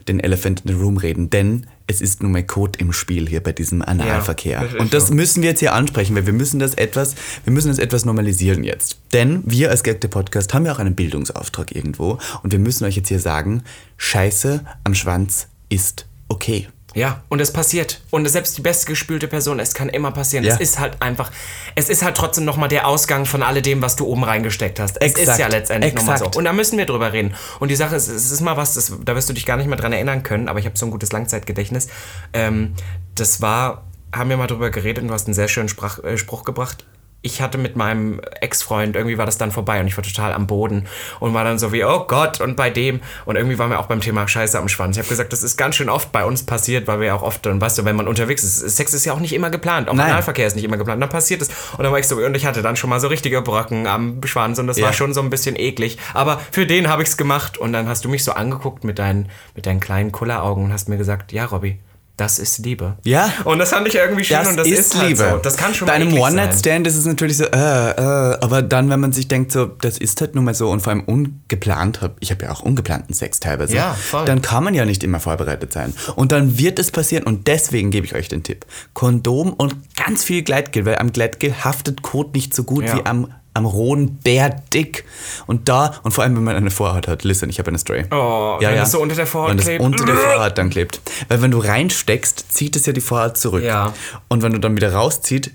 den 0.09 0.21
Elephant 0.21 0.63
in 0.65 0.69
the 0.69 0.75
Room 0.75 0.97
reden. 0.97 1.31
Denn 1.31 1.67
es 1.87 2.01
ist 2.01 2.23
nun 2.23 2.33
mal 2.33 2.45
Code 2.45 2.79
im 2.79 2.93
Spiel 2.93 3.29
hier 3.29 3.43
bei 3.43 3.53
diesem 3.53 3.83
Analverkehr. 3.83 4.63
Ja, 4.63 4.65
das 4.65 4.81
und 4.81 4.95
das 4.95 5.09
so. 5.09 5.15
müssen 5.15 5.43
wir 5.43 5.51
jetzt 5.51 5.61
hier 5.61 5.75
ansprechen, 5.75 6.15
weil 6.17 6.27
wir 6.27 6.33
müssen 6.33 6.61
das 6.61 6.75
etwas, 6.75 7.15
wir 7.45 7.53
müssen 7.53 7.69
das 7.69 7.79
etwas 7.79 8.05
normalisieren 8.05 8.65
jetzt. 8.65 8.99
Denn 9.13 9.43
wir 9.45 9.71
als 9.71 9.83
Gag 9.83 10.01
der 10.01 10.09
Podcast 10.09 10.55
haben 10.55 10.67
ja 10.67 10.73
auch 10.73 10.79
einen 10.79 10.95
Bildungsauftrag 10.95 11.75
irgendwo 11.75 12.19
und 12.43 12.53
wir 12.53 12.59
müssen 12.59 12.85
euch 12.85 12.97
jetzt 12.97 13.09
hier 13.09 13.21
sagen, 13.21 13.63
Scheiße 13.97 14.65
am 14.85 14.95
Schwanz 14.95 15.49
ist 15.69 16.07
okay. 16.29 16.69
Ja, 16.95 17.23
und 17.29 17.41
es 17.41 17.53
passiert. 17.53 18.01
Und 18.11 18.29
selbst 18.29 18.59
die 18.59 18.63
bestgespülte 18.63 19.29
Person, 19.29 19.61
es 19.61 19.75
kann 19.75 19.89
immer 19.89 20.11
passieren. 20.11 20.45
Ja. 20.45 20.55
Es 20.55 20.61
ist 20.61 20.79
halt 20.79 21.01
einfach, 21.01 21.31
es 21.75 21.89
ist 21.89 22.03
halt 22.03 22.17
trotzdem 22.17 22.45
nochmal 22.45 22.69
der 22.69 22.87
Ausgang 22.87 23.27
von 23.27 23.43
alledem, 23.43 23.81
was 23.81 23.97
du 23.97 24.07
oben 24.07 24.25
reingesteckt 24.25 24.81
hast. 24.81 25.01
Es 25.01 25.13
ist 25.13 25.19
Exakt. 25.19 25.39
ja 25.39 25.47
letztendlich 25.49 25.95
nochmal 25.95 26.19
so. 26.19 26.31
Und 26.35 26.45
da 26.45 26.53
müssen 26.53 26.79
wir 26.79 26.87
drüber 26.87 27.13
reden. 27.13 27.35
Und 27.61 27.69
die 27.69 27.77
Sache 27.77 27.95
ist, 27.97 28.09
es 28.09 28.31
ist 28.31 28.41
mal 28.41 28.57
was, 28.57 28.75
das, 28.75 28.93
da 29.05 29.15
wirst 29.15 29.29
du 29.29 29.33
dich 29.33 29.47
gar 29.47 29.57
nicht 29.57 29.69
mehr 29.69 29.77
dran 29.77 29.93
erinnern 29.93 30.23
können, 30.23 30.49
aber 30.49 30.59
ich 30.59 30.67
habe 30.67 30.77
so 30.77 30.87
ein 30.87 30.91
gutes 30.91 31.13
Langzeitgedächtnis. 31.13 31.89
Ähm, 32.33 32.75
das 33.15 33.41
war, 33.41 33.85
haben 34.15 34.31
wir 34.31 34.37
mal 34.37 34.49
drüber 34.49 34.71
geredet 34.71 35.03
und 35.03 35.09
du 35.09 35.15
hast 35.15 35.27
einen 35.27 35.35
sehr 35.35 35.49
schönen 35.49 35.69
Sprach, 35.69 36.03
äh, 36.03 36.19
Spruch 36.19 36.45
gebracht. 36.45 36.85
Ich 37.23 37.43
hatte 37.43 37.59
mit 37.59 37.77
meinem 37.77 38.21
Ex-Freund, 38.41 38.97
irgendwie 38.97 39.19
war 39.19 39.27
das 39.27 39.37
dann 39.37 39.53
vorbei 39.53 39.79
und 39.81 39.87
ich 39.87 39.97
war 39.97 40.03
total 40.03 40.33
am 40.33 40.47
Boden 40.47 40.87
und 41.21 41.35
war 41.35 41.45
dann 41.45 41.59
so 41.59 41.71
wie, 41.71 41.85
oh 41.85 42.05
Gott, 42.07 42.41
und 42.41 42.57
bei 42.57 42.71
dem. 42.71 43.01
Und 43.27 43.37
irgendwie 43.37 43.59
waren 43.59 43.69
wir 43.71 43.79
auch 43.79 43.87
beim 43.87 44.01
Thema 44.01 44.27
Scheiße 44.27 44.59
am 44.59 44.69
Schwanz. 44.69 44.97
Ich 44.97 45.01
habe 45.01 45.09
gesagt, 45.11 45.33
das 45.33 45.43
ist 45.43 45.59
ganz 45.59 45.77
schön 45.77 45.91
oft 45.91 46.13
bei 46.13 46.25
uns 46.25 46.45
passiert, 46.45 46.87
weil 46.87 46.99
wir 47.01 47.09
ja 47.09 47.15
auch 47.15 47.23
oft, 47.23 47.45
dann 47.45 47.61
weißt 47.61 47.77
du, 47.79 47.85
wenn 47.85 47.95
man 47.95 48.09
unterwegs 48.09 48.43
ist, 48.43 48.61
Sex 48.77 48.95
ist 48.95 49.05
ja 49.05 49.13
auch 49.13 49.21
nicht 49.21 49.35
immer 49.35 49.51
geplant, 49.51 49.89
auch. 49.89 49.93
Analverkehr 49.93 50.47
ist 50.47 50.57
nicht 50.57 50.65
immer 50.65 50.79
geplant, 50.79 51.03
dann 51.03 51.11
passiert 51.11 51.43
es. 51.43 51.49
Und 51.77 51.83
dann 51.85 51.93
war 51.93 51.99
ich 51.99 52.09
so, 52.09 52.17
und 52.17 52.35
ich 52.35 52.47
hatte 52.47 52.63
dann 52.63 52.77
schon 52.77 52.89
mal 52.89 53.01
so 53.01 53.09
richtige 53.09 53.43
Brocken 53.43 53.87
am 53.87 54.21
Schwanz 54.25 54.59
und 54.59 54.67
das 54.67 54.79
Ja. 54.79 54.87
war 54.87 54.93
schon 54.95 55.13
so 55.13 55.21
ein 55.21 55.29
bisschen 55.29 55.57
eklig. 55.57 55.99
Aber 56.15 56.41
für 56.51 56.67
den 56.67 56.89
habe 56.89 57.03
ich 57.03 57.11
es 57.11 57.17
gemacht 57.19 57.59
und 57.59 57.75
dann 57.75 57.87
hast 57.87 58.05
du 58.05 58.09
mich 58.09 58.25
so 58.25 58.33
angeguckt 58.33 58.83
mit 58.83 58.99
deinen, 58.99 59.29
mit 59.55 59.67
deinen 59.67 59.81
kleinen 59.81 60.11
Kulleraugen 60.11 60.65
und 60.65 60.73
hast 60.73 60.89
mir 60.89 60.97
gesagt, 60.97 61.33
ja, 61.33 61.45
Robby, 61.45 61.79
das 62.21 62.39
ist 62.39 62.59
Liebe. 62.59 62.97
Ja. 63.05 63.33
Und 63.45 63.59
das 63.59 63.71
fand 63.71 63.89
ich 63.89 63.95
irgendwie 63.95 64.25
schön 64.25 64.37
Das, 64.37 64.49
und 64.49 64.57
das 64.59 64.67
ist, 64.69 64.79
ist, 64.79 64.99
halt 64.99 65.09
Liebe. 65.09 65.31
so. 65.33 65.37
Das 65.39 65.57
kann 65.57 65.75
schon 65.75 65.87
Bei 65.87 65.95
einem. 65.95 66.13
One-Night-Stand 66.13 66.87
ist 66.87 66.97
es 66.97 67.07
natürlich 67.07 67.37
so, 67.39 67.45
äh, 67.45 67.49
äh, 67.91 68.37
aber 68.41 68.63
dann, 68.63 68.91
wenn 68.91 69.01
man 69.01 69.13
sich 69.13 69.27
denkt, 69.29 69.53
so, 69.53 69.67
das 69.67 69.99
ist 69.99 70.21
halt 70.21 70.35
nun 70.35 70.45
mal 70.45 70.55
so 70.55 70.71
und 70.71 70.81
vor 70.81 70.93
allem 70.93 71.03
ungeplant, 71.05 72.01
ich 72.21 72.31
habe 72.31 72.45
ja 72.45 72.53
auch 72.53 72.61
ungeplanten 72.61 73.15
Sex 73.15 73.41
teilweise, 73.41 73.75
Ja, 73.75 73.95
voll. 73.95 74.25
dann 74.27 74.43
kann 74.43 74.65
man 74.65 74.75
ja 74.75 74.85
nicht 74.85 75.03
immer 75.03 75.21
vorbereitet 75.21 75.73
sein. 75.73 75.95
Und 76.17 76.33
dann 76.33 76.59
wird 76.59 76.79
es 76.79 76.91
passieren 76.91 77.25
und 77.25 77.47
deswegen 77.47 77.91
gebe 77.91 78.07
ich 78.07 78.15
euch 78.15 78.29
den 78.29 78.43
Tipp. 78.43 78.67
Kondom 78.93 79.53
und 79.53 79.75
ganz 79.97 80.23
viel 80.25 80.43
Gleitgel, 80.43 80.85
weil 80.85 80.97
am 80.99 81.13
Gleitgel 81.13 81.65
haftet 81.65 82.03
Kot 82.03 82.35
nicht 82.35 82.55
so 82.55 82.65
gut 82.65 82.85
Ja. 82.85 82.97
wie 82.97 83.07
am 83.07 83.29
am 83.53 83.65
rohen 83.67 84.17
Bär 84.19 84.51
dick. 84.73 85.05
Und 85.47 85.69
da, 85.69 85.95
und 86.05 86.13
vor 86.13 86.23
allem, 86.25 86.37
wenn 86.37 86.45
man 86.45 86.55
eine 86.57 86.71
Vorhaut 86.71 87.09
hat, 87.09 87.25
listen, 87.25 87.51
ich 87.51 87.59
habe 87.59 87.69
eine 87.69 87.79
Story. 87.79 88.05
Oh, 88.11 88.57
wenn 88.61 88.77
das 88.77 88.93
so 88.93 89.01
unter 89.01 89.15
der 89.17 89.27
Vorhaut 89.27 89.51
wenn 89.51 89.57
das 89.57 89.67
klebt. 89.67 89.83
unter 89.85 90.05
der 90.07 90.15
Vorhaut 90.17 90.57
dann 90.59 90.71
klebt. 90.71 91.01
Weil 91.29 91.43
wenn 91.43 91.51
du 91.51 91.59
reinsteckst, 91.59 92.53
zieht 92.53 92.77
es 92.77 92.87
ja 92.87 92.93
die 92.93 93.01
Vorhaut 93.01 93.37
zurück. 93.39 93.65
Ja. 93.65 93.93
Und 94.29 94.43
wenn 94.43 94.53
du 94.53 94.61
dann 94.61 94.77
wieder 94.77 94.93
rauszieht, 94.93 95.53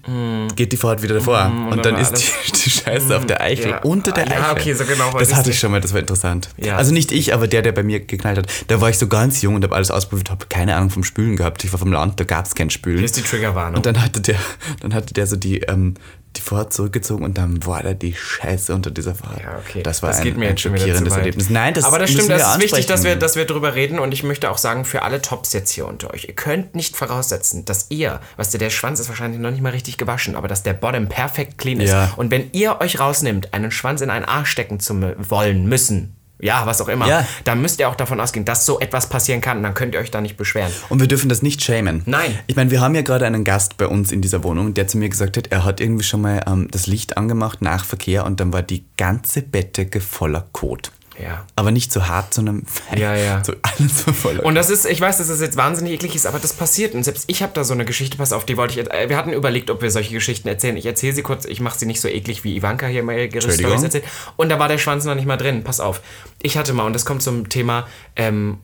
geht 0.56 0.72
die 0.74 0.78
Vorhaut 0.78 1.02
wieder 1.04 1.16
davor. 1.16 1.46
und, 1.46 1.70
dann 1.78 1.82
dann 1.84 1.94
war 1.96 2.02
ist 2.02 2.14
die, 2.14 2.52
die 2.66 2.70
Scheiße 2.70 3.16
auf 3.16 3.26
der 3.26 3.40
Eichel, 3.42 3.72
Ja. 3.72 3.78
unter 3.84 4.12
der 4.12 4.28
Ja, 4.28 4.52
Eichel. 4.52 4.52
okay, 4.52 4.74
so 4.74 4.84
genau 4.86 5.12
Das 5.18 5.34
hatte 5.34 5.52
ich 5.52 5.60
schon 5.60 5.72
mal, 5.72 5.80
das 5.82 5.94
war 5.94 6.00
interessant. 6.02 6.50
Ja. 6.58 6.76
Also 6.76 6.92
nicht 6.94 7.12
ich, 7.14 7.34
aber 7.34 7.48
der, 7.48 7.62
der 7.62 7.72
bei 7.72 7.84
mir 7.84 8.02
geknallt 8.02 8.38
hat. 8.38 8.48
Da 8.68 8.82
war 8.82 8.90
ich 8.90 8.98
so 8.98 9.08
ganz 9.08 9.42
jung 9.42 9.56
und 9.56 9.64
habe 9.64 9.74
alles 9.76 9.90
ausprobiert, 9.92 10.30
habe 10.30 10.46
keine 10.50 10.76
Ahnung 10.76 10.90
vom 10.90 11.04
Spülen 11.06 11.38
gehabt. 11.38 11.64
Ich 11.64 11.72
war 11.72 11.80
vom 11.80 11.92
Land, 11.94 12.20
da 12.20 12.24
gab 12.26 12.46
es 12.46 12.56
kein 12.56 12.70
Spülen. 12.70 12.98
Hier 12.98 13.06
ist 13.06 13.16
die 13.18 13.22
Triggerwarnung. 13.22 13.78
Und 13.78 13.86
dann 13.86 14.02
hatte 14.02 14.20
der, 14.20 14.36
dann 14.82 14.94
hatte 14.94 15.14
der 15.14 15.28
so 15.28 15.36
die, 15.38 15.60
ähm, 15.62 15.94
die 16.38 16.42
Vorhaut 16.42 16.74
zurückgezogen 16.74 17.24
und 17.24 17.38
dann 17.38 17.66
war 17.66 17.84
da 17.84 17.94
die 17.94 18.14
Scheiße 18.14 18.74
unter 18.74 18.92
dieser 18.92 19.16
Vorhaut. 19.16 19.42
Ja, 19.42 19.58
okay. 19.58 19.84
Das 19.84 20.02
war 20.02 20.10
das 20.10 20.20
ein, 20.20 20.24
geht 20.24 20.38
mir 20.38 20.50
ein 20.50 20.58
schockierendes. 20.58 21.16
Erlebnis. 21.16 21.50
Nein, 21.50 21.74
das 21.74 21.86
Aber 21.86 22.00
das 22.00 22.12
stimmt, 22.12 22.30
das 22.30 22.56
ist 22.56 22.62
wichtig, 22.62 22.86
dass 22.86 23.04
wir, 23.04 23.16
dass 23.16 23.36
wir 23.36 23.46
drüber 23.46 23.76
reden 23.76 24.00
und 24.00 24.14
ich 24.14 24.24
möchte 24.24 24.50
auch 24.50 24.58
sagen, 24.58 24.86
für 24.86 25.02
alle 25.02 25.22
Tops 25.22 25.54
jetzt 25.54 25.72
hier 25.72 25.88
unter 25.88 26.14
euch, 26.14 26.26
ihr 26.26 26.36
könnt 26.36 26.76
nicht 26.76 26.96
voraussetzen, 26.96 27.66
dass 27.66 27.88
ihr, 27.90 28.20
weißt 28.38 28.54
du, 28.54 28.58
der 28.58 28.70
Schwanz 28.70 29.00
ist 29.00 29.10
wahrscheinlich 29.10 29.40
noch 29.40 29.52
nicht 29.52 29.62
mal 29.62 29.70
richtig 29.70 29.98
gewaschen, 29.98 30.36
aber 30.36 30.48
dass 30.48 30.64
der 30.64 30.74
Bottom 30.74 31.08
perfekt 31.08 31.58
clean 31.58 31.80
ist. 31.80 31.92
Ja. 31.92 32.14
Und 32.16 32.32
wenn 32.32 32.50
ihr 32.52 32.82
euch 32.82 33.00
rausnimmt, 33.00 33.54
einen 33.54 33.72
Schwanz 33.72 34.02
in 34.02 34.10
einen 34.10 34.26
Arsch 34.26 34.50
stecken 34.50 34.80
zu 34.80 35.16
wollen, 35.30 35.66
müssen, 35.68 36.15
ja, 36.40 36.66
was 36.66 36.82
auch 36.82 36.88
immer, 36.90 37.08
Ja. 37.08 37.26
dann 37.44 37.62
müsst 37.62 37.80
ihr 37.80 37.88
auch 37.90 37.96
davon 37.96 38.20
ausgehen, 38.20 38.46
dass 38.46 38.66
so 38.66 38.80
etwas 38.80 39.08
passieren 39.10 39.42
kann 39.42 39.58
und 39.58 39.64
dann 39.64 39.74
könnt 39.74 39.94
ihr 39.96 40.02
euch 40.02 40.12
da 40.12 40.22
nicht 40.22 40.38
beschweren. 40.38 40.72
Und 40.90 41.00
wir 41.00 41.08
dürfen 41.08 41.30
das 41.30 41.42
nicht 41.42 41.62
schämen. 41.64 42.02
Nein. 42.06 42.38
Ich 42.48 42.56
meine, 42.56 42.72
wir 42.72 42.82
haben 42.82 42.94
ja 42.96 43.02
gerade 43.02 43.26
einen 43.26 43.44
Gast 43.44 43.78
bei 43.78 43.88
uns 43.88 44.12
in 44.12 44.22
dieser 44.22 44.44
Wohnung, 44.44 44.74
der 44.74 44.88
zu 44.88 44.98
mir 44.98 45.10
gesagt 45.10 45.38
hat, 45.38 45.48
er 45.48 45.64
hat 45.66 45.80
irgendwie 45.80 46.04
schon 46.04 46.22
mal 46.22 46.42
ähm, 46.48 46.68
das 46.72 46.88
Licht 46.88 47.18
angemacht 47.18 47.62
nach 47.62 47.86
Verkehr 47.86 48.26
und 48.26 48.40
dann 48.40 48.52
war 48.54 48.62
die 48.62 48.84
ganze 48.98 49.42
Bettdecke 49.42 50.02
voller 50.02 50.46
Kot. 50.52 50.92
Ja. 51.22 51.46
Aber 51.56 51.72
nicht 51.72 51.92
so 51.92 52.08
hart, 52.08 52.34
sondern 52.34 52.66
Ja, 52.96 53.16
ja. 53.16 53.44
so 53.44 53.54
alles 53.62 54.06
war 54.06 54.14
voller 54.14 54.46
Und 54.46 54.56
das 54.56 54.70
ist, 54.70 54.86
ich 54.86 55.00
weiß, 55.00 55.18
dass 55.18 55.28
das 55.28 55.40
jetzt 55.40 55.58
wahnsinnig 55.58 55.94
eklig 55.94 56.16
ist, 56.16 56.26
aber 56.26 56.40
das 56.40 56.54
passiert. 56.54 56.94
Und 56.94 57.04
selbst 57.04 57.26
ich 57.28 57.42
habe 57.42 57.54
da 57.54 57.64
so 57.64 57.74
eine 57.74 57.86
Geschichte, 57.86 58.18
pass 58.18 58.34
auf, 58.34 58.46
die 58.46 58.58
wollte 58.58 58.80
ich, 58.80 58.92
äh, 58.92 59.10
wir 59.10 59.18
hatten 59.18 59.32
überlegt, 59.32 59.70
ob 59.70 59.82
wir 59.82 59.92
solche 59.92 60.14
Geschichten 60.14 60.48
erzählen. 60.48 60.78
Ich 60.78 60.86
erzähle 60.86 61.14
sie 61.14 61.22
kurz, 61.22 61.46
ich 61.46 61.62
mache 61.62 61.80
sie 61.80 61.86
nicht 61.86 62.02
so 62.02 62.08
eklig, 62.08 62.44
wie 62.44 62.56
Ivanka 62.56 62.88
hier 62.88 63.04
mal 63.04 63.18
ihre. 63.18 63.42
Storys 63.42 63.84
erzählt. 63.84 64.06
Und 64.36 64.50
da 64.50 64.60
war 64.60 64.68
der 64.68 64.78
Schwanz 64.78 65.06
noch 65.06 65.16
nicht 65.16 65.28
mal 65.28 65.38
drin, 65.38 65.64
pass 65.64 65.80
auf. 65.80 66.02
Ich 66.42 66.58
hatte 66.58 66.74
mal, 66.74 66.86
und 66.86 66.94
das 66.94 67.06
kommt 67.06 67.22
zum 67.24 67.50
Thema, 67.50 67.88
ähm, 68.16 68.60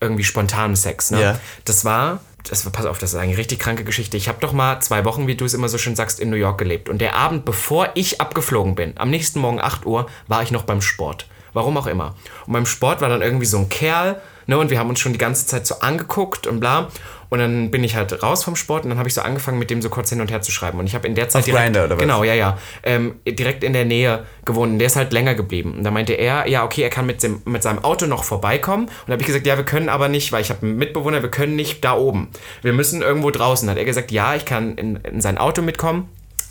irgendwie 0.00 0.24
spontanen 0.24 0.76
Sex, 0.76 1.10
ne? 1.10 1.20
Ja. 1.20 1.40
Das 1.64 1.84
war 1.84 2.20
das, 2.48 2.68
pass 2.70 2.86
auf, 2.86 2.98
das 2.98 3.12
ist 3.12 3.18
eine 3.18 3.36
richtig 3.36 3.58
kranke 3.58 3.84
Geschichte. 3.84 4.16
Ich 4.16 4.28
habe 4.28 4.38
doch 4.40 4.52
mal 4.52 4.80
zwei 4.80 5.04
Wochen, 5.04 5.26
wie 5.26 5.34
du 5.34 5.44
es 5.44 5.54
immer 5.54 5.68
so 5.68 5.78
schön 5.78 5.96
sagst, 5.96 6.20
in 6.20 6.30
New 6.30 6.36
York 6.36 6.58
gelebt. 6.58 6.88
Und 6.88 7.00
der 7.00 7.16
Abend, 7.16 7.44
bevor 7.44 7.90
ich 7.94 8.20
abgeflogen 8.20 8.74
bin, 8.74 8.94
am 8.96 9.10
nächsten 9.10 9.40
Morgen 9.40 9.60
8 9.60 9.86
Uhr, 9.86 10.06
war 10.26 10.42
ich 10.42 10.50
noch 10.50 10.64
beim 10.64 10.80
Sport. 10.80 11.26
Warum 11.52 11.76
auch 11.76 11.86
immer. 11.86 12.14
Und 12.46 12.52
beim 12.52 12.66
Sport 12.66 13.00
war 13.00 13.08
dann 13.08 13.22
irgendwie 13.22 13.46
so 13.46 13.58
ein 13.58 13.68
Kerl, 13.68 14.20
ne, 14.46 14.58
und 14.58 14.70
wir 14.70 14.78
haben 14.78 14.88
uns 14.88 15.00
schon 15.00 15.12
die 15.12 15.18
ganze 15.18 15.46
Zeit 15.46 15.66
so 15.66 15.76
angeguckt 15.80 16.46
und 16.46 16.60
bla. 16.60 16.88
Und 17.30 17.38
dann 17.38 17.70
bin 17.70 17.84
ich 17.84 17.94
halt 17.94 18.22
raus 18.24 18.42
vom 18.42 18.56
Sport 18.56 18.82
und 18.82 18.90
dann 18.90 18.98
habe 18.98 19.08
ich 19.08 19.14
so 19.14 19.20
angefangen, 19.20 19.58
mit 19.58 19.70
dem 19.70 19.80
so 19.80 19.88
kurz 19.88 20.10
hin 20.10 20.20
und 20.20 20.32
her 20.32 20.42
zu 20.42 20.50
schreiben. 20.50 20.80
Und 20.80 20.86
ich 20.86 20.96
habe 20.96 21.06
in 21.06 21.14
der 21.14 21.28
Zeit. 21.28 21.44
Auf 21.44 21.54
Grindr 21.54 21.84
oder 21.84 21.94
was? 21.94 22.02
Genau, 22.02 22.24
ja, 22.24 22.34
ja. 22.34 22.58
Ähm, 22.82 23.14
direkt 23.26 23.62
in 23.62 23.72
der 23.72 23.84
Nähe 23.84 24.24
gewohnt. 24.44 24.72
Und 24.72 24.78
der 24.80 24.86
ist 24.86 24.96
halt 24.96 25.12
länger 25.12 25.36
geblieben. 25.36 25.76
Und 25.78 25.84
da 25.84 25.92
meinte 25.92 26.12
er, 26.12 26.48
ja, 26.48 26.64
okay, 26.64 26.82
er 26.82 26.90
kann 26.90 27.06
mit, 27.06 27.22
dem, 27.22 27.40
mit 27.44 27.62
seinem 27.62 27.84
Auto 27.84 28.06
noch 28.06 28.24
vorbeikommen. 28.24 28.86
Und 28.86 29.06
da 29.06 29.12
habe 29.12 29.22
ich 29.22 29.28
gesagt, 29.28 29.46
ja, 29.46 29.56
wir 29.56 29.64
können 29.64 29.88
aber 29.88 30.08
nicht, 30.08 30.32
weil 30.32 30.42
ich 30.42 30.50
habe 30.50 30.66
einen 30.66 30.76
Mitbewohner, 30.76 31.22
wir 31.22 31.30
können 31.30 31.54
nicht 31.54 31.84
da 31.84 31.96
oben. 31.96 32.28
Wir 32.62 32.72
müssen 32.72 33.00
irgendwo 33.00 33.30
draußen. 33.30 33.68
Da 33.68 33.72
hat 33.72 33.78
er 33.78 33.84
gesagt, 33.84 34.10
ja, 34.10 34.34
ich 34.34 34.44
kann 34.44 34.74
in, 34.74 34.96
in 34.96 35.20
sein 35.20 35.38
Auto 35.38 35.62
mitkommen. 35.62 36.08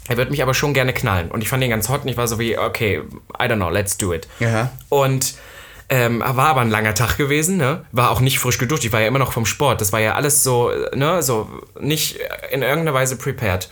Er 0.10 0.17
wird 0.17 0.32
mich 0.32 0.41
aber 0.41 0.54
schon 0.54 0.74
gerne 0.74 0.91
knallen. 0.91 1.30
Und 1.30 1.41
ich 1.41 1.50
fand 1.50 1.63
ihn 1.63 1.69
ganz 1.69 1.88
hot 1.88 2.02
und 2.02 2.10
ich 2.10 2.17
war 2.17 2.28
so 2.28 2.39
wie, 2.39 2.58
okay, 2.58 3.04
I 3.39 3.43
don't 3.43 3.56
know, 3.56 3.69
let's 3.69 3.95
do 3.95 4.13
it. 4.13 4.28
Ja. 4.39 4.72
Und 4.89 5.36
ähm, 5.88 6.22
war 6.26 6.48
aber 6.48 6.62
ein 6.62 6.69
langer 6.69 6.95
Tag 6.95 7.17
gewesen, 7.17 7.58
ne? 7.58 7.86
War 7.91 8.12
auch 8.12 8.19
nicht 8.19 8.39
frisch 8.39 8.58
geduscht. 8.58 8.84
Ich 8.86 8.91
war 8.91 9.02
ja 9.02 9.08
immer 9.08 9.19
noch 9.19 9.32
vom 9.32 9.45
Sport. 9.45 9.82
Das 9.82 9.93
war 9.93 10.00
ja 10.00 10.15
alles 10.15 10.43
so, 10.43 10.72
ne, 10.93 11.22
so 11.22 11.48
nicht 11.80 12.19
in 12.52 12.63
irgendeiner 12.63 12.93
Weise 12.93 13.17
prepared. 13.17 13.69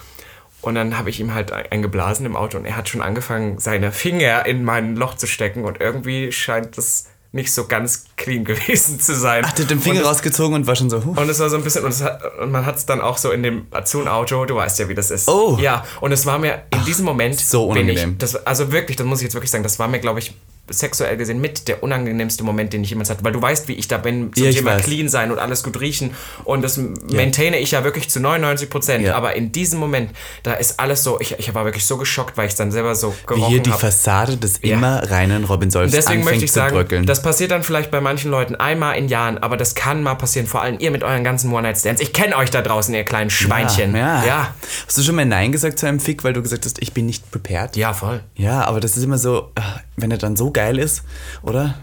Und 0.61 0.75
dann 0.75 0.97
habe 0.97 1.09
ich 1.09 1.19
ihm 1.19 1.33
halt 1.33 1.51
eingeblasen 1.51 2.25
im 2.25 2.35
Auto 2.35 2.57
und 2.57 2.65
er 2.65 2.75
hat 2.75 2.89
schon 2.89 3.01
angefangen, 3.01 3.59
seine 3.59 3.91
Finger 3.91 4.45
in 4.45 4.63
mein 4.63 4.95
Loch 4.95 5.15
zu 5.15 5.27
stecken 5.27 5.65
und 5.65 5.79
irgendwie 5.79 6.31
scheint 6.31 6.77
das 6.77 7.05
nicht 7.31 7.53
so 7.53 7.67
ganz 7.67 8.05
clean 8.15 8.43
gewesen 8.45 8.99
zu 8.99 9.15
sein. 9.15 9.45
Hat 9.45 9.69
den 9.69 9.79
Finger 9.79 10.01
und 10.01 10.07
rausgezogen 10.07 10.55
und 10.55 10.67
war 10.67 10.75
schon 10.75 10.89
so, 10.89 11.03
huh. 11.03 11.19
und 11.19 11.29
es 11.29 11.39
war 11.39 11.49
so 11.49 11.57
ein 11.57 11.63
bisschen, 11.63 11.83
und, 11.83 12.01
hat, 12.01 12.21
und 12.39 12.51
man 12.51 12.65
hat 12.65 12.77
es 12.77 12.85
dann 12.85 13.01
auch 13.01 13.17
so 13.17 13.31
in 13.31 13.43
dem 13.43 13.67
Azun-Auto, 13.71 14.45
du 14.45 14.55
weißt 14.55 14.79
ja, 14.79 14.89
wie 14.89 14.95
das 14.95 15.11
ist. 15.11 15.27
Oh. 15.27 15.57
Ja, 15.59 15.85
und 16.01 16.11
es 16.11 16.25
war 16.25 16.39
mir 16.39 16.63
in 16.73 16.83
diesem 16.85 17.05
Moment. 17.05 17.39
so 17.39 17.65
unangenehm. 17.65 18.13
Ich, 18.13 18.17
das, 18.17 18.35
also 18.45 18.71
wirklich, 18.71 18.97
das 18.97 19.05
muss 19.05 19.19
ich 19.19 19.25
jetzt 19.25 19.33
wirklich 19.33 19.51
sagen, 19.51 19.63
das 19.63 19.79
war 19.79 19.87
mir, 19.87 19.99
glaube 19.99 20.19
ich, 20.19 20.33
sexuell 20.69 21.17
gesehen 21.17 21.39
mit 21.39 21.67
der 21.67 21.83
unangenehmste 21.83 22.43
Moment, 22.43 22.73
den 22.73 22.83
ich 22.83 22.89
jemals 22.89 23.09
hatte. 23.09 23.23
Weil 23.23 23.31
du 23.31 23.41
weißt, 23.41 23.67
wie 23.67 23.73
ich 23.73 23.87
da 23.87 23.97
bin 23.97 24.33
zum 24.33 24.43
Ja, 24.43 24.49
ich 24.49 24.57
Thema 24.57 24.71
weiß. 24.75 24.83
clean 24.83 25.09
sein 25.09 25.31
und 25.31 25.39
alles 25.39 25.63
gut 25.63 25.79
riechen. 25.79 26.11
Und 26.43 26.61
das 26.61 26.77
maintaine 26.77 27.59
ich 27.59 27.71
ja 27.71 27.83
wirklich 27.83 28.09
zu 28.09 28.19
99 28.19 28.69
Prozent. 28.69 29.05
Ja. 29.05 29.15
Aber 29.15 29.35
in 29.35 29.51
diesem 29.51 29.79
Moment, 29.79 30.11
da 30.43 30.53
ist 30.53 30.79
alles 30.79 31.03
so, 31.03 31.19
ich, 31.19 31.37
ich 31.39 31.53
war 31.53 31.65
wirklich 31.65 31.85
so 31.85 31.97
geschockt, 31.97 32.37
weil 32.37 32.47
ich 32.47 32.55
dann 32.55 32.71
selber 32.71 32.95
so 32.95 33.11
Wie 33.11 33.27
gerochen 33.27 33.47
hier 33.49 33.61
die 33.61 33.71
habe. 33.71 33.79
Fassade 33.81 34.37
des 34.37 34.57
immer 34.57 35.09
reinen 35.09 35.43
Robin 35.45 35.71
Solfs 35.71 35.91
Deswegen 35.93 36.23
möchte 36.23 36.45
ich 36.45 36.51
sagen, 36.51 36.75
bröckeln. 36.75 37.05
das 37.05 37.21
passiert 37.21 37.51
dann 37.51 37.63
vielleicht 37.63 37.91
bei 37.91 38.01
manchen 38.01 38.31
Leuten 38.31 38.55
einmal 38.55 38.97
in 38.97 39.07
Jahren, 39.07 39.37
aber 39.37 39.57
das 39.57 39.75
kann 39.75 40.03
mal 40.03 40.15
passieren, 40.15 40.47
vor 40.47 40.61
allem 40.61 40.79
ihr 40.79 40.91
mit 40.91 41.03
euren 41.03 41.23
ganzen 41.23 41.51
One-Night-Stands. 41.51 42.01
Ich 42.01 42.13
kenne 42.13 42.35
euch 42.35 42.49
da 42.51 42.61
draußen, 42.61 42.93
ihr 42.93 43.03
kleinen 43.03 43.29
Schweinchen. 43.29 43.95
Ja, 43.95 44.21
ja. 44.21 44.25
ja. 44.25 44.55
Hast 44.85 44.97
du 44.97 45.03
schon 45.03 45.15
mal 45.15 45.25
Nein 45.25 45.51
gesagt 45.51 45.79
zu 45.79 45.85
einem 45.85 45.99
Fick, 45.99 46.23
weil 46.23 46.33
du 46.33 46.41
gesagt 46.41 46.65
hast, 46.65 46.81
ich 46.81 46.93
bin 46.93 47.05
nicht 47.05 47.29
prepared? 47.31 47.75
Ja, 47.75 47.93
voll. 47.93 48.21
Ja, 48.35 48.65
aber 48.65 48.79
das 48.79 48.97
ist 48.97 49.03
immer 49.03 49.17
so, 49.17 49.51
äh, 49.55 49.61
wenn 49.97 50.11
er 50.11 50.17
dann 50.17 50.35
so 50.37 50.51
geil 50.51 50.77
ist, 50.79 51.03
oder? 51.41 51.75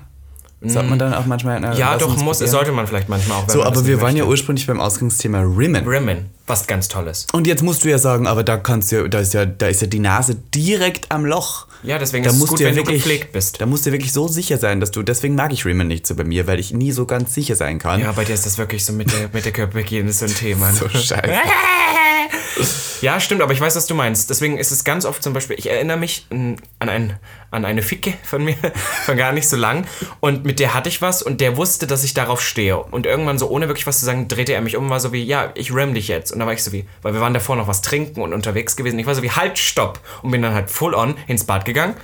Sollte 0.66 0.88
man 0.88 0.98
dann 0.98 1.12
auch 1.12 1.26
manchmal. 1.26 1.60
na, 1.60 1.74
Mm. 1.74 1.76
Ja, 1.76 1.98
doch, 1.98 2.16
muss, 2.16 2.38
probieren. 2.38 2.50
sollte 2.50 2.72
man 2.72 2.86
vielleicht 2.86 3.10
manchmal 3.10 3.38
auch. 3.38 3.50
So, 3.50 3.58
man 3.58 3.66
aber 3.66 3.86
wir 3.86 4.00
waren 4.00 4.16
ja 4.16 4.22
möchte. 4.22 4.30
ursprünglich 4.30 4.66
beim 4.66 4.80
Ausgangsthema 4.80 5.40
Rimmen. 5.40 5.86
Rimmen, 5.86 6.30
was 6.46 6.66
ganz 6.66 6.88
Tolles. 6.88 7.26
Und 7.32 7.46
jetzt 7.46 7.62
musst 7.62 7.84
du 7.84 7.90
ja 7.90 7.98
sagen, 7.98 8.26
aber 8.26 8.44
da 8.44 8.56
kannst 8.56 8.90
du 8.90 8.96
ja, 8.96 9.08
da 9.08 9.18
ist 9.18 9.34
ja, 9.34 9.44
da 9.44 9.66
ist 9.66 9.82
ja 9.82 9.88
die 9.88 9.98
Nase 9.98 10.36
direkt 10.54 11.10
am 11.12 11.26
Loch. 11.26 11.66
Ja, 11.82 11.98
deswegen 11.98 12.24
da 12.24 12.30
ist 12.30 12.40
es 12.40 12.48
gut, 12.48 12.60
du 12.60 12.62
ja 12.62 12.70
wenn 12.70 12.76
du 12.76 12.80
wirklich, 12.82 13.02
gepflegt 13.02 13.32
bist. 13.32 13.60
Da 13.60 13.66
musst 13.66 13.84
du 13.84 13.92
wirklich 13.92 14.14
so 14.14 14.26
sicher 14.26 14.56
sein, 14.56 14.80
dass 14.80 14.90
du, 14.90 15.02
deswegen 15.02 15.34
mag 15.34 15.52
ich 15.52 15.66
Rimmen 15.66 15.86
nicht 15.86 16.06
so 16.06 16.14
bei 16.14 16.24
mir, 16.24 16.46
weil 16.46 16.58
ich 16.58 16.72
nie 16.72 16.92
so 16.92 17.04
ganz 17.04 17.34
sicher 17.34 17.56
sein 17.56 17.78
kann. 17.78 18.00
Ja, 18.00 18.12
bei 18.12 18.24
dir 18.24 18.32
ist 18.32 18.46
das 18.46 18.56
wirklich 18.56 18.86
so 18.86 18.94
mit 18.94 19.12
der, 19.12 19.28
mit 19.34 19.44
der 19.44 19.52
Körperhygiene 19.52 20.10
so 20.12 20.24
ein 20.24 20.34
Thema. 20.34 20.70
So 20.72 20.88
scheiße. 20.88 21.20
Ja, 23.04 23.20
stimmt, 23.20 23.42
aber 23.42 23.52
ich 23.52 23.60
weiß, 23.60 23.76
was 23.76 23.84
du 23.84 23.94
meinst. 23.94 24.30
Deswegen 24.30 24.56
ist 24.56 24.70
es 24.70 24.82
ganz 24.82 25.04
oft 25.04 25.22
zum 25.22 25.34
Beispiel, 25.34 25.58
ich 25.58 25.68
erinnere 25.68 25.98
mich 25.98 26.26
an, 26.30 26.56
ein, 26.78 27.18
an 27.50 27.66
eine 27.66 27.82
Ficke 27.82 28.14
von 28.22 28.42
mir, 28.42 28.56
von 29.04 29.18
gar 29.18 29.32
nicht 29.32 29.46
so 29.46 29.56
lang. 29.56 29.86
Und 30.20 30.46
mit 30.46 30.58
der 30.58 30.72
hatte 30.72 30.88
ich 30.88 31.02
was 31.02 31.22
und 31.22 31.42
der 31.42 31.58
wusste, 31.58 31.86
dass 31.86 32.02
ich 32.02 32.14
darauf 32.14 32.40
stehe. 32.40 32.78
Und 32.78 33.04
irgendwann 33.04 33.38
so, 33.38 33.50
ohne 33.50 33.68
wirklich 33.68 33.86
was 33.86 33.98
zu 33.98 34.06
sagen, 34.06 34.26
drehte 34.26 34.54
er 34.54 34.62
mich 34.62 34.74
um 34.74 34.84
und 34.84 34.90
war 34.90 35.00
so 35.00 35.12
wie, 35.12 35.22
ja, 35.22 35.52
ich 35.54 35.70
ram 35.74 35.92
dich 35.92 36.08
jetzt. 36.08 36.32
Und 36.32 36.38
da 36.38 36.46
war 36.46 36.54
ich 36.54 36.64
so 36.64 36.72
wie, 36.72 36.86
weil 37.02 37.12
wir 37.12 37.20
waren 37.20 37.34
davor 37.34 37.56
noch 37.56 37.68
was 37.68 37.82
trinken 37.82 38.22
und 38.22 38.32
unterwegs 38.32 38.74
gewesen. 38.74 38.98
Ich 38.98 39.04
war 39.04 39.14
so 39.14 39.22
wie, 39.22 39.32
halt, 39.32 39.58
stopp. 39.58 40.00
Und 40.22 40.30
bin 40.30 40.40
dann 40.40 40.54
halt 40.54 40.70
full 40.70 40.94
on 40.94 41.14
ins 41.26 41.44
Bad 41.44 41.66
gegangen, 41.66 41.96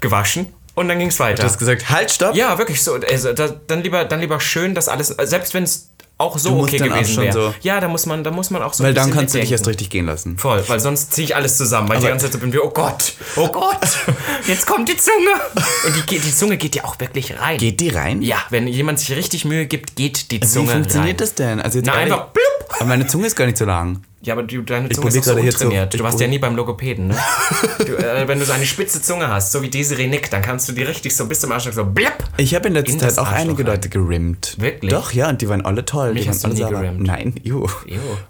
gewaschen 0.00 0.54
und 0.74 0.88
dann 0.88 0.98
ging 0.98 1.08
es 1.08 1.20
weiter. 1.20 1.42
Du 1.42 1.48
hast 1.48 1.58
gesagt, 1.58 1.90
halt, 1.90 2.10
stopp. 2.10 2.34
Ja, 2.34 2.58
wirklich 2.58 2.82
so. 2.82 2.94
Also, 2.94 3.32
da, 3.32 3.48
dann, 3.48 3.82
lieber, 3.82 4.04
dann 4.04 4.20
lieber 4.20 4.40
schön, 4.40 4.74
dass 4.74 4.88
alles, 4.88 5.08
selbst 5.08 5.54
wenn 5.54 5.64
es 5.64 5.93
auch 6.24 6.38
so 6.38 6.58
okay 6.60 6.78
gewesen 6.78 7.22
wäre. 7.22 7.32
so- 7.32 7.54
Ja, 7.62 7.78
da 7.80 7.88
muss 7.88 8.06
man, 8.06 8.24
da 8.24 8.30
muss 8.30 8.50
man 8.50 8.62
auch 8.62 8.74
so 8.74 8.82
weil 8.84 8.94
dann 8.94 9.10
kannst 9.12 9.34
du 9.34 9.38
dich 9.38 9.50
mitdenken. 9.50 9.52
erst 9.52 9.66
richtig 9.68 9.90
gehen 9.90 10.06
lassen. 10.06 10.38
Voll, 10.38 10.62
weil 10.66 10.80
sonst 10.80 11.12
ziehe 11.12 11.26
ich 11.26 11.36
alles 11.36 11.56
zusammen, 11.56 11.88
weil 11.88 11.96
ich 11.98 12.02
die 12.02 12.08
ganze 12.08 12.30
Zeit 12.30 12.40
bin 12.40 12.52
wie, 12.52 12.58
oh 12.58 12.70
Gott, 12.70 13.12
oh 13.36 13.48
Gott, 13.48 13.78
jetzt 14.46 14.66
kommt 14.66 14.88
die 14.88 14.96
Zunge. 14.96 15.14
Und 15.86 16.10
die, 16.10 16.18
die 16.18 16.34
Zunge 16.34 16.56
geht 16.56 16.74
ja 16.76 16.84
auch 16.84 16.98
wirklich 16.98 17.38
rein. 17.38 17.58
Geht 17.58 17.80
die 17.80 17.90
rein? 17.90 18.22
Ja, 18.22 18.38
wenn 18.50 18.66
jemand 18.66 18.98
sich 18.98 19.12
richtig 19.16 19.44
Mühe 19.44 19.66
gibt, 19.66 19.96
geht 19.96 20.30
die 20.30 20.40
Wie 20.42 20.46
Zunge 20.46 20.72
funktioniert 20.72 21.10
rein. 21.12 21.16
das 21.18 21.34
denn? 21.34 21.60
Also 21.60 21.78
jetzt 21.78 21.86
Na, 21.86 21.94
einfach 21.94 22.28
blub. 22.28 22.44
Aber 22.78 22.86
meine 22.86 23.06
Zunge 23.06 23.26
ist 23.26 23.36
gar 23.36 23.46
nicht 23.46 23.58
so 23.58 23.64
lang. 23.64 24.02
Ja, 24.24 24.32
aber 24.34 24.42
du, 24.44 24.62
deine 24.62 24.88
Ich 24.88 24.96
Zunge 24.96 25.08
ist 25.08 25.18
auch 25.28 25.34
so 25.34 25.40
untrainiert. 25.40 25.94
Du 25.94 26.02
warst 26.02 26.18
ja 26.18 26.26
nie 26.26 26.38
beim 26.38 26.56
Logopäden, 26.56 27.08
ne? 27.08 27.16
du, 27.78 27.96
äh, 27.96 28.26
wenn 28.26 28.38
du 28.38 28.44
so 28.46 28.52
eine 28.52 28.64
spitze 28.64 29.02
Zunge 29.02 29.28
hast, 29.28 29.52
so 29.52 29.62
wie 29.62 29.68
diese 29.68 29.98
Renick, 29.98 30.30
dann 30.30 30.40
kannst 30.40 30.68
du 30.68 30.72
die 30.72 30.82
richtig 30.82 31.14
so 31.14 31.26
bis 31.26 31.40
zum 31.40 31.52
Arschloch 31.52 31.74
so 31.74 31.84
blub. 31.84 32.16
Ich 32.38 32.54
habe 32.54 32.68
in 32.68 32.74
letzter 32.74 32.92
In 32.94 33.00
Zeit 33.00 33.18
auch 33.18 33.26
Arschloch 33.26 33.40
einige 33.40 33.64
rein. 33.64 33.74
Leute 33.74 33.88
gerimmt. 33.90 34.56
Wirklich? 34.58 34.90
Doch, 34.90 35.12
ja, 35.12 35.28
und 35.28 35.42
die 35.42 35.48
waren 35.48 35.64
alle 35.64 35.84
toll. 35.84 36.14
Mich 36.14 36.22
die 36.22 36.28
hast 36.30 36.42
waren 36.42 36.56
du 36.56 36.64
nie 36.64 36.70
gerimmt. 36.70 37.00
Nein. 37.00 37.34
Ju. 37.42 37.66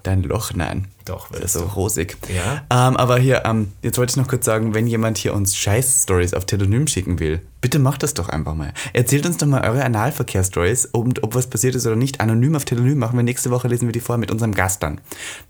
Dein 0.03 0.23
Loch, 0.25 0.53
nein. 0.55 0.89
Doch, 1.05 1.31
Das 1.31 1.43
ist 1.43 1.53
so 1.55 1.65
rosig. 1.65 2.17
Ja? 2.35 2.63
Ähm, 2.89 2.97
aber 2.97 3.19
hier, 3.19 3.43
ähm, 3.45 3.73
jetzt 3.83 3.99
wollte 3.99 4.13
ich 4.13 4.17
noch 4.17 4.27
kurz 4.27 4.47
sagen, 4.47 4.73
wenn 4.73 4.87
jemand 4.87 5.19
hier 5.19 5.35
uns 5.35 5.55
Scheiß-Stories 5.55 6.33
auf 6.33 6.47
Telonym 6.47 6.87
schicken 6.87 7.19
will, 7.21 7.43
bitte 7.61 7.79
macht 7.79 8.03
das 8.03 8.15
doch 8.15 8.31
einfach 8.31 8.55
mal. 8.55 8.73
Erzählt 8.95 9.27
uns 9.27 9.37
doch 9.37 9.47
mal 9.47 9.69
eure 9.69 9.85
Analverkehr-Stories 9.85 10.87
und 10.87 11.23
ob 11.23 11.35
was 11.35 11.47
passiert 11.49 11.75
ist 11.75 11.87
oder 11.87 11.97
nicht. 11.97 12.21
Anonym 12.21 12.57
auf 12.57 12.65
Telonym 12.65 12.99
machen 12.99 13.17
wir 13.19 13.23
nächste 13.23 13.51
Woche, 13.51 13.69
lesen 13.69 13.87
wir 13.87 13.93
die 13.93 14.01
vor 14.01 14.17
mit 14.17 14.31
unserem 14.31 14.55
Gast 14.55 14.83
dann. 14.83 15.01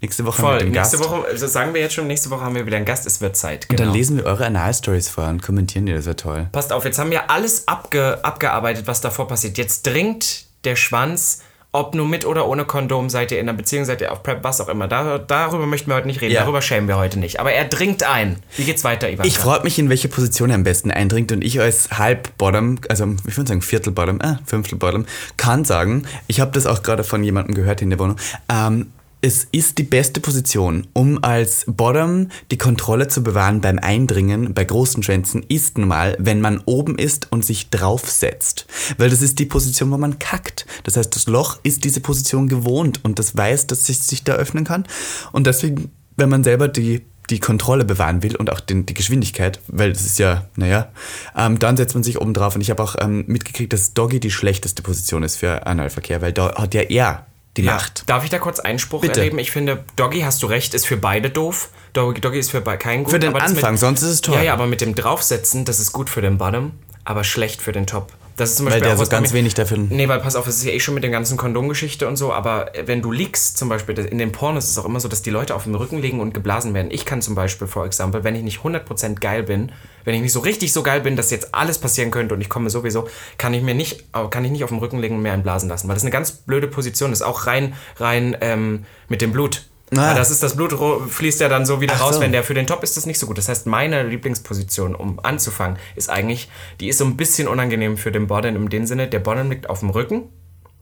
Nächste 0.01 0.25
Woche 0.25 0.41
Voll, 0.43 0.55
mit 0.55 0.63
dem 0.63 0.73
nächste 0.73 0.99
Gast. 0.99 1.09
Woche, 1.11 1.25
also 1.31 1.47
sagen 1.47 1.73
wir 1.73 1.81
jetzt 1.83 1.95
schon, 1.95 2.09
nächste 2.09 2.31
Woche 2.31 2.41
haben 2.43 2.57
wir 2.57 2.67
wieder 2.67 2.77
einen 2.77 2.87
Gast, 2.87 3.07
es 3.07 3.21
wird 3.21 3.37
Zeit. 3.37 3.67
Und 3.71 3.77
Genau. 3.77 3.85
dann 3.85 3.93
lesen 3.93 4.17
wir 4.17 4.25
eure 4.25 4.47
Anal-Stories 4.47 5.09
vor 5.09 5.29
und 5.29 5.41
kommentieren 5.43 5.87
die, 5.87 5.93
das 5.93 6.07
wäre 6.07 6.17
toll. 6.17 6.49
Passt 6.51 6.73
auf, 6.73 6.85
jetzt 6.85 6.99
haben 6.99 7.11
wir 7.13 7.31
alles 7.31 7.69
abge, 7.69 8.19
abgearbeitet, 8.25 8.89
was 8.89 9.01
davor 9.01 9.29
passiert. 9.29 9.57
Jetzt 9.59 9.87
dringt 9.87 10.47
der 10.65 10.75
Schwanz, 10.77 11.43
ob 11.75 11.93
nur 11.97 12.07
mit 12.07 12.25
oder 12.25 12.47
ohne 12.47 12.65
Kondom, 12.65 13.11
seid 13.11 13.33
ihr 13.33 13.41
in 13.41 13.49
einer 13.49 13.59
Beziehung, 13.59 13.85
seid 13.85 14.01
ihr 14.01 14.13
auf 14.13 14.23
Prep, 14.23 14.45
was 14.45 14.61
auch 14.61 14.69
immer. 14.69 14.87
Da, 14.87 15.19
darüber 15.19 15.67
möchten 15.67 15.91
wir 15.91 15.97
heute 15.97 16.07
nicht 16.07 16.21
reden, 16.21 16.33
Ja. 16.33 16.43
darüber 16.43 16.63
schämen 16.63 16.87
wir 16.87 16.97
heute 16.97 17.19
nicht. 17.19 17.41
Aber 17.41 17.51
er 17.53 17.65
dringt 17.65 18.05
ein. 18.05 18.37
Wie 18.57 18.63
geht's 18.63 18.85
weiter, 18.85 19.09
Ivanka? 19.09 19.25
Ich 19.27 19.37
frage 19.39 19.65
mich, 19.65 19.77
in 19.81 19.89
welche 19.89 20.07
Position 20.07 20.51
er 20.51 20.55
am 20.55 20.63
besten 20.63 20.93
eindringt 20.93 21.33
und 21.33 21.43
ich 21.43 21.61
als 21.61 21.91
Halb-Bottom, 21.91 22.79
also 22.89 23.17
ich 23.27 23.37
würde 23.37 23.49
sagen 23.49 23.61
Viertel-Bottom, 23.61 24.21
äh, 24.21 24.37
Fünftel-Bottom, 24.47 25.05
kann 25.37 25.65
sagen, 25.65 26.05
ich 26.29 26.39
habe 26.39 26.53
das 26.53 26.67
auch 26.67 26.85
gerade 26.85 27.03
von 27.03 27.25
jemandem 27.25 27.57
gehört 27.57 27.83
in 27.83 27.91
der 27.91 27.99
Wohnung, 27.99 28.17
ähm, 28.49 28.93
es 29.25 29.49
ist 29.53 29.79
die 29.79 29.85
beste 29.85 30.21
Position, 30.21 30.87
um 30.93 31.25
als 31.25 31.65
Bottom 31.67 32.29
die 32.51 32.59
Kontrolle 32.59 33.09
zu 33.09 33.23
bewahren 33.23 33.63
beim 33.63 33.79
Eindringen 33.79 34.53
bei 34.53 34.65
großen 34.65 35.03
Schwänzen, 35.03 35.43
ist 35.49 35.79
nun 35.79 35.89
mal, 35.89 36.15
wenn 36.19 36.43
man 36.43 36.61
oben 36.67 36.99
ist 36.99 37.33
und 37.33 37.43
sich 37.43 37.71
draufsetzt. 37.71 38.67
Weil 38.99 39.09
das 39.09 39.23
ist 39.23 39.39
die 39.39 39.47
Position, 39.47 39.91
wo 39.91 39.97
man 39.97 40.19
kackt. 40.19 40.67
Das 40.83 40.99
heißt, 40.99 41.17
das 41.17 41.27
Loch 41.27 41.59
ist 41.63 41.85
diese 41.85 42.01
Position 42.01 42.49
gewohnt 42.49 43.03
und 43.03 43.19
das 43.19 43.35
weiß, 43.35 43.67
dass 43.67 43.89
es 43.89 44.07
sich 44.07 44.25
da 44.25 44.35
öffnen 44.35 44.65
kann. 44.65 44.85
Und 45.33 45.47
deswegen, 45.47 45.91
wenn 46.19 46.29
man 46.29 46.45
selber 46.45 46.69
die 46.69 47.01
die 47.31 47.41
Kontrolle 47.41 47.87
bewahren 47.87 48.23
will 48.23 48.37
und 48.37 48.53
auch 48.53 48.61
den, 48.61 48.85
die 48.85 48.93
Geschwindigkeit, 48.93 49.59
weil 49.69 49.95
das 49.95 50.05
ist 50.05 50.19
ja, 50.19 50.45
naja, 50.57 50.93
ähm, 51.35 51.59
dann 51.59 51.79
setzt 51.79 51.95
man 51.95 52.05
sich 52.05 52.21
oben 52.21 52.35
drauf. 52.35 52.55
Und 52.55 52.61
ich 52.61 52.69
habe 52.69 52.83
auch 52.83 52.97
ähm, 53.01 53.25
mitgekriegt, 53.27 53.73
dass 53.73 53.95
Doggy 53.95 54.21
die 54.21 54.31
schlechteste 54.31 54.83
Position 54.83 55.23
ist 55.23 55.37
für 55.37 55.67
Analverkehr, 55.67 56.21
weil 56.21 56.35
da 56.35 56.55
hat 56.55 56.75
ja 56.75 56.83
er 56.83 57.25
die 57.57 57.63
Ja. 57.63 57.75
Macht. 57.75 58.05
Darf 58.07 58.25
ich 58.25 58.31
da 58.31 58.39
kurz 58.39 58.59
Einspruch 58.61 59.01
Bitte. 59.03 59.21
erleben? 59.21 59.39
Ich 59.39 59.51
finde, 59.51 59.85
Doggy, 59.97 60.21
hast 60.21 60.43
du 60.43 60.47
recht, 60.47 60.75
ist 60.75 60.87
für 60.87 60.97
beide 60.97 61.31
doof. 61.31 61.71
Doggy, 61.93 62.21
Doggy 62.21 62.39
ist 62.39 62.51
für 62.51 62.61
keinen 62.63 63.05
gut. 63.05 63.13
Für 63.13 63.19
den 63.19 63.35
Anfang, 63.35 63.73
mit, 63.73 63.81
sonst 63.81 64.03
ist 64.03 64.11
es 64.11 64.21
toll. 64.21 64.37
Ja, 64.37 64.43
ja, 64.43 64.53
aber 64.53 64.67
mit 64.67 64.81
dem 64.81 64.95
Draufsetzen, 64.95 65.65
das 65.65 65.79
ist 65.79 65.93
gut 65.93 66.11
für 66.11 66.21
den 66.23 66.39
Bottom, 66.39 66.73
aber 67.05 67.25
schlecht 67.25 67.63
für 67.63 67.73
den 67.73 67.87
Top. 67.87 68.13
Das 68.37 68.51
ist 68.51 68.57
zum 68.57 68.67
Weil 68.67 68.73
Beispiel 68.73 68.89
der 68.89 68.95
auch 68.99 69.05
so 69.05 69.09
ganz 69.11 69.31
mir- 69.31 69.39
wenig 69.39 69.55
dafür. 69.55 69.79
Nee, 69.79 70.09
weil 70.09 70.19
pass 70.19 70.35
auf, 70.35 70.49
es 70.49 70.57
ist 70.57 70.65
ja 70.65 70.73
eh 70.73 70.81
schon 70.81 70.95
mit 70.95 71.05
der 71.05 71.13
ganzen 71.13 71.37
Kondomgeschichte 71.37 72.09
und 72.09 72.17
so, 72.17 72.33
aber 72.33 72.73
wenn 72.85 73.01
du 73.01 73.13
liegst, 73.13 73.57
zum 73.59 73.69
Beispiel, 73.69 73.97
in 73.99 74.19
den 74.19 74.33
Pornos 74.33 74.65
ist 74.65 74.71
es 74.73 74.79
auch 74.79 74.85
immer 74.87 74.99
so, 74.99 75.07
dass 75.07 75.23
die 75.23 75.31
Leute 75.31 75.55
auf 75.55 75.63
dem 75.65 75.77
Rücken 75.77 76.01
liegen 76.03 76.19
und 76.19 76.35
geblasen 76.35 76.75
werden. 76.75 76.91
Ich 76.91 77.05
kann 77.05 77.23
zum 77.23 77.37
Beispiel, 77.37 77.69
for 77.69 77.87
example, 77.87 78.25
wenn 78.25 78.35
ich 78.35 78.43
nicht 78.43 78.59
100% 78.65 79.21
geil 79.21 79.45
bin, 79.45 79.71
wenn 80.05 80.17
ich 80.17 80.21
nicht 80.21 80.33
so 80.33 80.41
richtig 80.41 80.73
so 80.73 80.83
geil 80.83 81.01
bin, 81.01 81.15
dass 81.15 81.31
jetzt 81.31 81.55
alles 81.55 81.79
passieren 81.79 82.11
könnte 82.11 82.35
und 82.35 82.41
ich 82.41 82.49
komme 82.49 82.71
sowieso, 82.71 83.07
kann 83.39 83.55
ich 83.55 83.63
mir 83.63 83.75
nicht, 83.75 84.05
kann 84.31 84.45
ich 84.45 84.51
nicht 84.51 84.65
auf 84.65 84.71
dem 84.71 84.79
Rücken 84.79 84.99
liegen 85.01 85.15
und 85.17 85.23
mehr 85.23 85.33
einblasen 85.33 85.69
lassen, 85.69 85.87
weil 85.87 85.95
das 85.95 86.03
eine 86.03 86.11
ganz 86.11 86.33
blöde 86.33 86.67
Position 86.67 87.13
ist, 87.13 87.23
auch 87.23 87.47
rein, 87.47 87.75
rein 87.99 88.37
ähm, 88.41 88.85
mit 89.09 89.23
dem 89.23 89.31
Blut. 89.33 89.63
Ah. 89.99 90.15
Das 90.15 90.31
ist, 90.31 90.43
das 90.43 90.57
Blut 90.57 90.75
fließt 91.11 91.41
ja 91.41 91.49
dann 91.49 91.67
so 91.67 91.81
wieder 91.81 91.95
Ach 91.97 92.03
raus, 92.03 92.15
so. 92.17 92.21
wenn 92.21 92.33
der 92.33 92.43
für 92.43 92.55
den 92.55 92.67
Top 92.67 92.83
ist 92.83 92.97
das 92.97 93.07
nicht 93.07 93.19
so 93.19 93.27
gut. 93.27 93.39
Das 93.39 93.49
heißt, 93.49 93.67
meine 93.67 94.03
Lieblingsposition, 94.03 94.95
um 94.95 95.21
anzufangen, 95.23 95.79
ist 95.97 96.11
eigentlich, 96.11 96.49
die 96.81 96.89
ist 96.89 96.99
so 96.99 97.05
ein 97.05 97.17
bisschen 97.17 97.49
unangenehm 97.49 97.97
für 97.97 98.13
den 98.13 98.27
Bottom 98.27 98.57
in 98.57 98.69
dem 98.69 98.87
Sinne, 98.87 99.09
der 99.09 99.21
Bottom 99.21 99.51
liegt 99.51 99.71
auf 99.71 99.81
dem 99.81 99.91
Rücken 99.91 100.29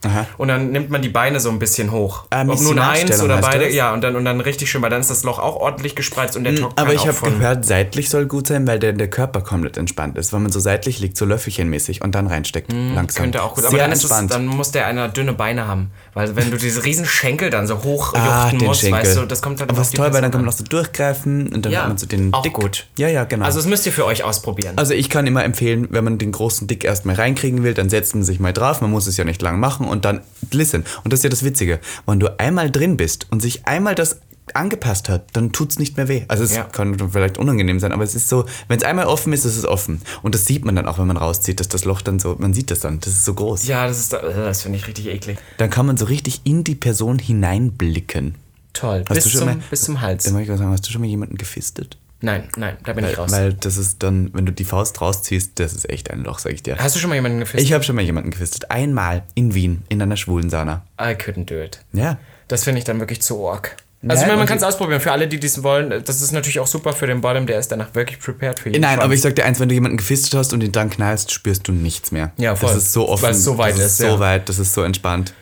Aha. 0.05 0.27
Und 0.37 0.49
dann 0.49 0.71
nimmt 0.73 0.91
man 0.91 1.01
die 1.01 1.09
Beine 1.09 1.39
so 1.39 1.49
ein 1.51 1.59
bisschen 1.59 1.93
hoch. 1.93 2.25
Ah, 2.31 2.45
Ob 2.47 2.61
nun 2.61 2.79
eins 2.79 3.23
oder 3.23 3.39
beide. 3.39 3.71
Ja, 3.71 3.93
und 3.93 4.03
dann, 4.03 4.17
und 4.17 4.25
dann 4.25 4.41
richtig 4.41 4.71
schön, 4.71 4.83
weil 4.83 4.91
dann 4.91 5.01
ist 5.01 5.11
das 5.11 5.23
Loch 5.23 5.39
auch 5.39 5.57
ordentlich 5.57 5.95
gespreizt 5.95 6.37
und 6.37 6.45
der 6.45 6.57
Trockner 6.57 6.83
Aber 6.83 6.93
ich 6.93 7.07
habe 7.07 7.19
gehört, 7.31 7.65
seitlich 7.65 8.11
soll 8.11 8.27
gut 8.27 8.49
sein, 8.49 8.67
weil 8.67 8.79
der, 8.79 8.93
der 8.93 9.09
Körper 9.09 9.43
komplett 9.43 9.77
entspannt 9.77 10.19
ist. 10.19 10.33
Wenn 10.33 10.43
man 10.43 10.53
so 10.53 10.61
seitlich 10.61 10.99
liegt, 10.99 11.17
so 11.17 11.25
löffelchenmäßig 11.25 12.03
und 12.03 12.15
dann 12.15 12.27
reinsteckt. 12.27 12.73
langsam. 12.73 13.23
Könnte 13.23 13.43
auch 13.43 13.55
gut, 13.55 13.61
Sehr 13.61 13.69
aber 13.69 13.79
dann, 13.79 13.93
ist 13.93 14.05
es, 14.05 14.27
dann 14.27 14.47
muss 14.47 14.73
der 14.73 14.87
einer 14.87 15.09
dünne 15.09 15.35
Beine 15.35 15.69
haben. 15.69 15.93
Weil 16.15 16.37
wenn 16.37 16.51
du 16.51 16.59
diese 16.59 16.85
riesen 16.85 17.07
Schenkel 17.07 17.49
dann 17.49 17.67
so 17.67 17.83
hoch 17.85 18.13
ah, 18.15 18.51
musst, 18.53 18.83
Schenkel. 18.83 18.99
weißt 19.01 19.17
du, 19.17 19.27
das 19.27 19.41
kommt 19.41 19.61
dann 19.61 19.71
Aber 19.71 19.79
was 19.79 19.91
toll, 19.93 20.13
weil 20.13 20.21
dann 20.21 20.31
Person 20.31 20.33
kann 20.33 20.41
man 20.43 20.49
an. 20.49 20.55
auch 20.55 20.59
so 20.59 20.65
durchgreifen 20.65 21.49
und 21.55 21.65
dann 21.65 21.73
Ja, 21.73 21.81
hat 21.83 21.89
man 21.89 21.99
so 21.99 22.07
den 22.07 22.35
auch 22.35 22.43
Dick. 22.43 22.53
gut. 22.53 22.87
Ja, 22.99 23.09
ja, 23.09 23.25
genau. 23.25 23.45
Also 23.47 23.59
das 23.59 23.67
müsst 23.67 23.87
ihr 23.87 23.93
für 23.93 24.05
euch 24.05 24.23
ausprobieren. 24.23 24.75
Also 24.77 24.93
ich 24.93 25.09
kann 25.09 25.27
immer 25.27 25.43
empfehlen, 25.43 25.89
wenn 25.91 26.05
man 26.05 26.19
den 26.19 26.33
großen 26.33 26.67
Dick 26.67 26.85
erstmal 26.85 27.17
reinkriegen 27.17 27.63
will, 27.63 27.73
dann 27.75 27.89
setzt 27.89 28.15
man 28.15 28.25
sich 28.25 28.41
mal 28.41 28.53
drauf, 28.53 28.81
man 28.83 28.91
muss 28.91 29.07
es 29.07 29.17
ja 29.17 29.25
nicht 29.25 29.41
lang 29.41 29.59
machen 29.59 29.89
und 29.89 30.05
dann 30.05 30.21
listen. 30.51 30.85
Und 31.03 31.13
das 31.13 31.21
ist 31.21 31.25
ja 31.25 31.31
das 31.31 31.45
Witzige, 31.45 31.81
wenn 32.07 32.21
du 32.21 32.39
einmal 32.39 32.71
drin 32.71 32.97
bist 32.99 33.27
und 33.31 33.41
sich 33.41 33.67
einmal 33.67 33.95
das 33.95 34.19
angepasst 34.57 35.09
hat, 35.09 35.25
dann 35.33 35.53
tut's 35.53 35.79
nicht 35.79 35.97
mehr 35.97 36.09
weh. 36.09 36.25
Also 36.29 36.45
es 36.45 36.55
Ja. 36.55 36.65
kann 36.65 36.97
vielleicht 37.11 37.39
unangenehm 37.39 37.81
sein, 37.81 37.93
aber 37.93 38.05
es 38.05 38.15
ist 38.15 38.29
so, 38.29 38.45
wenn 38.69 38.79
es 38.79 38.85
einmal 38.85 39.07
offen 39.07 39.33
ist, 39.33 39.45
ist 39.45 39.57
es 39.57 39.65
offen. 39.65 40.01
Und 40.23 40.35
das 40.35 40.45
sieht 40.47 40.65
man 40.65 40.77
dann 40.77 40.87
auch, 40.89 40.99
wenn 40.99 41.07
man 41.07 41.17
rauszieht, 41.17 41.61
dass 41.61 41.69
das 41.69 41.85
Loch 41.85 42.03
dann 42.03 42.19
so, 42.19 42.37
man 42.39 42.53
sieht 42.55 42.71
das 42.71 42.81
dann, 42.81 43.01
das 43.01 43.13
ist 43.13 43.25
so 43.25 43.35
groß. 43.35 43.67
ja, 43.67 43.87
das 43.87 43.99
ist, 43.99 44.13
äh, 44.13 44.21
das 44.23 44.63
finde 44.63 44.79
ich 44.79 44.87
richtig 44.87 45.07
eklig. 45.07 45.39
Dann 45.59 45.71
kann 45.71 45.87
man 45.87 45.97
so 45.97 46.05
richtig 46.07 46.41
in 46.45 46.65
die 46.65 46.75
Person 46.75 47.19
hineinblicken. 47.19 48.35
Toll. 48.73 49.05
Hast 49.09 49.15
Bis 49.15 49.25
du 49.25 49.31
schon 49.31 49.39
zum, 49.41 49.49
mal- 49.49 49.59
bis 49.71 49.83
zum 49.83 50.01
Hals. 50.01 50.25
Dann 50.25 50.39
ich 50.41 50.49
sagen, 50.49 50.71
hast 50.71 50.87
du 50.87 50.91
schon 50.91 51.01
mal 51.03 51.07
jemanden 51.07 51.37
gefistet? 51.37 51.99
Nein, 52.25 52.49
nein, 52.57 52.77
da 52.85 52.93
bin 52.93 53.05
ich 53.05 53.19
raus. 53.19 53.33
Weil 53.33 53.53
das 53.53 53.77
ist 53.77 54.03
dann, 54.05 54.31
wenn 54.33 54.47
du 54.47 54.53
die 54.53 54.65
Faust 54.65 55.01
rausziehst, 55.01 55.59
das 55.59 55.73
ist 55.75 55.91
echt 55.91 56.09
ein 56.11 56.23
Loch, 56.23 56.39
sag 56.39 56.53
ich 56.53 56.63
dir. 56.63 56.79
Hast 56.79 56.95
du 56.95 57.01
schon 57.01 57.09
mal 57.11 57.17
jemanden 57.17 57.41
gefisst? 57.41 57.65
Ich 57.65 57.73
habe 57.73 57.83
schon 57.83 57.97
mal 57.97 58.03
jemanden 58.03 58.31
gefistet. 58.31 58.71
Einmal 58.71 59.25
in 59.35 59.55
Wien, 59.55 59.83
in 59.89 60.01
einer 60.01 60.17
schwulen 60.17 60.49
Sauna. 60.49 60.83
I 61.01 61.15
couldn't 61.15 61.47
do 61.47 61.57
it. 61.61 61.81
Ja. 61.93 62.19
Das 62.47 62.63
finde 62.65 62.79
ich 62.79 62.85
dann 62.85 63.01
wirklich 63.01 63.23
zu 63.23 63.39
org. 63.39 63.77
Also 64.03 64.15
Nein, 64.15 64.23
ich 64.23 64.27
meine, 64.27 64.39
man 64.39 64.47
kann 64.49 64.59
es 64.59 64.65
ausprobieren. 64.65 65.01
Für 65.01 65.13
alle, 65.13 65.29
die 65.29 65.39
dies 65.39 65.63
wollen, 65.63 66.03
das 66.05 66.21
ist 66.21 66.33
natürlich 66.33 66.59
auch 66.59 66.67
super 66.67 66.93
für 66.93 67.07
den 67.07 67.21
Bottom, 67.21 67.47
der 67.47 67.61
ist 67.61 67.71
danach 67.71 67.95
wirklich 67.95 68.19
prepared 68.19 68.59
für 68.59 68.71
jeden 68.71 68.83
Nein, 68.83 68.95
aber 68.95 69.03
Schwanz. 69.05 69.15
ich 69.15 69.21
sag 69.23 69.37
dir 69.37 69.45
eins, 69.45 69.61
wenn 69.61 69.69
du 69.69 69.75
jemanden 69.75 69.97
gefistet 69.97 70.35
hast 70.35 70.53
und 70.53 70.61
ihn 70.61 70.73
dann 70.73 70.91
knallst, 70.91 71.31
spürst 71.31 71.69
du 71.69 71.73
nichts 71.73 72.11
mehr. 72.11 72.33
Ja, 72.37 72.57
voll. 72.57 72.71
Das 72.71 72.79
ist 72.79 72.93
so 72.93 73.09
offen. 73.09 73.23
Weil 73.23 73.31
es 73.31 73.45
so 73.45 73.59
weit 73.59 73.75
das 73.75 73.81
ist, 73.81 73.87
ist. 73.87 73.99
So 73.99 74.07
ja. 74.07 74.19
weit, 74.19 74.49
das 74.49 74.59
ist 74.59 74.75
so 74.75 74.83
entspannt. 74.83 75.35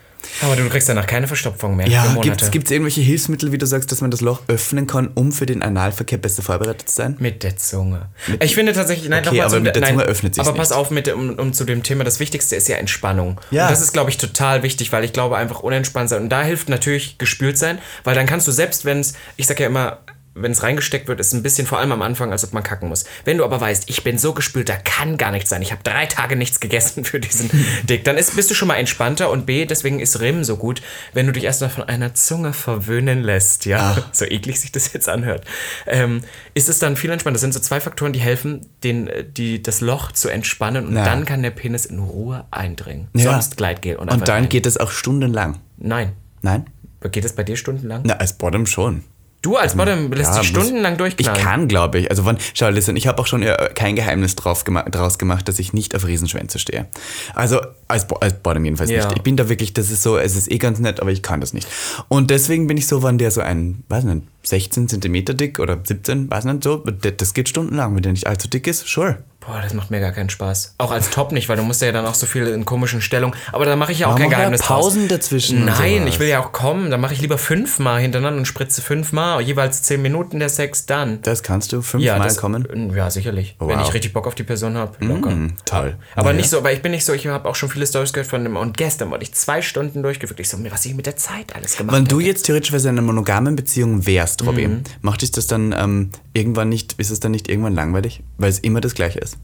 Aber 0.43 0.57
du 0.57 0.68
kriegst 0.68 0.89
danach 0.89 1.07
keine 1.07 1.26
Verstopfung 1.26 1.76
mehr 1.76 1.89
Ja, 1.89 2.14
gibt 2.20 2.41
es 2.43 2.70
irgendwelche 2.70 3.01
Hilfsmittel, 3.01 3.53
wie 3.53 3.59
du 3.59 3.66
sagst, 3.66 3.91
dass 3.93 4.01
man 4.01 4.11
das 4.11 4.20
Loch 4.20 4.43
öffnen 4.49 4.87
kann, 4.87 5.11
um 5.14 5.33
für 5.33 5.47
den 5.47 5.62
Analverkehr 5.62 6.18
besser 6.18 6.43
vorbereitet 6.43 6.89
zu 6.89 6.97
sein? 6.97 7.16
Mit 7.18 7.43
der 7.43 7.57
Zunge. 7.57 8.09
ich 8.41 8.55
finde 8.55 8.72
tatsächlich, 8.72 9.09
nein, 9.09 9.26
Okay, 9.26 9.41
aber 9.43 9.61
mit 9.61 9.74
der 9.74 9.83
nein, 9.83 9.95
Zunge 9.95 10.05
öffnet 10.05 10.35
sich's 10.35 10.47
Aber 10.47 10.57
pass 10.57 10.70
nicht. 10.70 10.78
auf, 10.78 10.91
mit, 10.91 11.09
um, 11.12 11.35
um 11.39 11.53
zu 11.53 11.64
dem 11.64 11.83
Thema, 11.83 12.05
das 12.05 12.20
Wichtigste 12.20 12.57
ist 12.57 12.68
ja 12.68 12.76
Entspannung. 12.76 13.41
Ja. 13.51 13.64
Und 13.66 13.72
das 13.72 13.81
ist, 13.81 13.93
glaube 13.93 14.11
ich, 14.11 14.18
total 14.18 14.62
wichtig, 14.62 14.93
weil 14.93 15.05
ich 15.05 15.12
glaube, 15.12 15.37
einfach 15.37 15.61
unentspannt 15.61 16.09
sein. 16.09 16.22
Und 16.22 16.28
da 16.31 16.43
hilft 16.43 16.68
natürlich 16.68 17.18
gespült 17.18 17.59
sein, 17.59 17.78
weil 18.05 18.14
dann 18.14 18.26
kannst 18.26 18.47
du 18.49 18.53
selbst, 18.53 18.85
wenn 18.85 19.01
es, 19.01 19.14
ich 19.37 19.47
sag 19.47 19.61
ja 19.61 19.66
immer, 19.66 19.99
wenn 20.35 20.53
es 20.53 20.62
reingesteckt 20.62 21.09
wird, 21.09 21.18
ist 21.20 21.33
ein 21.33 21.43
bisschen 21.43 21.66
vor 21.66 21.78
allem 21.78 21.93
am 21.93 22.03
Anfang, 22.03 22.31
als 22.33 22.45
ob 22.45 22.53
man 22.53 22.62
kacken 22.62 22.89
muss. 22.89 23.05
Wenn 23.24 23.39
du 23.39 23.45
aber 23.45 23.61
weißt, 23.61 23.91
ich 23.91 24.05
bin 24.05 24.16
so 24.16 24.33
gespült, 24.33 24.68
da 24.68 24.76
kann 24.76 25.16
gar 25.18 25.33
nichts 25.33 25.51
sein. 25.51 25.61
Ich 25.61 25.72
habe 25.72 25.83
drei 25.83 26.07
Tage 26.07 26.37
nichts 26.37 26.61
gegessen 26.61 27.05
für 27.05 27.18
diesen 27.20 27.51
Dick. 27.83 28.05
Dann 28.05 28.16
ist, 28.16 28.37
bist 28.37 28.51
du 28.51 28.55
schon 28.55 28.68
mal 28.68 28.76
entspannter 28.76 29.31
und 29.31 29.45
B, 29.47 29.66
deswegen 29.66 29.99
ist 30.01 30.20
Rim 30.20 30.45
so 30.45 30.57
gut, 30.57 30.83
wenn 31.14 31.26
du 31.26 31.33
dich 31.33 31.45
erstmal 31.45 31.70
von 31.70 31.85
einer 31.85 32.14
Zunge 32.14 32.53
verwöhnen 32.53 33.22
lässt. 33.22 33.66
Ja, 33.66 33.97
so 34.12 34.24
eklig 34.24 34.61
sich 34.61 34.70
das 34.72 34.93
jetzt 34.93 35.09
anhört. 35.09 35.45
Ähm, 35.87 36.20
ist 36.55 36.68
es 36.68 36.78
dann 36.78 36.97
viel 36.97 37.11
entspannter. 37.11 37.35
Das 37.35 37.41
sind 37.43 37.53
so 37.55 37.61
zwei 37.61 37.81
Faktoren, 37.81 38.12
die 38.12 38.20
helfen, 38.20 38.66
den, 38.85 39.11
die, 39.37 39.62
das 39.62 39.81
Loch 39.81 40.12
zu 40.12 40.28
entspannen 40.28 40.87
und 40.87 40.95
Ja. 40.97 41.05
dann 41.05 41.24
kann 41.24 41.43
der 41.43 41.51
Penis 41.51 41.87
in 41.87 41.99
Ruhe 41.99 42.45
eindringen. 42.51 43.09
Ja. 43.14 43.33
Sonst 43.33 43.57
Gleitgel. 43.57 43.97
Und, 43.97 44.11
Und 44.12 44.28
dann 44.28 44.43
rein. 44.43 44.49
geht 44.49 44.66
es 44.66 44.76
auch 44.76 44.91
stundenlang. 44.91 45.59
Nein. 45.76 46.12
Nein? 46.43 46.66
Geht 47.11 47.24
es 47.24 47.35
bei 47.35 47.43
dir 47.45 47.57
stundenlang? 47.57 48.03
Na, 48.05 48.14
als 48.16 48.35
Bottom 48.35 48.66
schon. 48.66 49.05
Du 49.43 49.57
als 49.57 49.74
Bottom 49.74 50.12
lässt 50.12 50.34
Ja, 50.34 50.41
dich 50.41 50.49
stundenlang 50.49 50.93
Ich 50.93 50.99
durchknallen. 50.99 51.41
kann, 51.43 51.68
glaube 51.68 51.99
ich. 51.99 52.11
Also, 52.11 52.26
wann, 52.26 52.36
schau, 52.53 52.68
listen, 52.68 52.95
ich 52.97 53.07
habe 53.07 53.20
auch 53.22 53.26
schon 53.26 53.43
äh, 53.43 53.70
kein 53.74 53.97
Geheimnis 53.97 54.36
drauf 54.36 54.64
gema 54.64 54.82
draus 54.82 55.18
gemacht, 55.18 55.49
dass 55.49 55.59
ich 55.59 55.72
nicht 55.72 55.95
auf 55.97 56.07
Riesenschwänze 56.07 56.59
stehe. 56.59 56.88
Also, 57.34 57.61
als, 57.88 58.07
Bo 58.07 58.16
als 58.16 58.34
Bottom 58.34 58.64
jedenfalls 58.66 58.91
Ja. 58.91 59.07
nicht. 59.07 59.16
Ich 59.16 59.22
bin 59.22 59.38
da 59.38 59.49
wirklich, 59.49 59.72
das 59.72 59.91
ist 59.91 60.03
so, 60.03 60.18
es 60.18 60.36
ist 60.36 60.51
eh 60.51 60.59
ganz 60.59 60.78
nett, 60.78 61.01
aber 61.01 61.11
ich 61.11 61.22
kann 61.22 61.41
das 61.41 61.55
nicht. 61.55 61.66
Und 62.09 62.30
deswegen 62.30 62.66
bin 62.66 62.76
ich 62.76 62.86
so, 62.86 63.03
wann 63.03 63.16
der 63.16 63.30
so 63.30 63.41
ein, 63.41 63.82
weiß 63.88 64.05
nicht, 64.05 64.26
16 64.43 64.88
Zentimeter 64.88 65.32
dick 65.32 65.59
oder 65.59 65.78
17, 65.82 66.30
weiß 66.30 66.45
nicht 66.45 66.62
so, 66.62 66.76
das 67.16 67.32
geht 67.32 67.49
stundenlang. 67.49 67.95
Wenn 67.97 68.03
der 68.03 68.12
nicht 68.12 68.26
allzu 68.26 68.47
dick 68.49 68.66
ist, 68.66 68.86
sure. 68.86 69.18
Boah, 69.41 69.61
das 69.62 69.72
macht 69.72 69.91
mir 69.91 70.01
gar 70.01 70.12
keinen 70.12 70.28
Spaß. 70.28 70.74
Auch 70.76 70.91
als 70.91 71.09
Top 71.09 71.32
nicht, 71.32 71.49
weil 71.49 71.57
du 71.57 71.62
musst 71.62 71.80
ja 71.80 71.91
dann 71.93 72.05
auch 72.05 72.14
so 72.14 72.26
viel 72.26 72.47
in 72.49 72.66
komischen 72.66 73.01
Stellungen. 73.01 73.34
Aber 73.53 73.64
da 73.64 73.74
mache 73.74 73.91
ich 73.93 74.01
ja 74.01 74.07
auch 74.07 74.11
Warum 74.11 74.22
kein 74.24 74.30
Geheimnis 74.30 74.61
Pausen 74.61 75.09
draus. 75.09 75.18
dazwischen 75.18 75.64
Nein, 75.64 76.07
ich 76.07 76.18
will 76.20 76.28
ja 76.28 76.41
auch 76.45 76.53
kommen. 76.53 76.91
Dann 76.91 77.01
mache 77.01 77.14
ich 77.14 77.22
lieber 77.22 77.38
fünfmal 77.38 78.01
hintereinander 78.03 78.38
und 78.38 78.45
spritze 78.45 78.82
fünfmal. 78.82 79.41
Jeweils 79.41 79.82
zehn 79.82 80.03
Minuten 80.03 80.41
der 80.41 80.51
Sex 80.51 80.84
dann. 80.84 81.22
Das 81.22 81.43
kannst 81.43 81.72
du 81.72 81.80
fünfmal 81.80 82.18
das, 82.20 82.36
kommen. 82.36 82.93
Ja, 82.95 83.11
sicherlich. 83.11 83.57
Oh, 83.61 83.66
Wenn 83.68 83.78
wow. 83.78 83.88
ich 83.88 83.95
richtig 83.95 84.12
Bock 84.12 84.26
auf 84.26 84.34
die 84.34 84.43
Person 84.43 84.76
habe. 84.76 85.03
Locker. 85.05 85.30
Mm, 85.30 85.55
toll. 85.64 85.97
Aber 86.14 86.24
Naja. 86.26 86.36
nicht 86.36 86.51
so, 86.51 86.59
aber 86.59 86.72
ich 86.72 86.82
bin 86.82 86.93
nicht 86.93 87.07
so, 87.07 87.14
ich 87.14 87.26
habe 87.26 87.49
auch 87.49 87.55
schon 87.55 87.70
viele 87.70 87.86
Stories 87.86 88.12
gehört 88.12 88.28
von 88.28 88.45
dem. 88.45 88.57
Und 88.59 88.76
gestern 88.76 89.11
wurde 89.11 89.22
ich 89.22 89.32
zwei 89.32 89.62
Stunden 89.62 90.03
durchgeführt. 90.03 90.38
Ich 90.41 90.51
so, 90.51 90.59
was 90.70 90.84
ich 90.84 90.95
mit 90.95 91.07
der 91.07 91.16
Zeit 91.16 91.57
alles 91.57 91.76
gemacht 91.78 91.95
Wenn 91.97 92.03
habe. 92.05 92.09
du 92.14 92.20
jetzt 92.20 92.43
theoretisch 92.45 92.74
in 92.74 92.86
einer 92.88 93.01
monogamen 93.03 93.57
Beziehung 93.57 94.07
wärst, 94.07 94.45
Robby, 94.47 94.68
Mhm. 94.68 94.82
macht 95.01 95.22
dich 95.22 95.30
das 95.30 95.47
dann 95.47 95.72
ähm, 95.76 96.11
irgendwann 96.33 96.68
nicht, 96.68 96.95
ist 96.95 97.11
es 97.11 97.20
dann 97.20 97.33
nicht 97.33 97.49
irgendwann 97.49 97.74
langweilig? 97.74 98.22
Weil 98.39 98.51
es 98.51 98.59
immer 98.59 98.81
das 98.81 98.95
Gleiche 98.95 99.18
ist. 99.18 99.39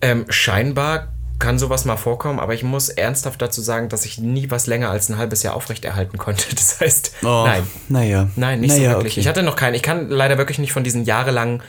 Ähm, 0.00 0.24
scheinbar 0.28 1.12
kann 1.38 1.58
sowas 1.58 1.84
mal 1.84 1.96
vorkommen, 1.96 2.40
aber 2.40 2.54
ich 2.54 2.62
muss 2.62 2.88
ernsthaft 2.88 3.42
dazu 3.42 3.60
sagen, 3.60 3.88
dass 3.88 4.04
ich 4.06 4.18
nie 4.18 4.50
was 4.50 4.66
länger 4.66 4.90
als 4.90 5.08
ein 5.08 5.18
halbes 5.18 5.42
Jahr 5.42 5.54
aufrechterhalten 5.54 6.18
konnte. 6.18 6.44
Das 6.54 6.80
heißt, 6.80 7.16
nein. 7.22 7.62
Naja. 7.88 8.28
Nein, 8.36 8.60
nicht 8.60 8.70
naja, 8.70 8.92
so 8.92 8.96
wirklich. 8.96 9.14
Okay. 9.14 9.20
Ich 9.20 9.28
hatte 9.28 9.42
noch 9.42 9.56
keinen. 9.56 9.74
Ich 9.74 9.82
kann 9.82 10.08
leider 10.08 10.38
wirklich 10.38 10.58
nicht 10.58 10.72
von 10.72 10.84
diesen 10.84 11.04
jahrelangen 11.04 11.62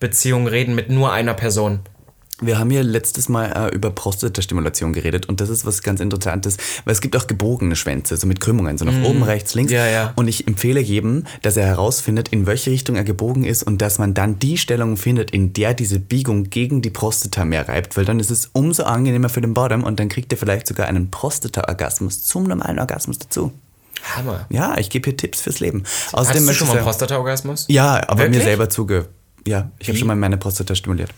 Beziehungen 0.00 0.46
reden 0.46 0.74
mit 0.74 0.90
nur 0.90 1.12
einer 1.12 1.34
Person. 1.34 1.80
Wir 2.40 2.58
haben 2.58 2.72
ja 2.72 2.82
letztes 2.82 3.28
Mal 3.28 3.52
äh, 3.52 3.74
über 3.74 3.90
Prostatastimulation 3.90 4.92
geredet 4.92 5.26
und 5.26 5.40
das 5.40 5.48
ist 5.48 5.64
was 5.66 5.82
ganz 5.82 6.00
Interessantes, 6.00 6.56
weil 6.84 6.92
es 6.92 7.00
gibt 7.00 7.16
auch 7.16 7.28
gebogene 7.28 7.76
Schwänze, 7.76 8.16
so 8.16 8.26
mit 8.26 8.40
Krümmungen, 8.40 8.76
so 8.76 8.84
nach 8.84 9.08
oben, 9.08 9.22
rechts, 9.22 9.54
links. 9.54 9.72
Ja, 9.72 9.86
ja. 9.86 10.12
Und 10.16 10.26
ich 10.26 10.48
empfehle 10.48 10.80
jedem, 10.80 11.24
dass 11.42 11.56
er 11.56 11.66
herausfindet, 11.66 12.30
in 12.30 12.46
welche 12.46 12.72
Richtung 12.72 12.96
er 12.96 13.04
gebogen 13.04 13.44
ist 13.44 13.62
und 13.62 13.80
dass 13.80 13.98
man 13.98 14.14
dann 14.14 14.40
die 14.40 14.58
Stellung 14.58 14.96
findet, 14.96 15.30
in 15.30 15.52
der 15.52 15.74
diese 15.74 16.00
Biegung 16.00 16.50
gegen 16.50 16.82
die 16.82 16.90
Prostata 16.90 17.44
mehr 17.44 17.68
reibt, 17.68 17.96
weil 17.96 18.04
dann 18.04 18.18
ist 18.18 18.32
es 18.32 18.50
umso 18.52 18.82
angenehmer 18.82 19.28
für 19.28 19.40
den 19.40 19.54
Bottom 19.54 19.84
und 19.84 20.00
dann 20.00 20.08
kriegt 20.08 20.32
er 20.32 20.38
vielleicht 20.38 20.66
sogar 20.66 20.88
einen 20.88 21.12
Prostata-Orgasmus 21.12 22.24
zum 22.24 22.44
normalen 22.44 22.80
Orgasmus 22.80 23.20
dazu. 23.20 23.52
Hammer. 24.16 24.46
Ja, 24.50 24.76
ich 24.76 24.90
gebe 24.90 25.10
hier 25.10 25.16
Tipps 25.16 25.40
fürs 25.40 25.60
Leben. 25.60 25.84
Hast 25.84 26.14
Außerdem 26.14 26.42
du 26.42 26.46
möchte 26.46 26.58
schon 26.58 26.68
mal 26.68 26.74
einen 26.74 26.84
Prostata-Orgasmus? 26.84 27.66
Ja, 27.68 28.02
aber 28.08 28.24
Wirklich? 28.24 28.38
mir 28.38 28.44
selber 28.44 28.68
zuge... 28.68 29.06
Ja, 29.46 29.70
ich 29.78 29.88
habe 29.88 29.98
schon 29.98 30.08
mal 30.08 30.16
meine 30.16 30.36
Prostata 30.36 30.74
stimuliert. 30.74 31.10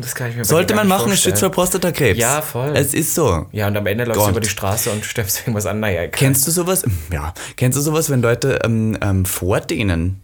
Das 0.00 0.14
kann 0.14 0.30
ich 0.30 0.36
mir 0.36 0.44
Sollte 0.44 0.74
man 0.74 0.88
machen, 0.88 1.12
es 1.12 1.22
schützt 1.22 1.40
vor. 1.40 1.50
Prostatakrebs. 1.50 2.18
Ja, 2.18 2.40
voll. 2.40 2.72
Es 2.74 2.94
ist 2.94 3.14
so. 3.14 3.46
Ja, 3.52 3.66
und 3.66 3.76
am 3.76 3.86
Ende 3.86 4.04
läufst 4.04 4.18
Gott. 4.20 4.28
du 4.28 4.32
über 4.32 4.40
die 4.40 4.48
Straße 4.48 4.90
und 4.90 5.04
stemmst 5.04 5.40
irgendwas 5.40 5.66
an. 5.66 5.80
Naja, 5.80 6.06
Kennst 6.06 6.46
du 6.46 6.50
sowas? 6.50 6.84
Ja. 7.12 7.34
Kennst 7.56 7.76
du 7.76 7.82
sowas, 7.82 8.08
wenn 8.08 8.22
Leute 8.22 8.60
ähm, 8.64 8.96
ähm, 9.02 9.24
vordehnen? 9.24 10.20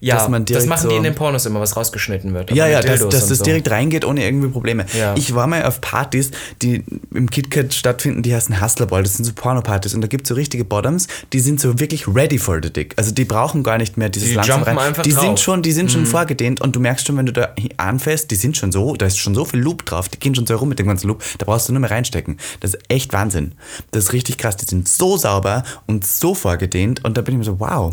Ja, 0.00 0.16
dass 0.16 0.28
man 0.28 0.44
das 0.44 0.48
direkt 0.48 0.68
machen 0.68 0.82
so- 0.82 0.88
die 0.90 0.96
in 0.96 1.02
den 1.02 1.14
Pornos 1.14 1.46
immer, 1.46 1.60
was 1.60 1.76
rausgeschnitten 1.76 2.32
wird. 2.34 2.50
Ja, 2.52 2.66
ja, 2.66 2.80
dass, 2.80 3.00
dass 3.08 3.28
das 3.28 3.38
so. 3.38 3.44
direkt 3.44 3.70
reingeht 3.70 4.04
ohne 4.04 4.24
irgendwie 4.24 4.48
Probleme. 4.48 4.86
Ja. 4.98 5.14
Ich 5.16 5.34
war 5.34 5.46
mal 5.46 5.64
auf 5.64 5.80
Partys, 5.80 6.30
die 6.62 6.84
im 7.12 7.28
KitKat 7.30 7.74
stattfinden, 7.74 8.22
die 8.22 8.34
heißen 8.34 8.60
Hustlerball, 8.60 9.02
das 9.02 9.14
sind 9.14 9.24
so 9.24 9.32
Porno-Partys 9.34 9.94
und 9.94 10.00
da 10.00 10.06
gibt 10.08 10.24
es 10.24 10.28
so 10.28 10.34
richtige 10.34 10.64
Bottoms, 10.64 11.08
die 11.32 11.40
sind 11.40 11.60
so 11.60 11.78
wirklich 11.80 12.06
ready 12.08 12.38
for 12.38 12.60
the 12.62 12.72
dick. 12.72 12.94
Also 12.96 13.12
die 13.12 13.24
brauchen 13.24 13.62
gar 13.62 13.78
nicht 13.78 13.96
mehr 13.96 14.08
dieses 14.08 14.28
Die 14.30 14.34
langsam 14.34 14.62
rein. 14.62 14.78
einfach 14.78 15.02
Die 15.02 15.12
drauf. 15.12 15.24
sind 15.24 15.40
schon, 15.40 15.62
die 15.62 15.72
sind 15.72 15.90
schon 15.90 16.06
vorgedehnt 16.06 16.60
und 16.60 16.76
du 16.76 16.80
merkst 16.80 17.06
schon, 17.06 17.16
wenn 17.16 17.26
du 17.26 17.32
da 17.32 17.54
anfährst, 17.76 18.30
die 18.30 18.36
sind 18.36 18.56
schon 18.56 18.72
so, 18.72 18.94
da 18.96 19.06
ist 19.06 19.18
schon 19.18 19.34
so 19.34 19.44
viel 19.44 19.60
Loop 19.60 19.84
drauf, 19.86 20.08
die 20.08 20.18
gehen 20.18 20.34
schon 20.34 20.46
so 20.46 20.54
herum 20.54 20.68
mit 20.68 20.78
dem 20.78 20.86
ganzen 20.86 21.08
Loop, 21.08 21.22
da 21.38 21.44
brauchst 21.46 21.68
du 21.68 21.72
nur 21.72 21.80
mehr 21.80 21.90
reinstecken. 21.90 22.38
Das 22.60 22.74
ist 22.74 22.82
echt 22.88 23.12
Wahnsinn. 23.12 23.52
Das 23.90 24.04
ist 24.04 24.12
richtig 24.12 24.38
krass. 24.38 24.56
Die 24.56 24.64
sind 24.66 24.88
so 24.88 25.16
sauber 25.16 25.64
und 25.86 26.06
so 26.06 26.34
vorgedehnt 26.34 27.04
und 27.04 27.16
da 27.16 27.22
bin 27.22 27.34
ich 27.34 27.38
mir 27.38 27.44
so, 27.44 27.60
wow. 27.60 27.92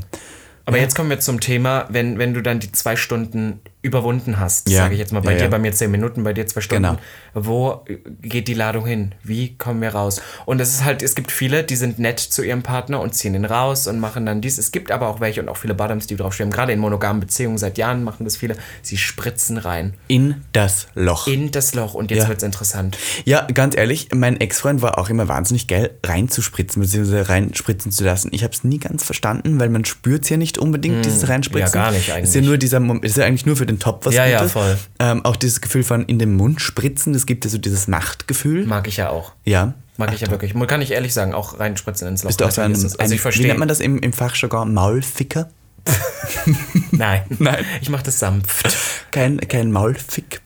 Aber 0.66 0.80
jetzt 0.80 0.96
kommen 0.96 1.10
wir 1.10 1.20
zum 1.20 1.40
Thema, 1.40 1.86
wenn, 1.90 2.18
wenn 2.18 2.34
du 2.34 2.42
dann 2.42 2.60
die 2.60 2.72
zwei 2.72 2.96
Stunden 2.96 3.62
überwunden 3.86 4.40
hast, 4.40 4.70
Ja. 4.70 4.80
sage 4.80 4.94
ich 4.96 5.00
jetzt 5.00 5.14
mal, 5.14 5.22
bei 5.22 5.32
Ja, 5.32 5.38
dir, 5.38 5.44
ja. 5.46 5.50
bei 5.50 5.60
mir 5.60 5.72
zehn 5.72 5.92
Minuten, 5.92 6.24
bei 6.24 6.34
dir 6.34 6.46
zwei 6.48 6.62
Stunden. 6.62 6.84
Genau. 6.84 6.98
Wo 7.34 7.86
geht 8.22 8.48
die 8.48 8.54
Ladung 8.54 8.86
hin? 8.86 9.14
Wie 9.24 9.56
kommen 9.58 9.82
wir 9.82 9.90
raus? 9.90 10.22
Und 10.46 10.60
es 10.60 10.70
ist 10.70 10.84
halt, 10.84 11.02
es 11.04 11.16
gibt 11.16 11.32
viele, 11.32 11.64
die 11.64 11.76
sind 11.76 12.00
nett 12.00 12.20
zu 12.20 12.44
ihrem 12.44 12.64
Partner 12.64 13.00
und 13.00 13.14
ziehen 13.14 13.34
ihn 13.36 13.46
raus 13.46 13.88
und 13.88 14.00
machen 14.00 14.26
dann 14.26 14.42
dies. 14.42 14.58
Es 14.58 14.72
gibt 14.72 14.92
aber 14.92 15.08
auch 15.08 15.20
welche 15.20 15.42
und 15.42 15.50
auch 15.50 15.58
viele 15.58 15.74
Bottoms, 15.74 16.08
die 16.08 16.16
drauf 16.16 16.34
stehen. 16.34 16.50
Gerade 16.52 16.72
in 16.74 16.80
monogamen 16.80 17.20
Beziehungen 17.20 17.58
seit 17.58 17.78
Jahren 17.78 18.04
machen 18.04 18.24
das 18.24 18.38
viele. 18.38 18.56
Sie 18.82 18.98
spritzen 18.98 19.58
rein 19.58 19.94
In 20.08 20.44
das 20.54 20.88
Loch. 20.96 21.28
in 21.28 21.52
das 21.52 21.74
Loch 21.76 21.94
und 21.94 22.12
jetzt 22.12 22.24
Ja. 22.24 22.30
wird's 22.30 22.44
interessant. 22.44 22.98
Ja, 23.26 23.48
ganz 23.54 23.76
ehrlich, 23.78 24.10
mein 24.14 24.40
Ex-Freund 24.40 24.82
war 24.82 24.98
auch 24.98 25.10
immer 25.10 25.28
wahnsinnig 25.28 25.68
geil, 25.68 25.92
reinzuspritzen, 26.06 26.82
beziehungsweise 26.82 27.30
reinspritzen 27.30 27.92
zu 27.92 28.04
lassen. 28.04 28.30
Ich 28.32 28.44
habe 28.44 28.54
es 28.54 28.64
nie 28.64 28.80
ganz 28.80 29.04
verstanden, 29.04 29.60
weil 29.60 29.70
man 29.70 29.86
spürt 29.86 30.24
es 30.24 30.30
ja 30.30 30.38
nicht 30.38 30.58
unbedingt, 30.58 31.06
dieses 31.06 31.28
Reinspritzen. 31.30 31.78
ja, 31.78 31.84
gar 31.86 31.92
nicht 31.92 32.02
Ist 32.02 32.08
ja 32.08 32.16
eigentlich. 32.16 32.46
nur 32.46 32.58
dieser 32.58 32.80
Mom- 32.80 33.04
ist 33.04 33.18
ja 33.18 33.26
eigentlich 33.26 33.46
nur 33.46 33.56
für 33.56 33.66
den 33.66 33.75
den 33.76 33.80
Top 33.80 34.06
was 34.06 34.14
Ja, 34.14 34.26
ja, 34.26 34.40
Gutes. 34.40 34.54
voll. 34.54 34.78
Ähm, 35.00 35.24
auch 35.26 35.36
dieses 35.36 35.62
Gefühl 35.62 35.84
von 35.84 36.06
in 36.06 36.20
den 36.20 36.36
Mund 36.36 36.62
spritzen, 36.62 37.14
das 37.14 37.26
gibt 37.26 37.46
ja 37.46 37.52
so 37.52 37.58
dieses 37.58 37.88
Machtgefühl. 37.88 38.66
Mag 38.66 38.88
ich 38.88 38.98
ja 38.98 39.10
auch. 39.10 39.34
Ja. 39.44 39.74
Mag 39.98 40.14
ich 40.14 40.22
ja 40.22 40.30
wirklich. 40.30 40.54
Kann 40.68 40.82
ich 40.82 40.92
ehrlich 40.92 41.14
sagen, 41.14 41.34
auch 41.34 41.60
reinspritzen 41.60 42.08
ins 42.08 42.24
Loch. 42.24 42.30
Bist 42.30 42.42
du 42.42 42.46
auch 42.46 42.52
so 42.52 42.62
ein, 42.62 42.74
also 42.74 42.98
ein 42.98 43.06
ich 43.08 43.12
wie 43.14 43.18
verstehe. 43.18 43.48
nennt 43.48 43.60
man 43.60 43.68
das 43.68 43.80
im, 43.80 44.00
im 44.00 44.12
Fachjargon? 44.14 44.74
Maulficker? 44.74 45.50
Nein. 46.92 47.24
Nein. 47.40 47.64
Ich 47.82 47.90
mache 47.90 48.04
das 48.04 48.20
sanft. 48.20 48.76
Kein, 49.12 49.38
kein 49.40 49.72
Maulfick? 49.72 50.42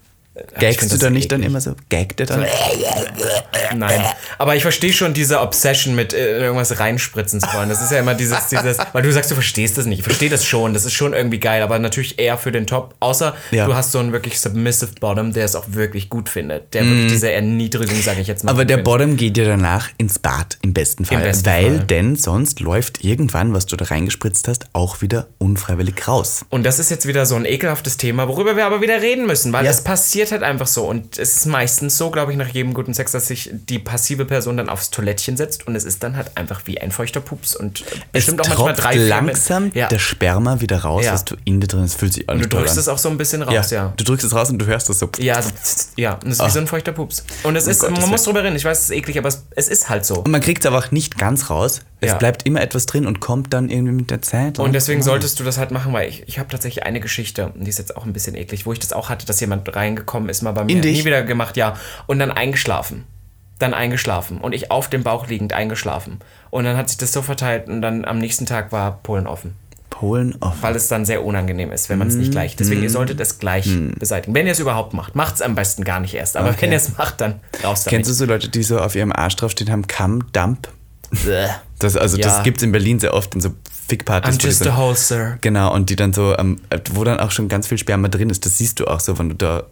Gagst 0.59 0.83
du 0.83 0.87
das 0.89 0.99
da 0.99 1.09
nicht 1.09 1.31
dann 1.31 1.43
immer 1.43 1.61
so? 1.61 1.75
Gaggt 1.89 2.19
er 2.19 2.25
dann? 2.27 2.45
Nein. 3.75 4.01
Aber 4.37 4.55
ich 4.55 4.61
verstehe 4.63 4.93
schon 4.93 5.13
diese 5.13 5.41
Obsession 5.41 5.95
mit 5.95 6.13
äh, 6.13 6.39
irgendwas 6.39 6.79
reinspritzen 6.79 7.39
zu 7.39 7.47
wollen. 7.53 7.69
Das 7.69 7.81
ist 7.81 7.91
ja 7.91 7.99
immer 7.99 8.13
dieses, 8.15 8.47
dieses, 8.47 8.77
weil 8.93 9.03
du 9.03 9.11
sagst, 9.11 9.29
du 9.31 9.35
verstehst 9.35 9.77
das 9.77 9.85
nicht. 9.85 9.99
Ich 9.99 10.03
verstehe 10.05 10.29
das 10.29 10.45
schon. 10.45 10.73
Das 10.73 10.85
ist 10.85 10.93
schon 10.93 11.13
irgendwie 11.13 11.39
geil, 11.39 11.61
aber 11.61 11.77
natürlich 11.79 12.19
eher 12.19 12.37
für 12.37 12.51
den 12.51 12.67
Top. 12.67 12.95
Außer 12.99 13.35
Ja. 13.51 13.65
du 13.65 13.75
hast 13.75 13.91
so 13.91 13.99
einen 13.99 14.11
wirklich 14.11 14.39
submissive 14.39 14.91
Bottom, 14.99 15.33
der 15.33 15.45
es 15.45 15.55
auch 15.55 15.65
wirklich 15.69 16.09
gut 16.09 16.29
findet. 16.29 16.73
Der 16.73 16.85
wirklich 16.85 17.11
diese 17.11 17.31
Erniedrigung, 17.31 18.01
sage 18.01 18.21
ich 18.21 18.27
jetzt 18.27 18.43
mal. 18.43 18.51
Mhm. 18.53 18.57
Aber 18.57 18.65
der 18.65 18.77
findet. 18.77 18.85
Bottom 18.85 19.17
geht 19.17 19.37
ja 19.37 19.45
danach 19.45 19.89
ins 19.97 20.19
Bad, 20.19 20.57
im 20.61 20.73
besten 20.73 21.05
Fall. 21.05 21.19
besten 21.21 21.45
weil 21.45 21.77
Fall. 21.77 21.85
denn 21.87 22.15
sonst 22.15 22.59
läuft 22.59 23.03
irgendwann, 23.03 23.53
was 23.53 23.65
du 23.65 23.75
da 23.75 23.85
reingespritzt 23.85 24.47
hast, 24.47 24.65
auch 24.73 25.01
wieder 25.01 25.27
unfreiwillig 25.37 26.07
raus. 26.07 26.45
Und 26.49 26.63
das 26.63 26.79
ist 26.79 26.89
jetzt 26.89 27.07
wieder 27.07 27.25
so 27.25 27.35
ein 27.35 27.45
ekelhaftes 27.45 27.97
Thema, 27.97 28.27
worüber 28.27 28.55
wir 28.55 28.65
aber 28.65 28.81
wieder 28.81 29.01
reden 29.01 29.25
müssen, 29.27 29.53
weil 29.53 29.65
Ja. 29.65 29.71
es 29.71 29.81
passiert 29.81 30.28
halt 30.31 30.43
einfach 30.43 30.67
so. 30.67 30.85
Und 30.85 31.17
es 31.17 31.37
ist 31.37 31.45
meistens 31.45 31.97
so, 31.97 32.09
glaube 32.11 32.31
ich, 32.31 32.37
nach 32.37 32.47
jedem 32.49 32.73
guten 32.73 32.93
Sex, 32.93 33.11
dass 33.11 33.27
sich 33.27 33.49
die 33.53 33.79
passive 33.79 34.25
Person 34.25 34.57
dann 34.57 34.69
aufs 34.69 34.89
Toilettchen 34.89 35.37
setzt 35.37 35.67
und 35.67 35.75
es 35.75 35.83
ist 35.83 36.03
dann 36.03 36.15
halt 36.15 36.31
einfach 36.35 36.61
wie 36.65 36.79
ein 36.79 36.91
feuchter 36.91 37.19
Pups. 37.21 37.55
Und 37.55 37.83
bestimmt 38.11 38.41
es 38.41 38.45
auch 38.51 38.65
manchmal 38.65 38.73
drei, 38.73 38.95
langsam 38.95 39.71
Ja. 39.73 39.87
der 39.87 39.99
Sperma 39.99 40.61
wieder 40.61 40.79
raus, 40.81 41.05
Ja. 41.05 41.13
was 41.13 41.25
du 41.25 41.35
in 41.45 41.61
dir 41.61 41.67
drin 41.67 41.81
hast. 41.81 41.95
Fühlt 41.95 42.13
sich 42.13 42.27
auch 42.29 42.33
Du 42.35 42.47
drückst 42.47 42.73
an. 42.73 42.79
es 42.79 42.87
auch 42.87 42.97
so 42.97 43.09
ein 43.09 43.17
bisschen 43.17 43.41
raus, 43.41 43.71
ja. 43.71 43.93
Du 43.97 44.03
drückst 44.03 44.25
es 44.25 44.33
raus 44.33 44.49
und 44.49 44.59
du 44.59 44.65
hörst 44.65 44.89
es 44.89 44.99
so. 44.99 45.09
Ja, 45.19 45.39
ja, 45.95 46.13
und 46.13 46.27
es 46.31 46.39
ist 46.39 46.45
wie 46.45 46.49
so 46.51 46.59
ein 46.59 46.67
feuchter 46.67 46.91
Pups. 46.91 47.23
Und 47.43 47.55
es 47.55 47.67
ist, 47.67 47.81
Gottes 47.81 47.99
man 48.01 48.09
muss 48.09 48.23
drüber 48.23 48.43
reden, 48.43 48.55
ich 48.55 48.65
weiß, 48.65 48.77
es 48.79 48.83
ist 48.89 48.95
eklig, 48.95 49.17
aber 49.17 49.27
es, 49.29 49.43
es 49.55 49.67
ist 49.67 49.89
halt 49.89 50.05
so. 50.05 50.15
Und 50.15 50.31
man 50.31 50.41
kriegt 50.41 50.63
es 50.63 50.65
aber 50.65 50.77
auch 50.79 50.91
nicht 50.91 51.17
ganz 51.17 51.49
raus. 51.49 51.81
Es 52.01 52.11
Ja. 52.11 52.15
bleibt 52.15 52.45
immer 52.45 52.61
etwas 52.61 52.85
drin 52.85 53.05
und 53.05 53.19
kommt 53.19 53.53
dann 53.53 53.69
irgendwie 53.69 53.91
mit 53.91 54.09
der 54.09 54.21
Zeit. 54.21 54.57
Und 54.57 54.71
deswegen 54.71 55.01
Oh. 55.01 55.03
solltest 55.03 55.37
du 55.39 55.43
das 55.43 55.57
halt 55.57 55.71
machen, 55.71 55.91
weil 55.91 56.07
ich, 56.07 56.23
ich 56.27 56.39
habe 56.39 56.49
tatsächlich 56.49 56.83
eine 56.85 57.01
Geschichte, 57.01 57.47
und 57.53 57.65
die 57.65 57.69
ist 57.69 57.77
jetzt 57.77 57.97
auch 57.97 58.05
ein 58.05 58.13
bisschen 58.13 58.35
eklig, 58.35 58.65
wo 58.65 58.71
ich 58.73 58.79
das 58.79 58.93
auch 58.93 59.09
hatte, 59.09 59.25
dass 59.25 59.39
jemand 59.41 59.75
reingekommen 59.75 60.18
ist, 60.27 60.41
mal 60.41 60.51
bei 60.51 60.63
mir. 60.65 60.71
In 60.75 60.81
dich? 60.81 60.97
Nie 60.99 61.05
wieder 61.05 61.23
gemacht, 61.23 61.55
ja. 61.55 61.75
Und 62.07 62.19
dann 62.19 62.31
eingeschlafen. 62.31 63.05
Dann 63.59 63.73
eingeschlafen. 63.73 64.39
Und 64.39 64.53
ich 64.53 64.71
auf 64.71 64.89
dem 64.89 65.03
Bauch 65.03 65.27
liegend 65.27 65.53
eingeschlafen. 65.53 66.19
Und 66.49 66.63
dann 66.65 66.75
hat 66.77 66.89
sich 66.89 66.97
das 66.97 67.13
so 67.13 67.21
verteilt 67.21 67.67
und 67.67 67.81
dann 67.81 68.03
am 68.05 68.17
nächsten 68.19 68.45
Tag 68.45 68.71
war 68.71 68.99
Polen 69.03 69.27
offen. 69.27 69.53
Polen 69.89 70.35
offen. 70.39 70.61
Weil 70.61 70.75
es 70.75 70.87
dann 70.87 71.03
sehr 71.03 71.25
unangenehm 71.25 71.71
ist, 71.71 71.89
wenn 71.89 71.97
man 71.97 72.07
es 72.07 72.15
Mm. 72.15 72.19
nicht 72.19 72.31
gleich. 72.31 72.55
Deswegen, 72.55 72.81
ihr 72.83 72.89
solltet 72.89 73.19
es 73.19 73.37
gleich 73.39 73.67
beseitigen. 73.97 74.33
Wenn 74.33 74.45
ihr 74.45 74.53
es 74.53 74.59
überhaupt 74.59 74.93
macht. 74.93 75.15
Macht 75.15 75.35
es 75.35 75.41
am 75.41 75.55
besten 75.55 75.83
gar 75.83 75.99
nicht 75.99 76.13
erst. 76.13 76.37
Aber 76.37 76.49
Okay. 76.49 76.61
wenn 76.61 76.71
ihr 76.71 76.77
es 76.77 76.97
macht, 76.97 77.19
dann 77.21 77.41
raus 77.63 77.83
damit. 77.83 77.97
Kennst 77.97 78.09
du 78.09 78.13
so 78.13 78.25
Leute, 78.25 78.47
die 78.49 78.63
so 78.63 78.79
auf 78.79 78.95
ihrem 78.95 79.11
Arsch 79.11 79.35
draufstehen 79.35 79.69
haben, 79.71 79.85
Cum, 79.87 80.31
Dump? 80.31 80.69
Das, 81.79 81.97
also 81.97 82.17
Ja. 82.17 82.23
das 82.27 82.43
gibt 82.43 82.57
es 82.57 82.63
in 82.63 82.71
Berlin 82.71 82.99
sehr 82.99 83.13
oft 83.13 83.33
in 83.35 83.41
so 83.41 83.49
Fickpartys. 83.87 84.35
I'm 84.37 84.43
just 84.45 84.63
so- 84.63 84.69
a 84.69 84.77
hole, 84.77 84.95
sir. 84.95 85.37
Genau, 85.41 85.73
und 85.73 85.89
die 85.89 85.95
dann 85.95 86.13
so, 86.13 86.37
ähm, 86.37 86.61
wo 86.91 87.03
dann 87.03 87.19
auch 87.19 87.31
schon 87.31 87.47
ganz 87.49 87.67
viel 87.67 87.77
Sperma 87.79 88.07
drin 88.09 88.29
ist, 88.29 88.45
das 88.45 88.57
siehst 88.57 88.79
du 88.79 88.85
auch 88.85 88.99
so, 88.99 89.17
wenn 89.17 89.29
du 89.29 89.35
da 89.35 89.63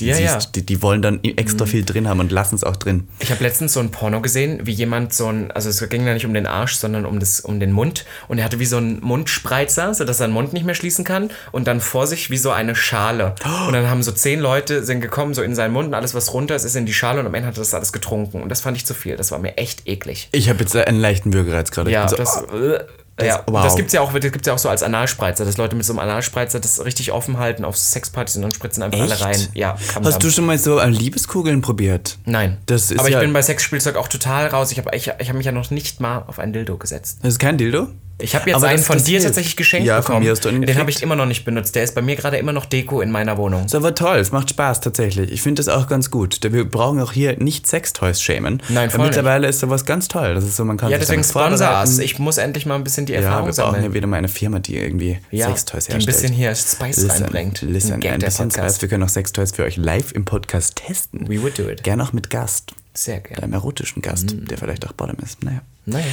die 0.00 0.06
Ja, 0.06 0.14
siehst, 0.14 0.28
ja. 0.28 0.36
Mhm. 0.36 0.52
Die, 0.54 0.66
die 0.66 0.82
wollen 0.82 1.02
dann 1.02 1.22
extra 1.24 1.66
viel 1.66 1.84
drin 1.84 2.08
haben 2.08 2.20
und 2.20 2.32
lassen 2.32 2.54
es 2.54 2.64
auch 2.64 2.76
drin. 2.76 3.08
Ich 3.20 3.30
habe 3.30 3.42
letztens 3.42 3.72
so 3.72 3.80
ein 3.80 3.90
Porno 3.90 4.20
gesehen, 4.20 4.60
wie 4.64 4.72
jemand 4.72 5.12
so 5.12 5.26
ein, 5.26 5.50
also 5.50 5.68
es 5.68 5.86
ging 5.88 6.04
da 6.06 6.14
nicht 6.14 6.26
um 6.26 6.34
den 6.34 6.46
Arsch, 6.46 6.74
sondern 6.74 7.04
um, 7.06 7.18
das, 7.20 7.40
um 7.40 7.60
den 7.60 7.72
Mund. 7.72 8.04
Und 8.28 8.38
er 8.38 8.44
hatte 8.44 8.58
wie 8.58 8.66
so 8.66 8.76
einen 8.76 9.00
Mundspreizer, 9.00 9.94
sodass 9.94 10.20
er 10.20 10.28
den 10.28 10.34
Mund 10.34 10.52
nicht 10.52 10.66
mehr 10.66 10.74
schließen 10.74 11.04
kann. 11.04 11.30
Und 11.52 11.66
dann 11.66 11.80
vor 11.80 12.06
sich 12.06 12.30
wie 12.30 12.38
so 12.38 12.50
eine 12.50 12.74
Schale. 12.74 13.34
Und 13.66 13.72
dann 13.72 13.88
haben 13.88 14.02
so 14.02 14.12
zehn 14.12 14.40
Leute 14.40 14.84
sind 14.84 15.00
gekommen, 15.00 15.34
so 15.34 15.42
in 15.42 15.54
seinen 15.54 15.72
Mund 15.72 15.88
und 15.88 15.94
alles, 15.94 16.14
was 16.14 16.32
runter 16.32 16.54
ist, 16.56 16.64
ist 16.64 16.76
in 16.76 16.86
die 16.86 16.94
Schale. 16.94 17.20
Und 17.20 17.26
am 17.26 17.34
Ende 17.34 17.48
hat 17.48 17.56
er 17.56 17.60
das 17.60 17.74
alles 17.74 17.92
getrunken. 17.92 18.42
Und 18.42 18.48
das 18.48 18.60
fand 18.60 18.76
ich 18.76 18.86
zu 18.86 18.94
viel. 18.94 19.16
Das 19.16 19.30
war 19.30 19.38
mir 19.38 19.56
echt 19.56 19.86
eklig. 19.86 20.28
Ich 20.32 20.48
habe 20.48 20.60
jetzt 20.60 20.76
einen 20.76 21.00
leichten 21.00 21.32
Würgereiz 21.32 21.70
gerade. 21.70 21.90
Ja, 21.90 22.08
so, 22.08 22.16
das, 22.16 22.44
oh, 22.52 22.76
äh, 23.18 23.26
ja, 23.26 23.42
wow. 23.46 23.62
das 23.64 23.76
gibt's 23.76 23.92
ja 23.92 24.00
auch, 24.00 24.12
das 24.12 24.32
gibt's 24.32 24.46
ja 24.46 24.54
auch 24.54 24.58
so 24.58 24.68
als 24.68 24.82
Analspreizer, 24.82 25.44
dass 25.44 25.56
Leute 25.56 25.76
mit 25.76 25.84
so 25.84 25.92
einem 25.92 26.00
Analspreizer 26.00 26.60
das 26.60 26.84
richtig 26.84 27.12
offen 27.12 27.38
halten 27.38 27.64
auf 27.64 27.76
Sexpartys 27.76 28.36
und 28.36 28.42
dann 28.42 28.52
spritzen 28.52 28.82
einfach 28.82 29.00
alle 29.00 29.12
Echt? 29.14 29.24
rein. 29.24 29.48
Ja, 29.54 29.76
Hast 30.02 30.22
du 30.22 30.30
schon 30.30 30.46
mal 30.46 30.58
so 30.58 30.80
Liebeskugeln 30.82 31.60
probiert? 31.60 32.18
Nein. 32.24 32.58
Das 32.66 32.90
ist 32.90 32.98
Aber 32.98 33.08
ich 33.08 33.14
ja- 33.14 33.20
bin 33.20 33.32
bei 33.32 33.42
Sexspielzeug 33.42 33.96
auch 33.96 34.08
total 34.08 34.46
raus. 34.48 34.72
Ich 34.72 34.78
habe 34.78 34.94
ich, 34.96 35.10
ich 35.18 35.28
hab 35.28 35.36
mich 35.36 35.46
ja 35.46 35.52
noch 35.52 35.70
nicht 35.70 36.00
mal 36.00 36.24
auf 36.26 36.38
ein 36.38 36.52
Dildo 36.52 36.76
gesetzt. 36.76 37.18
Das 37.22 37.34
ist 37.34 37.38
kein 37.38 37.58
Dildo? 37.58 37.88
Ich 38.20 38.34
habe 38.34 38.50
jetzt 38.50 38.56
Aber 38.56 38.66
einen 38.68 38.78
das- 38.78 38.86
von 38.86 38.96
das 38.96 39.04
dir 39.04 39.12
hilft. 39.12 39.26
tatsächlich 39.26 39.56
geschenkt 39.56 39.86
Ja, 39.86 39.96
von 40.02 40.06
bekommen. 40.06 40.24
mir 40.24 40.32
hast 40.32 40.44
du 40.44 40.48
einen 40.48 40.62
Den 40.62 40.76
habe 40.76 40.90
ich 40.90 41.02
immer 41.02 41.14
noch 41.14 41.26
nicht 41.26 41.44
benutzt. 41.44 41.74
Der 41.76 41.84
ist 41.84 41.94
bei 41.94 42.02
mir 42.02 42.16
gerade 42.16 42.36
immer 42.36 42.52
noch 42.52 42.64
Deko 42.66 43.00
in 43.00 43.10
meiner 43.12 43.36
Wohnung. 43.36 43.66
Ist 43.66 43.74
aber 43.76 43.94
toll, 43.94 44.16
es 44.18 44.32
macht 44.32 44.50
Spaß 44.50 44.80
tatsächlich. 44.80 45.30
Ich 45.30 45.40
finde 45.40 45.62
das 45.62 45.68
auch 45.68 45.86
ganz 45.86 46.10
gut. 46.10 46.40
Wir 46.42 46.64
brauchen 46.68 47.00
auch 47.00 47.12
hier 47.12 47.36
nicht 47.38 47.66
Sextoys 47.68 48.20
schämen. 48.20 48.60
Nein, 48.68 48.90
voll 48.90 49.00
Weil 49.00 49.06
Mittlerweile 49.06 49.46
ist 49.46 49.60
sowas 49.60 49.84
ganz 49.84 50.08
toll. 50.08 50.34
Das 50.34 50.42
ist 50.44 50.56
so, 50.56 50.64
man 50.64 50.76
kann 50.76 50.90
Ja, 50.90 50.98
deswegen 50.98 51.22
damit 51.22 51.30
sponsor 51.30 51.66
vorbereiten. 51.68 51.90
us. 51.90 51.98
Ich 52.00 52.18
muss 52.18 52.38
endlich 52.38 52.66
mal 52.66 52.74
ein 52.74 52.82
bisschen 52.84 53.06
die 53.06 53.12
Ja, 53.12 53.20
Erfahrung 53.20 53.46
wir 53.46 53.54
brauchen 53.54 53.80
hier 53.82 53.94
wieder 53.94 54.06
mal 54.08 54.16
eine 54.16 54.28
Firma, 54.28 54.58
die 54.58 54.76
irgendwie 54.76 55.18
Ja, 55.30 55.46
Sextoys 55.46 55.84
die 55.86 55.92
ein 55.92 56.00
herstellt. 56.00 56.16
bisschen 56.22 56.34
hier 56.34 56.54
Spice 56.56 56.96
Listen, 56.96 57.22
reinbringt. 57.22 57.62
Listen, 57.62 57.92
ein 57.92 58.00
der 58.00 58.18
bisschen 58.18 58.48
Podcast. 58.48 58.74
Spice. 58.76 58.82
Wir 58.82 58.88
können 58.88 59.02
auch 59.04 59.08
Sextoys 59.08 59.52
für 59.52 59.62
euch 59.64 59.76
live 59.76 60.10
im 60.12 60.24
Podcast 60.24 60.74
testen. 60.74 61.28
We 61.28 61.40
would 61.40 61.56
do 61.58 61.68
it. 61.68 61.84
Gerne 61.84 62.02
auch 62.02 62.12
mit 62.12 62.30
Gast. 62.30 62.72
Sehr 62.94 63.20
gerne. 63.20 63.44
Einem 63.44 63.52
erotischen 63.52 64.02
Gast, 64.02 64.34
Mhm. 64.34 64.46
der 64.46 64.58
vielleicht 64.58 64.84
auch 64.88 64.92
Bottom 64.92 65.16
ist. 65.22 65.44
Naja. 65.44 65.60
Naja. 65.86 66.04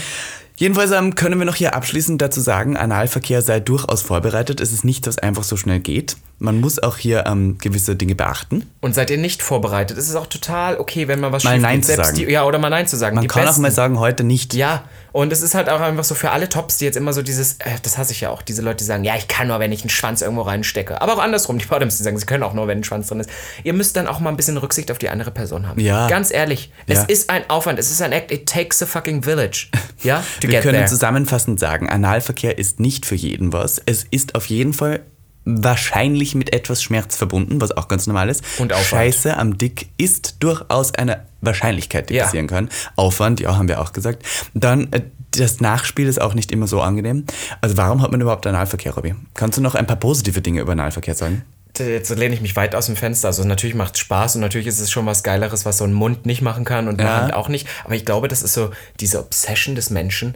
Jedenfalls 0.57 0.91
ähm, 0.91 1.15
können 1.15 1.37
wir 1.37 1.45
noch 1.45 1.55
hier 1.55 1.75
abschließend 1.75 2.21
dazu 2.21 2.39
sagen, 2.39 2.77
Analverkehr 2.77 3.41
sei 3.41 3.59
durchaus 3.59 4.01
vorbereitet. 4.01 4.61
Es 4.61 4.71
ist 4.71 4.85
nicht, 4.85 5.05
dass 5.05 5.17
einfach 5.17 5.43
so 5.43 5.57
schnell 5.57 5.79
geht. 5.79 6.15
Man 6.39 6.59
muss 6.59 6.81
auch 6.81 6.97
hier 6.97 7.25
ähm, 7.27 7.57
gewisse 7.57 7.95
Dinge 7.95 8.15
beachten. 8.15 8.65
Und 8.81 8.95
seid 8.95 9.09
ihr 9.09 9.17
nicht 9.17 9.41
vorbereitet, 9.41 9.97
ist 9.97 10.09
es 10.09 10.15
auch 10.15 10.27
total 10.27 10.77
okay, 10.77 11.07
wenn 11.07 11.19
man 11.19 11.31
was 11.31 11.43
Mal 11.43 11.53
schief 11.53 11.61
Nein 11.61 11.75
geht. 11.77 11.85
zu 11.85 11.91
Selbst 11.93 12.07
sagen. 12.07 12.17
Die, 12.19 12.31
ja, 12.31 12.45
oder 12.45 12.57
mal 12.59 12.69
Nein 12.69 12.87
zu 12.87 12.95
sagen. 12.95 13.15
Man 13.15 13.23
die 13.23 13.27
kann 13.27 13.43
auch 13.43 13.47
Besten. 13.47 13.61
mal 13.61 13.71
sagen, 13.71 13.99
heute 13.99 14.23
nicht. 14.23 14.53
Ja, 14.53 14.83
und 15.15 15.31
es 15.31 15.41
ist 15.41 15.55
halt 15.55 15.69
auch 15.69 15.79
einfach 15.79 16.03
so 16.03 16.13
für 16.13 16.31
alle 16.31 16.49
Tops, 16.49 16.77
die 16.77 16.83
jetzt 16.83 16.97
immer 16.97 17.13
so 17.13 17.21
dieses, 17.21 17.53
äh, 17.59 17.69
das 17.83 17.97
hasse 17.97 18.11
ich 18.11 18.19
ja 18.19 18.31
auch, 18.31 18.41
diese 18.41 18.61
Leute, 18.61 18.77
die 18.79 18.83
sagen, 18.83 19.05
ja, 19.05 19.15
ich 19.15 19.29
kann 19.29 19.47
nur, 19.47 19.59
wenn 19.59 19.71
ich 19.71 19.79
einen 19.79 19.89
Schwanz 19.89 20.21
irgendwo 20.21 20.41
reinstecke. 20.41 21.01
Aber 21.01 21.13
auch 21.13 21.19
andersrum, 21.19 21.57
die 21.57 21.65
Bottoms, 21.65 21.95
die 21.95 22.03
sagen, 22.03 22.17
sie 22.19 22.25
können 22.25 22.43
auch 22.43 22.51
nur, 22.53 22.67
wenn 22.67 22.79
ein 22.79 22.83
Schwanz 22.83 23.07
drin 23.07 23.21
ist. 23.21 23.29
Ihr 23.63 23.71
müsst 23.71 23.95
dann 23.95 24.07
auch 24.07 24.19
mal 24.19 24.29
ein 24.29 24.35
bisschen 24.35 24.57
Rücksicht 24.57 24.91
auf 24.91 24.97
die 24.97 25.07
andere 25.07 25.31
Person 25.31 25.69
haben. 25.69 25.79
Ja. 25.79 26.09
Ganz 26.09 26.31
ehrlich, 26.33 26.69
es 26.87 26.97
Ja. 26.97 27.03
ist 27.05 27.29
ein 27.29 27.49
Aufwand, 27.49 27.79
es 27.79 27.91
ist 27.91 28.01
ein 28.01 28.11
Act, 28.11 28.29
it 28.33 28.45
takes 28.49 28.83
a 28.83 28.85
fucking 28.85 29.23
village. 29.23 29.67
Ja, 30.03 30.21
to 30.41 30.49
Wir 30.49 30.59
können 30.59 30.73
there. 30.73 30.85
zusammenfassend 30.87 31.61
sagen, 31.61 31.89
Analverkehr 31.89 32.57
ist 32.57 32.81
nicht 32.81 33.05
für 33.05 33.15
jeden 33.15 33.53
was. 33.53 33.81
Es 33.85 34.05
ist 34.11 34.35
auf 34.35 34.47
jeden 34.47 34.73
Fall 34.73 34.99
wahrscheinlich 35.45 36.35
mit 36.35 36.53
etwas 36.53 36.81
Schmerz 36.83 37.15
verbunden, 37.15 37.61
was 37.61 37.71
auch 37.75 37.87
ganz 37.87 38.07
normal 38.07 38.29
ist. 38.29 38.43
Und 38.57 38.73
Aufwand. 38.73 38.87
Scheiße 38.87 39.37
am 39.37 39.57
Dick 39.57 39.87
ist 39.97 40.37
durchaus 40.41 40.93
eine 40.95 41.21
Wahrscheinlichkeit, 41.41 42.09
die 42.09 42.15
Ja. 42.15 42.25
passieren 42.25 42.47
kann. 42.47 42.69
Aufwand, 42.95 43.39
ja, 43.39 43.55
haben 43.55 43.67
wir 43.67 43.79
auch 43.81 43.93
gesagt. 43.93 44.23
Dann 44.53 44.91
äh, 44.91 45.01
das 45.31 45.59
Nachspiel 45.59 46.07
ist 46.07 46.19
auch 46.21 46.33
nicht 46.33 46.51
immer 46.51 46.65
so 46.67 46.81
angenehm. 46.81 47.25
Also 47.61 47.77
warum 47.77 48.01
hat 48.01 48.11
man 48.11 48.21
überhaupt 48.21 48.47
Analverkehr, 48.47 48.93
Robby? 48.93 49.15
Kannst 49.33 49.57
du 49.57 49.61
noch 49.61 49.75
ein 49.75 49.85
paar 49.85 49.97
positive 49.97 50.41
Dinge 50.41 50.61
über 50.61 50.71
Analverkehr 50.71 51.13
sagen? 51.15 51.43
Jetzt 51.77 52.09
lehne 52.15 52.33
ich 52.33 52.39
mich 52.41 52.55
weit 52.55 52.73
aus 52.73 52.85
dem 52.85 52.95
Fenster. 52.95 53.27
Also 53.27 53.43
natürlich 53.43 53.75
macht 53.75 53.95
es 53.95 53.99
Spaß 53.99 54.35
und 54.35 54.41
natürlich 54.41 54.65
ist 54.67 54.79
es 54.79 54.89
schon 54.89 55.05
was 55.05 55.23
Geileres, 55.23 55.65
was 55.65 55.77
so 55.79 55.83
ein 55.83 55.91
Mund 55.93 56.25
nicht 56.25 56.41
machen 56.41 56.63
kann 56.63 56.87
und 56.87 56.99
eine 57.01 57.09
Ja. 57.09 57.17
Hand 57.21 57.33
auch 57.33 57.49
nicht. 57.49 57.67
Aber 57.83 57.95
ich 57.95 58.05
glaube, 58.05 58.29
das 58.29 58.43
ist 58.43 58.53
so 58.53 58.71
diese 59.01 59.19
Obsession 59.19 59.75
des 59.75 59.89
Menschen, 59.89 60.35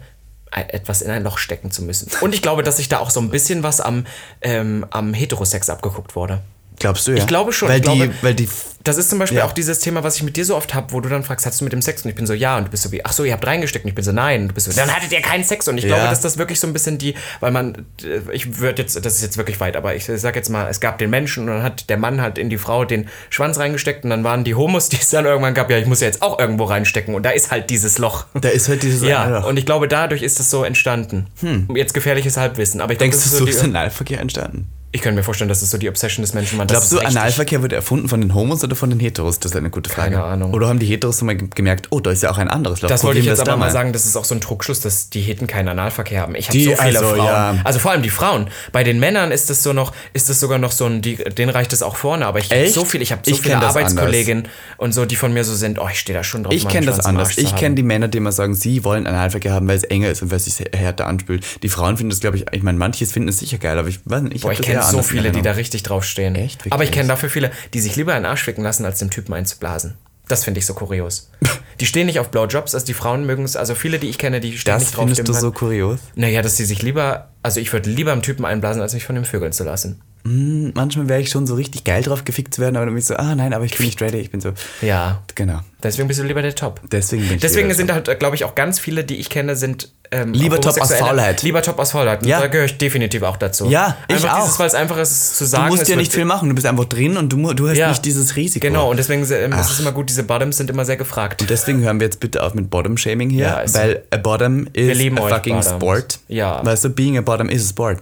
etwas 0.52 1.02
in 1.02 1.12
ein 1.12 1.24
Loch 1.24 1.38
stecken 1.38 1.72
zu 1.72 1.84
müssen. 1.84 2.12
Und 2.22 2.34
ich 2.34 2.41
glaube, 2.41 2.64
dass 2.64 2.78
sich 2.78 2.89
da 2.89 3.00
auch 3.00 3.10
so 3.10 3.20
ein 3.20 3.30
bisschen 3.30 3.64
was 3.64 3.82
am, 3.82 4.06
ähm, 4.41 4.86
am 4.89 5.14
Heterosex 5.14 5.70
abgeguckt 5.70 6.16
wurde. 6.16 6.41
Glaubst 6.80 7.08
du 7.08 7.12
ja? 7.12 7.18
Ich 7.18 7.28
glaube 7.28 7.52
schon. 7.54 7.70
Weil, 7.70 7.78
ich 7.78 7.84
glaube, 7.84 8.08
die, 8.08 8.14
weil 8.24 8.34
die 8.36 8.50
das 8.86 8.96
ist 8.98 9.10
zum 9.10 9.20
Beispiel 9.20 9.40
Ja. 9.40 9.46
auch 9.46 9.52
dieses 9.52 9.80
Thema, 9.80 10.04
was 10.04 10.16
ich 10.16 10.24
mit 10.24 10.38
dir 10.38 10.46
so 10.46 10.56
oft 10.56 10.74
habe, 10.74 10.94
wo 10.94 11.02
du 11.02 11.10
dann 11.10 11.24
fragst, 11.24 11.46
hast 11.46 11.60
du 11.60 11.66
mit 11.66 11.74
dem 11.74 11.82
Sex? 11.82 12.04
Und 12.06 12.10
ich 12.12 12.16
bin 12.16 12.26
so, 12.26 12.34
ja. 12.34 12.58
Und 12.58 12.66
du 12.68 12.72
bist 12.72 12.84
so 12.84 12.92
wie, 12.94 13.04
ach 13.04 13.12
so, 13.12 13.26
ihr 13.26 13.34
habt 13.34 13.46
reingesteckt. 13.46 13.84
Und 13.84 13.90
ich 13.90 13.96
bin 13.96 14.06
so, 14.06 14.14
nein. 14.14 14.44
Und 14.44 14.48
du 14.48 14.54
bist 14.54 14.72
so, 14.72 14.74
dann 14.80 14.90
hattet 14.96 15.12
ihr 15.12 15.20
keinen 15.22 15.44
Sex. 15.44 15.68
Und 15.68 15.78
ich 15.78 15.84
Ja. 15.84 15.96
glaube, 15.96 16.10
dass 16.10 16.22
das 16.22 16.38
wirklich 16.38 16.62
so 16.62 16.66
ein 16.68 16.72
bisschen 16.72 16.98
die, 16.98 17.16
weil 17.42 17.52
man, 17.52 17.86
äh, 18.04 18.22
ich 18.32 18.60
würde 18.60 18.82
jetzt, 18.82 18.96
das 19.06 19.16
ist 19.18 19.22
jetzt 19.22 19.38
wirklich 19.38 19.60
weit, 19.60 19.76
aber 19.76 19.96
ich 19.96 20.06
sag 20.06 20.36
jetzt 20.38 20.50
mal, 20.50 20.68
es 20.70 20.80
gab 20.80 20.98
den 20.98 21.10
Menschen 21.10 21.44
und 21.44 21.56
dann 21.56 21.64
hat 21.64 21.90
der 21.90 21.98
Mann 21.98 22.22
halt 22.22 22.38
in 22.38 22.50
die 22.50 22.58
Frau 22.58 22.86
den 22.86 23.10
Schwanz 23.30 23.60
reingesteckt 23.60 24.06
und 24.06 24.12
dann 24.12 24.24
waren 24.24 24.46
die 24.46 24.56
Homos, 24.56 24.88
die 24.88 24.98
es 24.98 25.10
dann 25.10 25.26
irgendwann 25.26 25.54
gab, 25.54 25.70
ja, 25.70 25.78
ich 25.78 25.86
muss 25.86 26.00
ja 26.00 26.08
jetzt 26.08 26.22
auch 26.22 26.40
irgendwo 26.40 26.64
reinstecken. 26.64 27.14
Und 27.16 27.24
da 27.24 27.32
ist 27.32 27.52
halt 27.52 27.70
dieses 27.70 27.98
Loch. 27.98 28.28
da 28.40 28.48
ist 28.48 28.70
halt 28.70 28.82
dieses 28.84 29.04
Ja, 29.04 29.24
Analverkehr. 29.24 29.50
und 29.50 29.58
ich 29.58 29.66
glaube, 29.66 29.90
dadurch 29.90 30.22
ist 30.24 30.40
es 30.40 30.50
so 30.50 30.64
entstanden. 30.64 31.28
Jetzt 31.76 31.94
gefährliches 31.94 32.38
Halbwissen. 32.38 32.80
Aber 32.80 32.94
ich 32.94 32.98
Denkst 33.00 33.18
das 33.18 33.26
du, 33.26 33.30
ist 33.32 33.38
so 33.40 33.44
so 33.46 33.50
ist 33.50 33.62
die, 33.62 33.66
Analverkehr 33.66 34.22
entstanden? 34.22 34.68
Ich 34.92 35.02
könnte 35.02 35.18
mir 35.18 35.24
vorstellen, 35.24 35.50
dass 35.50 35.62
es 35.62 35.70
so 35.70 35.78
die 35.78 35.88
Obsession 35.88 36.24
des 36.24 36.34
Menschen 36.34 36.58
war. 36.58 36.66
Glaubst 36.66 36.92
du. 36.92 37.00
Analverkehr 37.00 37.62
wurde 37.62 37.76
erfunden 37.76 38.10
von 38.10 38.22
den 38.22 38.34
Homos 38.34 38.64
oder 38.64 38.76
von 38.76 38.90
den 38.90 39.00
Heteros? 39.00 39.40
Das 39.40 39.52
ist 39.52 39.58
eine 39.58 39.70
gute 39.70 39.90
Frage. 39.90 40.12
Keine 40.16 40.24
Ahnung. 40.24 40.54
Oder 40.54 40.68
haben 40.68 40.80
die 40.80 40.88
Heteros 40.88 41.22
mal 41.22 41.36
ge- 41.38 41.48
gemerkt, 41.54 41.88
oh, 41.92 42.00
da 42.00 42.12
ist 42.12 42.24
ja 42.24 42.32
auch 42.32 42.38
ein 42.40 42.48
anderes 42.50 42.82
Loch. 42.82 42.90
Das 42.90 43.04
wollte 43.04 43.20
ich 43.20 43.26
jetzt 43.26 43.40
aber 43.42 43.56
mal 43.58 43.72
sagen, 43.72 43.94
das 43.94 44.06
ist 44.06 44.16
auch 44.16 44.26
so 44.26 44.34
ein 44.34 44.42
Trugschluss, 44.42 44.80
dass 44.80 45.10
die 45.10 45.22
Heten 45.22 45.46
keinen 45.48 45.68
Analverkehr 45.68 46.22
haben. 46.22 46.34
Ich 46.36 46.48
habe 46.48 46.58
Die- 46.58 46.66
so 46.66 46.72
viele 46.76 47.00
also, 47.00 47.16
Frauen. 47.16 47.26
ja. 47.26 47.56
Also 47.64 47.80
vor 47.80 47.92
allem 47.92 48.02
die 48.02 48.10
Frauen. 48.10 48.50
Bei 48.72 48.84
den 48.84 49.00
Männern 49.00 49.32
ist 49.32 49.50
das 49.50 49.62
so 49.62 49.74
noch, 49.74 49.94
ist 50.14 50.30
das 50.30 50.40
sogar 50.40 50.58
noch 50.58 50.72
so 50.72 50.86
ein, 50.86 51.02
die, 51.02 51.16
denen 51.18 51.50
reicht 51.52 51.72
es 51.74 51.84
auch 51.84 51.96
vorne. 51.96 52.26
Aber 52.26 52.40
ich 52.40 52.50
habe 52.52 52.68
so 52.70 52.84
viel, 52.84 53.02
ich 53.02 53.12
habe 53.12 53.22
so 53.26 53.32
Ich 53.32 53.42
viele 53.42 53.58
Arbeitskolleginnen 53.58 54.48
und 54.78 54.94
so, 54.94 55.06
die 55.06 55.16
von 55.16 55.32
mir 55.34 55.44
so 55.44 55.54
sind, 55.54 55.80
oh, 55.80 55.88
ich 55.92 56.00
stehe 56.00 56.18
da 56.18 56.24
schon 56.24 56.44
drauf. 56.44 56.54
Ich 56.54 56.68
kenne 56.68 56.88
das 56.88 57.00
anders. 57.06 57.38
Ich 57.38 57.56
kenne 57.56 57.76
die 57.76 57.84
Männer, 57.84 58.08
die 58.08 58.18
immer 58.18 58.32
sagen, 58.32 58.56
sie 58.56 58.84
wollen 58.84 59.06
Analverkehr 59.08 59.54
haben, 59.54 59.68
weil 59.68 59.78
es 59.78 59.84
enger 59.84 60.10
ist 60.10 60.22
und 60.24 60.32
weil 60.32 60.38
es 60.38 60.46
sich 60.46 60.66
härter 60.74 61.06
anspült. 61.08 61.46
Die 61.64 61.70
Frauen 61.70 61.98
finden 61.98 62.10
das, 62.10 62.20
glaube 62.22 62.38
ich, 62.38 62.46
ich 62.52 62.64
meine, 62.64 62.78
manches 62.78 63.12
finden 63.12 63.30
es 63.30 63.40
sicher 63.40 63.60
geil, 63.60 63.78
aber 63.78 63.88
ich 63.88 64.00
weiß 64.06 64.24
nicht, 64.24 64.36
ich 64.36 64.42
Boah, 64.42 64.52
ich 64.52 64.62
kenne 64.62 64.79
jeder 64.80 64.92
so 64.92 65.02
viele, 65.04 65.22
die 65.24 65.28
Erinnerung. 65.28 65.44
da 65.44 65.52
richtig 65.52 65.84
drauf 65.84 66.04
stehen. 66.04 66.36
Echt? 66.36 66.62
Aber 66.64 66.68
ich 66.68 66.72
Wirklich? 66.90 66.92
kenne 66.92 67.08
dafür 67.10 67.30
viele, 67.30 67.52
die 67.74 67.80
sich 67.82 67.96
lieber 67.96 68.14
einen 68.14 68.26
Arsch 68.26 68.44
ficken 68.44 68.64
lassen, 68.64 68.86
als 68.86 69.00
dem 69.00 69.10
Typen 69.10 69.34
einzublasen. 69.34 69.96
Das 70.28 70.44
finde 70.44 70.60
ich 70.60 70.66
so 70.68 70.74
kurios. 70.76 71.30
die 71.80 71.86
stehen 71.88 72.06
nicht 72.06 72.20
auf 72.20 72.30
Blowjobs, 72.30 72.76
also 72.76 72.86
die 72.86 72.94
Frauen 72.94 73.26
mögen 73.26 73.44
es, 73.44 73.56
also 73.56 73.74
viele, 73.74 73.98
die 73.98 74.10
ich 74.10 74.18
kenne, 74.20 74.40
die 74.40 74.58
stehen 74.58 74.74
Das 74.74 74.84
nicht 74.84 74.96
drauf. 74.96 75.06
findest 75.06 75.20
dem 75.20 75.26
du 75.26 75.34
so 75.34 75.52
kurios? 75.52 76.00
Naja, 76.16 76.42
dass 76.44 76.56
sie 76.58 76.66
sich 76.66 76.82
lieber, 76.84 77.30
also 77.42 77.60
ich 77.60 77.74
würde 77.74 77.90
lieber 77.90 78.12
einem 78.12 78.22
Typen 78.22 78.46
einblasen, 78.46 78.82
als 78.82 78.94
mich 78.94 79.06
von 79.06 79.16
dem 79.16 79.26
Vögeln 79.26 79.52
zu 79.54 79.64
lassen. 79.64 80.02
Manchmal 80.24 81.08
wäre 81.10 81.22
ich 81.22 81.30
schon 81.30 81.48
so 81.48 81.56
richtig 81.56 81.86
geil 81.86 82.04
drauf 82.04 82.26
gefickt 82.26 82.54
zu 82.54 82.62
werden, 82.62 82.76
aber 82.76 82.86
dann 82.86 82.94
bin 82.94 83.00
ich 83.00 83.06
so, 83.06 83.16
ah 83.16 83.34
nein, 83.36 83.54
aber 83.54 83.64
ich 83.66 83.76
bin 83.78 83.86
nicht 83.86 84.02
ready, 84.02 84.18
ich 84.18 84.30
bin 84.30 84.42
so. 84.42 84.52
Ja. 84.82 85.24
Genau. 85.34 85.62
Deswegen 85.82 86.08
bist 86.10 86.20
du 86.20 86.24
lieber 86.26 86.42
der 86.42 86.54
Top. 86.54 86.82
Deswegen 86.92 87.24
bin 87.24 87.36
ich 87.38 87.42
Deswegen 87.42 87.74
sind 87.74 87.92
halt, 87.92 88.20
glaube 88.20 88.36
ich, 88.36 88.44
auch 88.44 88.54
ganz 88.54 88.80
viele, 88.80 89.04
die 89.06 89.16
ich 89.16 89.30
kenne, 89.30 89.56
sind. 89.56 89.94
Ähm, 90.12 90.34
Lieber 90.34 90.60
Top 90.60 90.80
aus. 90.82 90.91
Faulheit. 90.91 91.43
Lieber 91.43 91.62
Top 91.62 91.78
aus 91.78 91.91
Faulheit. 91.91 92.26
Ja. 92.26 92.39
Da 92.39 92.47
gehöre 92.47 92.66
ich 92.66 92.78
definitiv 92.80 93.22
auch 93.22 93.38
dazu. 93.38 93.70
Ja, 93.70 93.95
ich 94.07 94.16
einfach 94.16 94.39
auch. 94.39 94.43
Dieses, 94.45 94.60
weil 94.60 94.68
es 94.68 94.74
einfach 94.74 94.97
ist 94.97 95.38
zu 95.38 95.43
Du 95.43 95.49
sagen. 95.49 95.68
musst 95.68 95.84
es 95.84 95.88
ja 95.88 95.95
nicht 95.95 96.12
viel 96.12 96.26
machen, 96.26 96.49
du 96.49 96.55
bist 96.55 96.66
einfach 96.66 96.86
drin 96.86 97.16
und 97.18 97.30
du, 97.30 97.53
du 97.53 97.70
hast 97.70 97.78
Ja. 97.78 97.89
nicht 97.89 98.03
dieses 98.05 98.36
Risiko. 98.36 98.66
Genau, 98.66 98.89
und 98.89 98.97
deswegen 98.97 99.22
ähm, 99.32 99.53
ist 99.53 99.70
es 99.70 99.80
immer 99.80 99.91
gut, 99.91 100.10
diese 100.10 100.24
Bottoms 100.24 100.57
sind 100.57 100.70
immer 100.72 100.84
sehr 100.86 100.97
gefragt. 100.97 101.41
Und 101.41 101.49
deswegen 101.51 101.82
hören 101.82 101.99
wir 101.99 102.05
jetzt 102.07 102.20
bitte 102.20 102.41
auf 102.41 102.55
mit 102.55 102.70
Bottom-Shaming 102.72 103.30
hier, 103.30 103.45
Ja, 103.45 103.60
ist 103.60 103.74
so. 103.74 103.80
weil 103.80 104.03
a 104.10 104.18
Bottom 104.18 104.68
is 104.74 104.99
a 104.99 105.28
fucking 105.30 105.62
sport. 105.62 106.20
Ja. 106.28 106.66
Weißt 106.66 106.86
du, 106.86 106.89
being 106.89 107.18
a 107.18 107.22
Bottom 107.22 107.47
is 107.49 107.66
a 107.66 107.70
sport. 107.70 107.99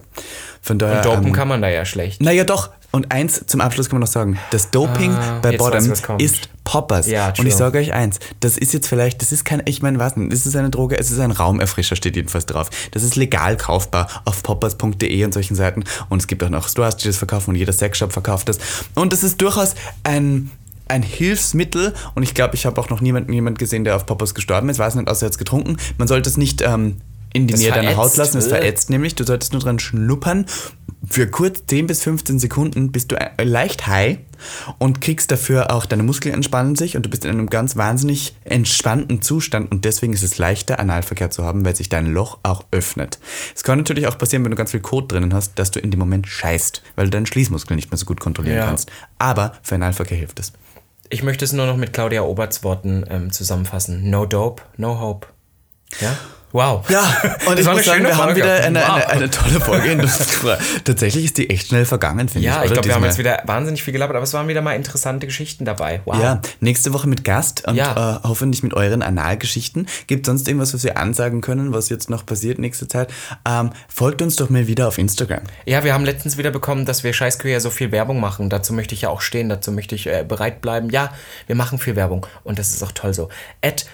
Von 0.62 0.78
daher. 0.78 1.02
Dopen 1.02 1.26
ähm, 1.28 1.32
kann 1.34 1.48
man 1.48 1.60
da 1.62 1.68
ja 1.68 1.84
schlecht. 1.84 2.22
Naja, 2.22 2.44
doch. 2.44 2.70
Und 2.90 3.12
eins 3.12 3.44
zum 3.46 3.60
Abschluss 3.60 3.90
kann 3.90 3.96
man 3.96 4.06
noch 4.06 4.12
sagen: 4.12 4.38
Das 4.50 4.70
Doping 4.70 5.12
Ah, 5.12 5.40
bei 5.42 5.56
Bottom 5.58 5.92
ist 6.18 6.48
Poppers. 6.68 7.06
Ja, 7.06 7.28
und 7.28 7.36
true. 7.36 7.48
ich 7.48 7.56
sage 7.56 7.78
euch 7.78 7.94
eins: 7.94 8.20
Das 8.40 8.58
ist 8.58 8.74
jetzt 8.74 8.86
vielleicht, 8.86 9.22
das 9.22 9.32
ist 9.32 9.46
kein, 9.46 9.62
ich 9.64 9.80
meine, 9.80 9.98
was 9.98 10.14
denn? 10.14 10.28
Das 10.28 10.44
ist 10.44 10.54
eine 10.54 10.68
Droge, 10.68 10.98
es 10.98 11.10
ist 11.10 11.18
ein 11.18 11.30
Raumerfrischer, 11.30 11.96
steht 11.96 12.14
jedenfalls 12.14 12.44
drauf. 12.44 12.68
Das 12.90 13.02
ist 13.02 13.16
legal 13.16 13.56
kaufbar 13.56 14.06
auf 14.26 14.42
poppers.de 14.42 15.24
und 15.24 15.32
solchen 15.32 15.54
Seiten. 15.54 15.84
Und 16.10 16.20
es 16.20 16.26
gibt 16.26 16.44
auch 16.44 16.50
noch 16.50 16.68
Stores, 16.68 16.98
die 16.98 17.06
das 17.08 17.16
verkaufen 17.16 17.50
und 17.50 17.56
jeder 17.56 17.72
Sexshop 17.72 18.12
verkauft 18.12 18.50
das. 18.50 18.58
Und 18.94 19.14
das 19.14 19.22
ist 19.22 19.40
durchaus 19.40 19.74
ein. 20.04 20.50
Ein 20.90 21.02
Hilfsmittel 21.02 21.92
und 22.14 22.22
ich 22.22 22.32
glaube, 22.32 22.54
ich 22.54 22.64
habe 22.64 22.80
auch 22.80 22.88
noch 22.88 23.02
niemanden 23.02 23.30
jemand 23.30 23.58
gesehen, 23.58 23.84
der 23.84 23.94
auf 23.94 24.06
Poppers 24.06 24.34
gestorben 24.34 24.70
ist. 24.70 24.78
Weiß 24.78 24.94
nicht, 24.94 25.06
außer 25.06 25.26
er 25.26 25.28
hat 25.28 25.36
getrunken. 25.36 25.76
Man 25.98 26.08
sollte 26.08 26.30
es 26.30 26.38
nicht 26.38 26.62
ähm, 26.62 26.96
in 27.34 27.46
die 27.46 27.52
Nähe 27.52 27.72
deiner 27.72 27.94
Haut 27.96 28.16
lassen. 28.16 28.38
Es 28.38 28.46
äh. 28.46 28.48
verätzt 28.48 28.88
nämlich. 28.88 29.14
Du 29.14 29.24
solltest 29.24 29.52
nur 29.52 29.60
dran 29.60 29.78
schnuppern. 29.78 30.46
Für 31.08 31.28
kurz 31.28 31.64
10 31.66 31.86
bis 31.86 32.02
15 32.02 32.38
Sekunden 32.38 32.90
bist 32.90 33.12
du 33.12 33.16
äh, 33.16 33.44
leicht 33.44 33.86
high 33.86 34.18
und 34.78 35.00
kriegst 35.00 35.30
dafür 35.30 35.72
auch 35.72 35.86
deine 35.86 36.02
Muskeln 36.02 36.34
entspannen 36.34 36.74
sich 36.76 36.96
und 36.96 37.04
du 37.06 37.08
bist 37.08 37.24
in 37.24 37.30
einem 37.30 37.48
ganz 37.48 37.76
wahnsinnig 37.76 38.36
entspannten 38.44 39.22
Zustand 39.22 39.70
und 39.70 39.84
deswegen 39.84 40.12
ist 40.12 40.22
es 40.24 40.38
leichter, 40.38 40.80
Analverkehr 40.80 41.30
zu 41.30 41.44
haben, 41.44 41.64
weil 41.64 41.76
sich 41.76 41.88
dein 41.88 42.06
Loch 42.06 42.38
auch 42.42 42.64
öffnet. 42.72 43.18
Es 43.54 43.62
kann 43.62 43.78
natürlich 43.78 44.06
auch 44.08 44.18
passieren, 44.18 44.44
wenn 44.44 44.50
du 44.50 44.56
ganz 44.56 44.72
viel 44.72 44.80
Kot 44.80 45.12
drinnen 45.12 45.32
hast, 45.34 45.58
dass 45.58 45.70
du 45.70 45.78
in 45.80 45.90
dem 45.90 46.00
Moment 46.00 46.26
scheißt, 46.26 46.82
weil 46.96 47.06
du 47.06 47.10
deinen 47.10 47.26
Schließmuskel 47.26 47.76
nicht 47.76 47.90
mehr 47.90 47.98
so 47.98 48.04
gut 48.06 48.20
kontrollieren 48.20 48.58
Ja. 48.58 48.66
kannst. 48.66 48.90
Aber 49.18 49.52
für 49.62 49.76
Analverkehr 49.76 50.18
hilft 50.18 50.40
es. 50.40 50.52
Ich 51.10 51.22
möchte 51.22 51.44
es 51.44 51.52
nur 51.52 51.66
noch 51.66 51.76
mit 51.76 51.92
Claudia 51.92 52.22
Oberts 52.22 52.64
Worten 52.64 53.04
ähm, 53.08 53.32
zusammenfassen. 53.32 54.10
No 54.10 54.26
dope, 54.26 54.62
no 54.76 55.00
hope. 55.00 55.28
Ja? 56.00 56.16
Wow. 56.52 56.88
Ja, 56.88 57.00
und 57.46 57.52
Das 57.52 57.60
ich 57.60 57.66
war 57.66 57.74
muss 57.74 57.84
sagen, 57.84 58.04
wir 58.04 58.16
haben 58.16 58.24
Folge. 58.24 58.42
wieder 58.42 58.54
eine, 58.64 58.80
Wow. 58.80 58.88
eine, 58.94 59.06
eine 59.08 59.30
tolle 59.30 59.60
Folge. 59.60 59.88
in 59.92 59.98
der- 59.98 60.08
Tatsächlich 60.84 61.26
ist 61.26 61.36
die 61.38 61.50
echt 61.50 61.68
schnell 61.68 61.84
vergangen, 61.84 62.28
finde 62.28 62.38
ich. 62.40 62.44
Ja, 62.46 62.64
ich 62.64 62.72
glaube, 62.72 62.88
wir 62.88 62.94
haben 62.94 63.04
jetzt 63.04 63.18
wieder 63.18 63.42
wahnsinnig 63.44 63.82
viel 63.82 63.92
gelabert, 63.92 64.16
aber 64.16 64.24
es 64.24 64.32
waren 64.32 64.48
wieder 64.48 64.62
mal 64.62 64.72
interessante 64.74 65.26
Geschichten 65.26 65.64
dabei. 65.64 66.00
Wow. 66.06 66.20
Ja, 66.22 66.40
nächste 66.60 66.92
Woche 66.94 67.06
mit 67.08 67.24
Gast 67.24 67.66
und 67.68 67.76
Ja. 67.76 68.20
äh, 68.22 68.28
hoffentlich 68.28 68.62
mit 68.62 68.72
euren 68.74 69.02
Analgeschichten. 69.02 69.86
Gibt 70.06 70.24
sonst 70.26 70.48
irgendwas, 70.48 70.72
was 70.72 70.84
wir 70.84 70.96
ansagen 70.96 71.40
können, 71.42 71.72
was 71.72 71.90
jetzt 71.90 72.08
noch 72.08 72.24
passiert 72.24 72.58
nächste 72.58 72.88
Zeit? 72.88 73.10
Ähm, 73.46 73.70
folgt 73.88 74.22
uns 74.22 74.36
doch 74.36 74.48
mal 74.48 74.66
wieder 74.66 74.88
auf 74.88 74.96
Instagram. 74.98 75.40
Ja, 75.66 75.84
wir 75.84 75.92
haben 75.92 76.04
letztens 76.06 76.38
wieder 76.38 76.50
bekommen, 76.50 76.86
dass 76.86 77.04
wir 77.04 77.12
Scheißkühe 77.12 77.60
so 77.60 77.68
viel 77.70 77.92
Werbung 77.92 78.20
machen. 78.20 78.48
Dazu 78.48 78.72
möchte 78.72 78.94
ich 78.94 79.02
ja 79.02 79.10
auch 79.10 79.20
stehen, 79.20 79.48
dazu 79.50 79.70
möchte 79.70 79.94
ich 79.94 80.06
äh, 80.06 80.24
bereit 80.26 80.60
bleiben. 80.62 80.88
Ja, 80.90 81.12
wir 81.46 81.56
machen 81.56 81.78
viel 81.78 81.94
Werbung 81.96 82.26
und 82.44 82.58
das 82.58 82.70
ist 82.72 82.82
auch 82.82 82.92
toll 82.92 83.12
so. 83.12 83.28
At 83.62 83.84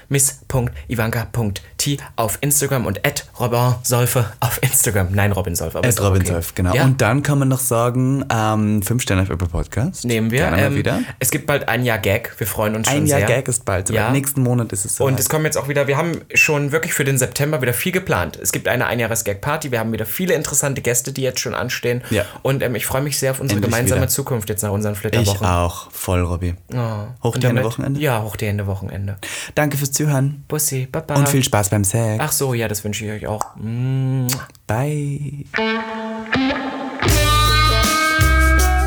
auf 2.17 2.39
Instagram 2.41 2.87
und 2.87 3.07
at 3.07 3.27
Robin 3.39 3.75
Solfe 3.83 4.27
auf 4.41 4.59
Instagram. 4.63 5.09
Nein, 5.13 5.33
Robin 5.33 5.55
Solfe. 5.55 5.79
Aber 5.79 5.89
At 5.89 6.01
Robin 6.01 6.23
okay. 6.23 6.33
Solf, 6.33 6.55
genau. 6.55 6.75
Ja. 6.75 6.85
Und 6.85 7.01
dann 7.01 7.23
kann 7.23 7.39
man 7.39 7.49
noch 7.49 7.59
sagen, 7.61 8.25
ähm, 8.31 8.83
fünf 8.83 9.03
Sterne 9.03 9.23
auf 9.23 9.31
Apple 9.31 9.49
Podcast. 9.49 10.05
Nehmen 10.05 10.31
wir. 10.31 10.41
Gerne 10.41 10.57
mal 10.57 10.63
Ähm, 10.67 10.77
wieder. 10.77 11.01
Es 11.19 11.31
gibt 11.31 11.47
bald 11.47 11.69
ein 11.69 11.85
Jahr 11.85 11.99
Gag. 11.99 12.35
Wir 12.39 12.47
freuen 12.47 12.75
uns 12.75 12.89
schon 12.89 12.97
Ein 12.97 13.07
Jahr 13.07 13.21
sehr. 13.21 13.29
Gag 13.29 13.49
ist 13.49 13.65
bald. 13.65 13.91
Ja. 13.91 14.11
Nächsten 14.11 14.43
Monat 14.43 14.73
ist 14.73 14.85
es 14.85 14.97
so. 14.97 15.05
Und 15.05 15.19
es 15.21 15.29
kommen 15.29 15.45
jetzt 15.45 15.57
auch 15.57 15.69
wieder, 15.69 15.87
wir 15.87 15.97
haben 15.97 16.21
schon 16.35 16.73
wirklich 16.73 16.93
für 16.95 17.05
den 17.05 17.19
September 17.19 17.61
wieder 17.63 17.73
viel 17.73 17.93
geplant. 17.93 18.39
Es 18.41 18.53
gibt 18.53 18.69
eine 18.69 18.87
Einjahres-Gag-Party, 18.87 19.71
wir 19.71 19.79
haben 19.81 19.93
wieder 19.93 20.07
viele 20.07 20.35
interessante 20.35 20.81
Gäste, 20.83 21.13
die 21.13 21.23
jetzt 21.23 21.41
schon 21.41 21.55
anstehen. 21.55 22.03
Ja. 22.11 22.25
Und 22.43 22.63
ähm, 22.63 22.75
ich 22.75 22.87
freue 22.87 23.03
mich 23.03 23.19
sehr 23.19 23.31
auf 23.33 23.41
unsere 23.41 23.59
Endlich 23.59 23.71
gemeinsame 23.73 24.01
wieder. 24.03 24.09
Zukunft 24.09 24.49
jetzt 24.49 24.63
nach 24.63 24.71
unseren 24.71 24.93
ich 24.95 24.99
Flitterwochen. 25.01 25.47
auch. 25.47 25.91
Voll, 25.91 26.21
Robby. 26.23 26.55
Oh. 26.73 26.79
Hoch 27.23 27.37
die 27.37 27.47
Hände 27.47 27.61
damit- 27.61 27.65
Wochenende. 27.65 28.01
Ja, 28.01 28.23
hoch 28.23 28.37
die 28.37 28.47
Hände 28.47 28.67
Wochenende. 28.67 29.17
Danke 29.55 29.77
fürs 29.77 29.93
Zuhören. 29.93 30.45
Bussi, 30.49 30.87
baba. 30.91 31.15
Und 31.17 31.29
viel 31.29 31.43
Spaß 31.45 31.71
beim 31.75 31.85
Sex. 31.85 32.19
Ach 32.21 32.31
so, 32.31 32.55
ja, 32.55 32.69
das 32.69 32.85
wünsche 32.85 33.05
ich 33.05 33.11
euch 33.11 33.27
auch. 33.27 33.57
Mm. 33.57 34.29
Bye. 34.69 35.45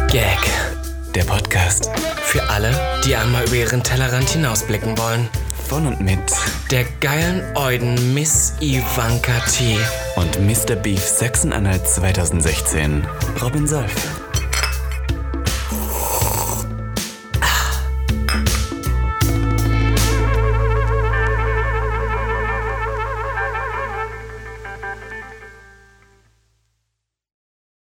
Gag. 0.09 0.39
Der 1.13 1.23
Podcast 1.23 1.89
Für 2.21 2.47
alle, 2.49 2.71
die 3.05 3.15
einmal 3.15 3.43
über 3.45 3.55
ihren 3.55 3.83
Tellerrand 3.83 4.29
hinausblicken 4.29 4.97
wollen. 4.97 5.27
von 5.67 5.85
und 5.87 5.99
mit 5.99 6.19
Der 6.71 6.85
geilen 7.01 7.43
Euden 7.57 8.13
Miss 8.13 8.53
Ivanka 8.61 9.33
T. 9.51 9.77
und 10.15 10.39
Mr. 10.47 10.75
Beef 10.75 11.01
Sachsen-Anhalt 11.01 11.85
2016. 11.87 13.05
Robin 13.41 13.67
Solf. 13.67 14.26